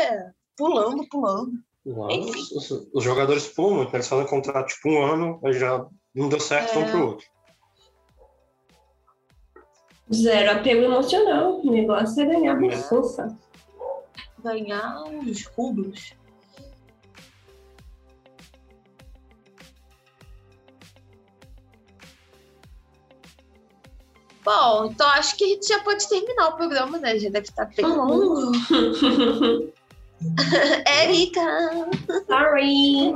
é 0.00 0.30
pulando, 0.56 1.06
pulando. 1.08 1.52
Lá, 1.84 2.08
os, 2.08 2.70
os, 2.94 3.04
jogadores 3.04 3.46
pulam 3.46 3.76
muito, 3.76 3.94
eles 3.94 4.08
fazem 4.08 4.26
contrato 4.26 4.68
tipo 4.68 4.88
um 4.88 5.02
ano, 5.02 5.40
aí 5.44 5.52
já 5.52 5.86
não 6.14 6.30
deu 6.30 6.40
certo, 6.40 6.70
é. 6.70 6.74
vão 6.74 6.90
pro 6.90 7.06
outro. 7.08 7.26
Zero 10.12 10.52
apego 10.52 10.82
emocional. 10.82 11.60
O 11.60 11.70
negócio 11.70 12.22
é 12.22 12.26
ganhar 12.26 12.58
bolsa. 12.90 13.36
Ganhar 14.42 15.04
os 15.04 15.44
rublos. 15.46 16.14
Bom, 24.44 24.90
então 24.90 25.08
acho 25.08 25.36
que 25.36 25.44
a 25.44 25.48
gente 25.48 25.66
já 25.66 25.82
pode 25.82 26.06
terminar 26.06 26.48
o 26.48 26.56
programa, 26.56 26.98
né? 26.98 27.18
Já 27.18 27.30
deve 27.30 27.46
estar 27.46 27.64
bem 27.74 27.86
longo. 27.86 28.52
Érica! 30.86 31.40
Sorry! 32.26 33.12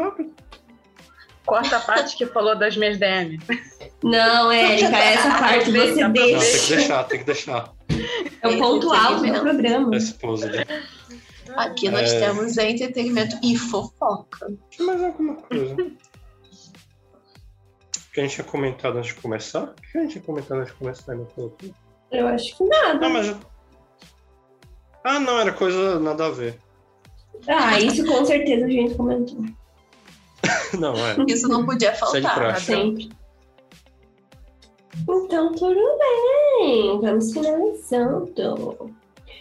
Corta 1.44 1.76
a 1.76 1.80
parte 1.80 2.16
que 2.16 2.26
falou 2.26 2.56
das 2.56 2.76
minhas 2.78 2.98
DM. 2.98 3.38
Não, 4.02 4.52
Érica, 4.52 4.96
essa 4.98 5.38
parte 5.38 5.70
você 5.70 6.08
deixa. 6.08 6.08
Não, 6.08 6.12
tem 6.12 6.38
que 6.38 6.68
deixar, 6.68 7.04
tem 7.04 7.18
que 7.18 7.24
deixar. 7.24 7.72
É 8.42 8.48
o 8.48 8.58
ponto 8.58 8.92
alto 8.92 9.22
do 9.22 9.40
programa. 9.40 9.96
Aqui 11.56 11.88
nós 11.88 12.12
é... 12.12 12.20
temos 12.20 12.56
entretenimento 12.58 13.36
e 13.42 13.56
fofoca. 13.56 14.52
Mais 14.80 15.02
alguma 15.02 15.36
coisa 15.36 15.76
que 18.18 18.22
a 18.22 18.24
gente 18.24 18.34
tinha 18.34 18.44
comentado 18.44 18.98
antes 18.98 19.14
de 19.14 19.20
começar? 19.20 19.62
O 19.62 19.74
que 19.74 19.96
a 19.96 20.00
gente 20.00 20.12
tinha 20.12 20.24
comentado 20.24 20.58
antes 20.58 20.72
de 20.72 20.78
começar? 20.78 21.14
Não 21.14 21.28
Eu 22.10 22.26
acho 22.26 22.56
que 22.56 22.64
nada. 22.64 23.06
Ah, 23.06 23.08
mas... 23.08 23.36
ah, 25.04 25.20
não, 25.20 25.38
era 25.38 25.52
coisa 25.52 26.00
nada 26.00 26.26
a 26.26 26.30
ver. 26.30 26.58
Ah, 27.46 27.78
isso 27.78 28.04
com 28.04 28.24
certeza 28.24 28.66
a 28.66 28.68
gente 28.68 28.96
comentou. 28.96 29.38
não, 30.80 30.94
é. 30.94 31.16
Isso 31.28 31.46
não 31.46 31.64
podia 31.64 31.94
faltar. 31.94 32.60
Sempre. 32.60 33.08
Então, 35.08 35.52
tudo 35.52 35.80
bem. 35.98 37.00
Vamos 37.00 37.32
finalizando. 37.32 38.30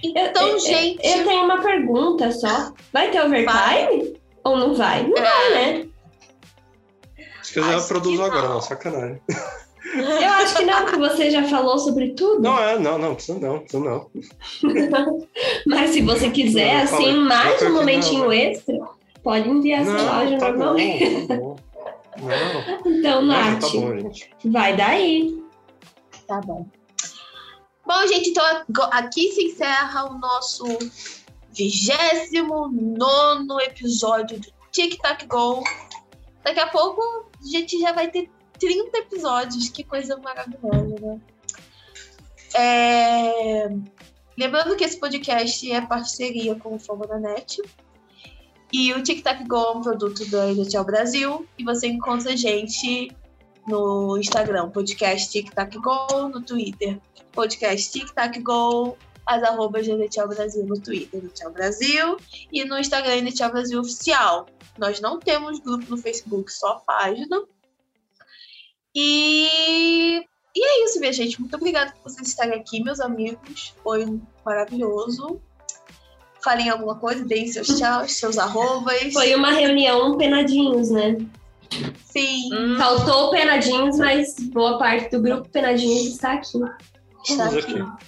Então, 0.04 0.48
eu, 0.48 0.60
gente. 0.60 1.06
Eu, 1.06 1.18
eu, 1.18 1.26
tenho 1.26 1.44
uma 1.44 1.62
pergunta 1.62 2.32
só. 2.32 2.74
Vai 2.94 3.12
ter 3.12 3.22
overtime? 3.22 3.46
Vai. 3.46 4.14
Ou 4.44 4.58
não 4.58 4.76
vai? 4.76 5.08
Não 5.08 5.18
é. 5.18 5.22
vai, 5.22 5.50
né? 5.52 5.88
Se 7.42 7.54
quiser, 7.54 7.74
eu 7.74 7.84
produzo 7.84 8.24
agora, 8.24 8.50
não, 8.50 8.62
sacanagem. 8.62 9.22
Eu 9.96 10.30
acho 10.34 10.58
que 10.58 10.66
não, 10.66 10.84
porque 10.84 10.98
você 10.98 11.32
já 11.32 11.44
falou 11.44 11.80
sobre 11.80 12.10
tudo. 12.10 12.42
Não, 12.42 12.60
é, 12.60 12.78
não, 12.78 12.98
não, 12.98 13.16
precisa 13.16 13.40
não, 13.40 13.60
precisa 13.60 13.84
não. 13.84 14.10
Mas 15.66 15.92
se 15.92 16.02
você 16.02 16.30
quiser, 16.30 16.76
não, 16.76 16.84
assim, 16.84 17.16
mais 17.20 17.62
um 17.62 17.74
momentinho 17.74 18.26
não, 18.26 18.34
extra, 18.34 18.78
pode 19.24 19.48
enviar 19.48 19.82
essa 19.82 19.92
loja 19.92 20.38
tá 20.38 20.52
normalmente. 20.52 21.06
Bom, 21.06 21.28
tá 21.28 21.36
bom. 21.38 21.56
Não. 22.20 22.92
Então, 22.92 23.22
Nath, 23.22 23.62
tá 23.62 23.68
bom, 23.70 24.12
vai 24.46 24.76
daí. 24.76 25.47
Tá 26.28 26.42
bom. 26.42 26.68
Bom, 27.86 28.08
gente, 28.08 28.32
então 28.32 28.44
aqui 28.92 29.32
se 29.32 29.46
encerra 29.46 30.12
o 30.12 30.20
nosso 30.20 30.66
29 31.54 33.64
episódio 33.64 34.38
do 34.40 34.48
Tic 34.72 35.02
Tac 35.02 35.26
Go. 35.26 35.64
Daqui 36.44 36.60
a 36.60 36.68
pouco 36.68 37.02
a 37.02 37.50
gente 37.50 37.80
já 37.80 37.94
vai 37.94 38.12
ter 38.12 38.30
30 38.60 38.98
episódios. 38.98 39.70
Que 39.70 39.86
coisa 39.86 40.18
maravilhosa, 40.18 40.96
né? 41.00 41.22
É... 42.54 43.70
Lembrando 44.38 44.76
que 44.76 44.84
esse 44.84 45.00
podcast 45.00 45.72
é 45.72 45.80
parceria 45.80 46.56
com 46.56 46.76
o 46.76 46.80
Fogo 46.80 47.08
da 47.08 47.18
Net. 47.18 47.62
E 48.72 48.94
o 48.94 49.02
Tic 49.02 49.24
Tac 49.24 49.48
Go 49.48 49.56
é 49.56 49.72
um 49.72 49.82
produto 49.82 50.30
da 50.30 50.52
NHL 50.52 50.84
Brasil. 50.84 51.48
E 51.58 51.64
você 51.64 51.88
encontra 51.88 52.34
a 52.34 52.36
gente 52.36 53.16
no 53.68 54.18
Instagram, 54.18 54.70
podcast 54.70 55.30
Tic 55.30 55.54
Tac 55.54 55.78
Go, 55.78 56.30
no 56.30 56.42
Twitter, 56.42 57.00
podcast 57.34 57.92
Tic 57.92 58.12
Tac 58.14 58.40
Go, 58.40 58.98
as 59.26 59.44
arrobas 59.44 59.86
de 59.86 59.92
NHL 59.92 60.28
Brasil 60.30 60.66
no 60.66 60.80
Twitter, 60.80 61.22
NHL 61.22 61.52
Brasil, 61.52 62.18
e 62.52 62.64
no 62.64 62.80
Instagram, 62.80 63.18
NHL 63.18 63.52
Brasil 63.52 63.80
Oficial. 63.80 64.48
Nós 64.78 65.02
não 65.02 65.20
temos 65.20 65.60
grupo 65.60 65.86
no 65.90 65.98
Facebook, 65.98 66.52
só 66.52 66.76
página. 66.86 67.44
E, 68.96 70.20
e 70.56 70.66
é 70.66 70.86
isso, 70.86 71.00
minha 71.00 71.12
gente. 71.12 71.40
Muito 71.40 71.56
obrigada 71.56 71.92
por 71.92 72.10
vocês 72.10 72.30
estarem 72.30 72.60
aqui, 72.60 72.82
meus 72.82 73.00
amigos. 73.00 73.74
Foi 73.84 74.20
maravilhoso. 74.46 75.42
Falem 76.42 76.70
alguma 76.70 76.96
coisa, 76.96 77.26
deem 77.26 77.48
seus 77.48 77.68
tchau, 77.68 78.08
seus 78.08 78.38
arrobas. 78.38 79.12
Foi 79.12 79.36
uma 79.36 79.52
reunião 79.52 80.18
penadinhos, 80.18 80.90
né? 80.90 81.18
Sim. 82.04 82.54
Hum. 82.54 82.78
Faltou 82.78 83.32
penadinhos, 83.32 83.98
mas 83.98 84.36
boa 84.52 84.78
parte 84.78 85.10
do 85.10 85.22
grupo 85.22 85.50
penadinhos 85.50 86.08
está 86.08 86.34
aqui. 86.34 86.60
Está 87.28 87.46
aqui. 87.46 88.08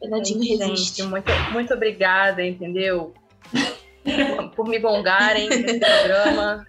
Penadinho 0.00 0.58
resiste. 0.58 1.02
Muito, 1.02 1.30
muito 1.52 1.74
obrigada, 1.74 2.44
entendeu? 2.44 3.14
por 4.54 4.68
me 4.68 4.78
gongarem 4.78 5.48
nesse 5.48 5.80
programa. 5.80 6.66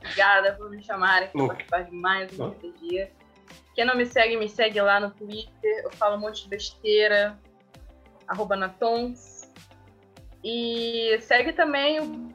Obrigada 0.00 0.52
por 0.52 0.70
me 0.70 0.82
chamarem 0.82 1.28
para 1.30 1.46
participar 1.46 1.84
de 1.84 1.92
mais 1.92 2.38
um 2.38 2.52
dia. 2.82 3.10
Quem 3.74 3.84
não 3.84 3.96
me 3.96 4.06
segue, 4.06 4.36
me 4.36 4.48
segue 4.48 4.80
lá 4.80 5.00
no 5.00 5.10
Twitter. 5.10 5.82
Eu 5.82 5.90
falo 5.92 6.16
um 6.16 6.20
monte 6.20 6.44
de 6.44 6.48
besteira. 6.48 7.38
Arroba 8.28 8.54
Natons. 8.54 9.50
E 10.42 11.18
segue 11.20 11.52
também 11.52 12.00
o 12.00 12.28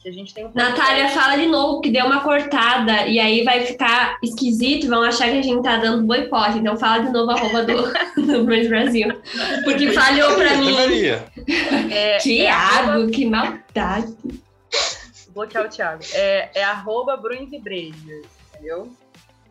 que 0.00 0.08
a 0.08 0.12
gente 0.12 0.32
tem 0.32 0.46
um 0.46 0.50
Natália, 0.54 1.08
fala 1.10 1.36
de 1.36 1.46
novo, 1.46 1.80
que 1.80 1.90
deu 1.90 2.06
uma 2.06 2.22
cortada 2.22 3.06
e 3.06 3.18
aí 3.18 3.44
vai 3.44 3.64
ficar 3.64 4.18
esquisito, 4.22 4.88
vão 4.88 5.02
achar 5.02 5.30
que 5.30 5.38
a 5.38 5.42
gente 5.42 5.62
tá 5.62 5.76
dando 5.76 6.06
boicote. 6.06 6.58
Então 6.58 6.76
fala 6.76 7.04
de 7.04 7.12
novo 7.12 7.30
arroba 7.30 7.64
do, 7.64 7.92
do 8.26 8.44
Bruins 8.44 8.68
Brasil. 8.68 9.08
Porque 9.64 9.92
falhou 9.92 10.34
pra 10.36 10.56
mim. 10.56 10.76
É, 11.90 12.18
Tiago, 12.18 13.08
é 13.08 13.10
que 13.10 13.24
maldade. 13.26 14.16
Bloquear 15.30 15.66
o 15.66 15.68
Thiago. 15.68 16.02
É, 16.12 16.50
é 16.54 16.64
arroba 16.64 17.16
Bruins 17.16 17.52
e 17.52 17.58
Brejas, 17.58 18.26
entendeu? 18.54 18.90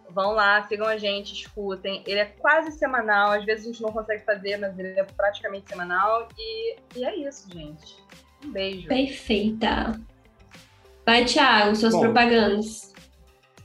Vão 0.10 0.32
lá, 0.32 0.64
sigam 0.64 0.88
a 0.88 0.98
gente, 0.98 1.34
escutem. 1.34 2.02
Ele 2.06 2.20
é 2.20 2.26
quase 2.26 2.72
semanal, 2.72 3.32
às 3.32 3.46
vezes 3.46 3.66
a 3.66 3.72
gente 3.72 3.82
não 3.82 3.92
consegue 3.92 4.24
fazer, 4.24 4.58
mas 4.58 4.78
ele 4.80 5.00
é 5.00 5.04
praticamente 5.04 5.70
semanal. 5.70 6.28
E, 6.38 6.76
e 6.96 7.06
é 7.06 7.16
isso, 7.16 7.48
gente. 7.52 7.98
Um 8.46 8.52
beijo. 8.52 8.88
Perfeita. 8.88 10.00
Vai, 11.06 11.26
Thiago, 11.26 11.76
suas 11.76 11.94
Bom, 11.94 12.02
propagandas. 12.02 12.94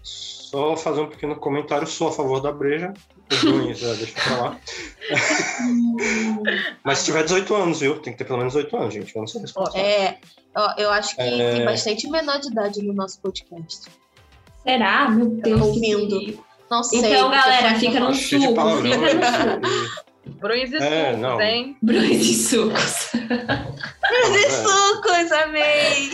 Só 0.03 0.77
fazer 0.77 1.01
um 1.01 1.09
pequeno 1.09 1.35
comentário, 1.37 1.87
sou 1.87 2.09
a 2.09 2.13
favor 2.13 2.41
da 2.41 2.53
breja. 2.53 2.93
Ruins, 3.41 3.83
é, 3.83 3.95
deixa 3.95 4.13
pra 4.13 4.37
lá. 4.43 4.61
Mas 6.85 6.99
se 6.99 7.07
tiver 7.07 7.25
18 7.25 7.55
anos, 7.55 7.81
viu? 7.81 7.99
Tem 7.99 8.13
que 8.13 8.19
ter 8.19 8.25
pelo 8.25 8.39
menos 8.39 8.53
18 8.53 8.77
anos, 8.77 8.95
gente. 8.95 9.17
Eu 9.17 9.23
não 9.23 9.27
sei 9.27 9.43
É, 9.75 10.19
ó, 10.55 10.75
eu 10.77 10.91
acho 10.91 11.17
que 11.17 11.23
é... 11.23 11.55
tem 11.55 11.65
bastante 11.65 12.09
menor 12.09 12.39
de 12.39 12.49
idade 12.49 12.83
no 12.83 12.93
nosso 12.93 13.21
podcast. 13.21 13.87
Será? 14.63 15.09
Meu 15.09 15.27
Deus. 15.27 15.61
Ouvindo. 15.61 16.21
Que... 16.21 16.39
Não 16.71 16.83
sei. 16.83 17.01
Então, 17.01 17.31
galera, 17.31 17.75
fica 17.79 18.01
no 18.01 18.15
suco. 18.15 18.41
Fica 18.41 18.51
no 18.51 19.25
suco. 19.25 20.03
Bruns 20.39 20.71
e 20.73 20.77
é, 20.77 21.07
sucos, 21.07 21.21
não. 21.21 21.41
hein? 21.41 21.77
Bruns 21.83 22.11
e 22.11 22.35
sucos. 22.35 23.13
Bruns 24.13 24.37
e 24.37 24.51
sucos, 24.51 25.33
amei! 25.33 26.11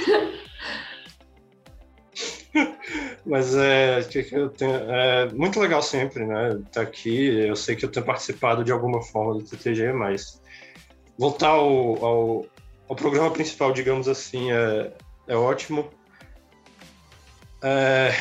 Mas 3.27 3.55
é, 3.55 4.03
tenho, 4.03 4.91
é 4.91 5.29
muito 5.33 5.61
legal 5.61 5.83
sempre, 5.83 6.25
né? 6.25 6.51
Estar 6.53 6.63
tá 6.71 6.81
aqui. 6.83 7.47
Eu 7.47 7.57
sei 7.57 7.77
que 7.77 7.85
eu 7.85 7.91
tenho 7.91 8.07
participado 8.07 8.65
de 8.65 8.73
alguma 8.73 9.03
forma 9.03 9.35
do 9.35 9.43
TTG, 9.43 9.93
mas 9.93 10.41
voltar 11.19 11.49
ao, 11.49 12.05
ao, 12.05 12.47
ao 12.89 12.97
programa 12.97 13.31
principal, 13.31 13.73
digamos 13.73 14.09
assim, 14.09 14.51
é, 14.51 14.93
é 15.27 15.37
ótimo. 15.37 15.91
É, 17.63 18.15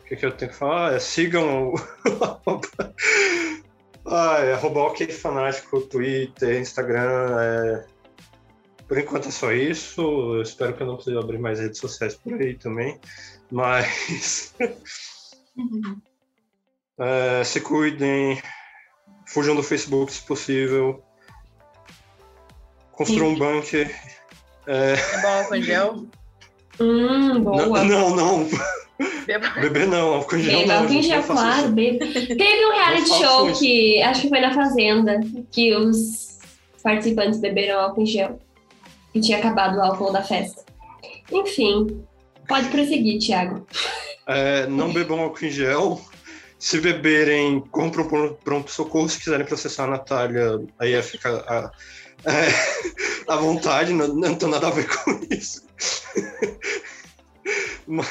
o 0.00 0.04
que, 0.04 0.16
que, 0.16 0.26
eu 0.26 0.32
tenho 0.32 0.50
que 0.50 0.56
falar? 0.56 0.94
É, 0.94 0.98
sigam 0.98 1.74
o. 1.74 1.74
ah, 4.06 4.38
é 4.38 4.54
Roboque 4.54 5.06
Fanático, 5.08 5.80
Twitter, 5.80 6.60
Instagram. 6.60 7.36
É, 7.40 7.93
por 8.88 8.98
enquanto 8.98 9.28
é 9.28 9.30
só 9.30 9.52
isso. 9.52 10.00
Eu 10.00 10.42
espero 10.42 10.74
que 10.74 10.82
eu 10.82 10.86
não 10.86 10.96
precise 10.96 11.16
abrir 11.16 11.38
mais 11.38 11.60
redes 11.60 11.78
sociais 11.78 12.14
por 12.14 12.34
aí 12.34 12.54
também. 12.54 12.98
Mas. 13.50 14.54
é, 16.98 17.44
se 17.44 17.60
cuidem. 17.60 18.42
Fujam 19.26 19.56
do 19.56 19.62
Facebook 19.62 20.12
se 20.12 20.22
possível. 20.22 21.02
Construam 22.92 23.32
um 23.32 23.38
bunker. 23.38 23.90
É, 24.66 24.96
bom 25.20 25.28
álcool 25.28 25.54
em 25.56 25.62
gel? 25.62 26.06
Hum, 26.80 27.42
boa. 27.42 27.84
Não, 27.84 28.14
não. 28.14 28.38
não. 28.38 28.48
Beber 29.60 29.88
não, 29.88 30.14
álcool 30.14 30.36
em 30.36 30.42
gel 30.42 30.60
Beba, 30.60 30.74
álcool 30.74 30.92
em 30.92 31.02
gel, 31.02 31.22
claro. 31.24 31.68
Bebe. 31.70 31.98
Teve 31.98 32.66
um 32.66 32.70
reality 32.70 33.08
show 33.08 33.52
que, 33.52 34.00
acho 34.02 34.22
que 34.22 34.28
foi 34.28 34.40
na 34.40 34.54
Fazenda, 34.54 35.20
que 35.50 35.74
os 35.74 36.38
participantes 36.82 37.40
beberam 37.40 37.80
álcool 37.80 38.02
em 38.02 38.06
gel 38.06 38.38
e 39.14 39.20
tinha 39.20 39.38
acabado 39.38 39.78
o 39.78 39.82
álcool 39.82 40.12
da 40.12 40.22
festa. 40.22 40.64
Enfim, 41.30 42.04
pode 42.48 42.68
prosseguir, 42.68 43.20
Thiago. 43.20 43.66
É, 44.26 44.66
não 44.66 44.92
bebam 44.92 45.20
álcool 45.20 45.44
em 45.44 45.50
gel. 45.50 46.00
Se 46.58 46.80
beberem, 46.80 47.60
compram 47.60 48.08
pronto-socorro. 48.42 49.08
Se 49.08 49.18
quiserem 49.18 49.46
processar 49.46 49.84
a 49.84 49.88
Natália, 49.88 50.60
aí 50.78 51.00
fica 51.02 51.44
a, 51.46 51.70
é, 52.24 52.48
à 53.28 53.36
vontade, 53.36 53.92
não, 53.92 54.08
não 54.08 54.34
tem 54.34 54.48
nada 54.48 54.68
a 54.68 54.70
ver 54.70 54.88
com 54.88 55.20
isso. 55.30 55.64
Mas, 57.86 58.08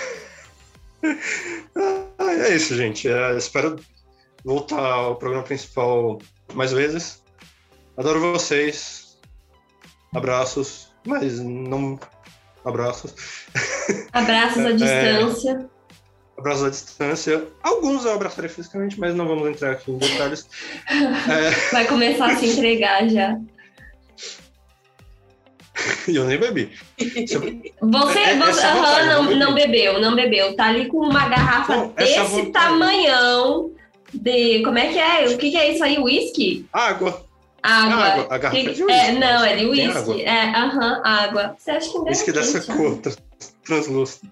é 1.04 2.56
isso, 2.56 2.76
gente. 2.76 3.10
É, 3.10 3.36
espero 3.36 3.78
voltar 4.46 4.80
ao 4.80 5.16
programa 5.16 5.44
principal 5.44 6.20
mais 6.54 6.72
vezes. 6.72 7.24
Adoro 7.98 8.20
vocês. 8.20 9.18
Abraços 10.14 10.93
mas 11.06 11.40
não. 11.40 12.00
Abraços. 12.66 13.14
Abraços 14.12 14.66
à 14.66 14.70
é, 14.72 14.74
distância. 14.74 15.52
É, 15.52 16.40
abraços 16.40 16.64
à 16.64 16.70
distância. 16.70 17.48
Alguns 17.62 18.06
eu 18.06 18.14
abraçaria 18.14 18.50
fisicamente, 18.50 19.00
mas 19.00 19.14
não 19.14 19.28
vamos 19.28 19.48
entrar 19.50 19.72
aqui 19.72 19.92
em 19.92 19.98
detalhes. 19.98 20.48
é... 20.90 21.50
Vai 21.72 21.86
começar 21.86 22.32
a 22.32 22.36
se 22.36 22.48
entregar 22.48 23.10
já. 23.10 23.38
E 26.08 26.16
eu 26.16 26.26
nem 26.26 26.40
bebi. 26.40 26.72
Você, 26.98 28.20
é, 28.20 28.38
você 28.38 28.66
é 28.66 28.74
vontade, 28.74 29.08
não, 29.08 29.24
não, 29.24 29.36
não, 29.36 29.54
bebeu, 29.54 30.00
não 30.00 30.16
bebeu. 30.16 30.56
Tá 30.56 30.68
ali 30.68 30.88
com 30.88 30.98
uma 30.98 31.28
garrafa 31.28 31.76
Bom, 31.76 31.94
desse 31.98 32.46
tamanhão 32.48 33.72
de. 34.14 34.62
Como 34.64 34.78
é 34.78 34.88
que 34.88 35.00
é? 35.00 35.26
O 35.26 35.38
que, 35.38 35.52
que 35.52 35.58
é 35.58 35.72
isso 35.74 35.84
aí? 35.84 35.98
Whisky? 36.00 36.66
Água. 36.72 37.26
Água. 37.64 38.04
água. 38.04 38.28
A 38.30 38.38
garrafa 38.38 38.60
é 38.60 38.74
de 38.74 38.84
whisky. 38.84 38.92
É, 38.92 39.12
não, 39.14 39.46
é 39.46 39.56
de 39.56 39.66
whisky. 39.66 40.22
É, 40.24 40.50
aham, 40.50 41.02
água. 41.04 41.56
Você 41.58 41.72
acha 41.72 41.90
que 41.90 41.98
não 41.98 42.06
Whisky 42.06 42.32
dessa 42.34 42.62
cor, 42.74 43.00
translúcido. 43.64 44.30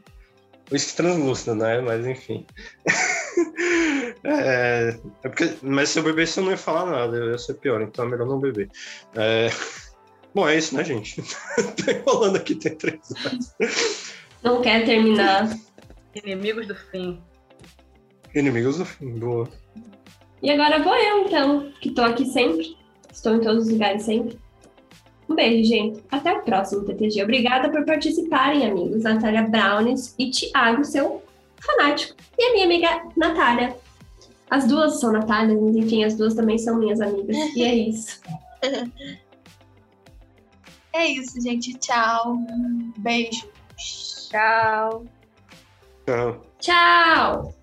Whisky 0.70 0.96
translúcido, 0.96 1.56
né? 1.56 1.80
Mas 1.80 2.06
enfim. 2.06 2.46
é, 4.26 4.98
é 5.24 5.30
porque, 5.30 5.54
mas 5.62 5.90
se 5.90 6.00
eu 6.00 6.04
bebesse 6.04 6.40
eu 6.40 6.44
não 6.44 6.52
ia 6.52 6.58
falar 6.58 6.92
nada, 6.92 7.16
eu 7.16 7.32
ia 7.32 7.38
ser 7.38 7.54
pior, 7.56 7.82
então 7.82 8.06
é 8.06 8.10
melhor 8.10 8.28
não 8.28 8.40
beber. 8.40 8.70
É, 9.16 9.50
bom, 10.36 10.48
é 10.48 10.58
isso, 10.58 10.76
né, 10.76 10.84
gente? 10.84 11.22
tá 11.86 11.92
enrolando 11.92 12.36
aqui, 12.36 12.56
tem 12.56 12.76
três 12.76 13.00
horas. 13.26 14.14
Não 14.44 14.62
quer 14.62 14.86
terminar. 14.86 15.50
Inimigos 16.14 16.68
do 16.68 16.76
fim. 16.76 17.22
Inimigos 18.36 18.78
do 18.78 18.86
fim, 18.86 19.12
boa. 19.20 19.50
E 20.42 20.50
agora 20.50 20.84
vou 20.84 20.96
eu, 20.96 21.26
então, 21.26 21.72
que 21.80 21.92
tô 21.92 22.02
aqui 22.02 22.26
sempre. 22.26 22.81
Estou 23.12 23.36
em 23.36 23.42
todos 23.42 23.66
os 23.66 23.72
lugares 23.72 24.04
sempre. 24.04 24.40
Um 25.30 25.36
beijo, 25.36 25.68
gente. 25.68 26.04
Até 26.12 26.34
o 26.34 26.42
próximo 26.42 26.84
TTG. 26.84 27.24
Obrigada 27.24 27.70
por 27.70 27.86
participarem, 27.86 28.66
amigos. 28.66 29.04
Natália 29.04 29.44
Brownes 29.44 30.14
e 30.18 30.30
Thiago, 30.30 30.84
seu 30.84 31.24
fanático. 31.60 32.16
E 32.38 32.44
a 32.44 32.54
minha 32.54 32.66
amiga 32.66 33.04
Natália. 33.16 33.76
As 34.50 34.68
duas 34.68 35.00
são 35.00 35.14
Natália, 35.14 35.58
mas 35.60 35.76
enfim, 35.76 36.04
as 36.04 36.16
duas 36.16 36.34
também 36.34 36.58
são 36.58 36.78
minhas 36.78 37.00
amigas. 37.00 37.38
E 37.56 37.64
é 37.64 37.76
isso. 37.76 38.22
É 40.94 41.06
isso, 41.08 41.40
gente. 41.42 41.74
Tchau. 41.76 42.38
Beijo. 42.98 43.50
Tchau. 44.30 45.06
Tchau. 46.06 46.42
Tchau. 46.60 47.61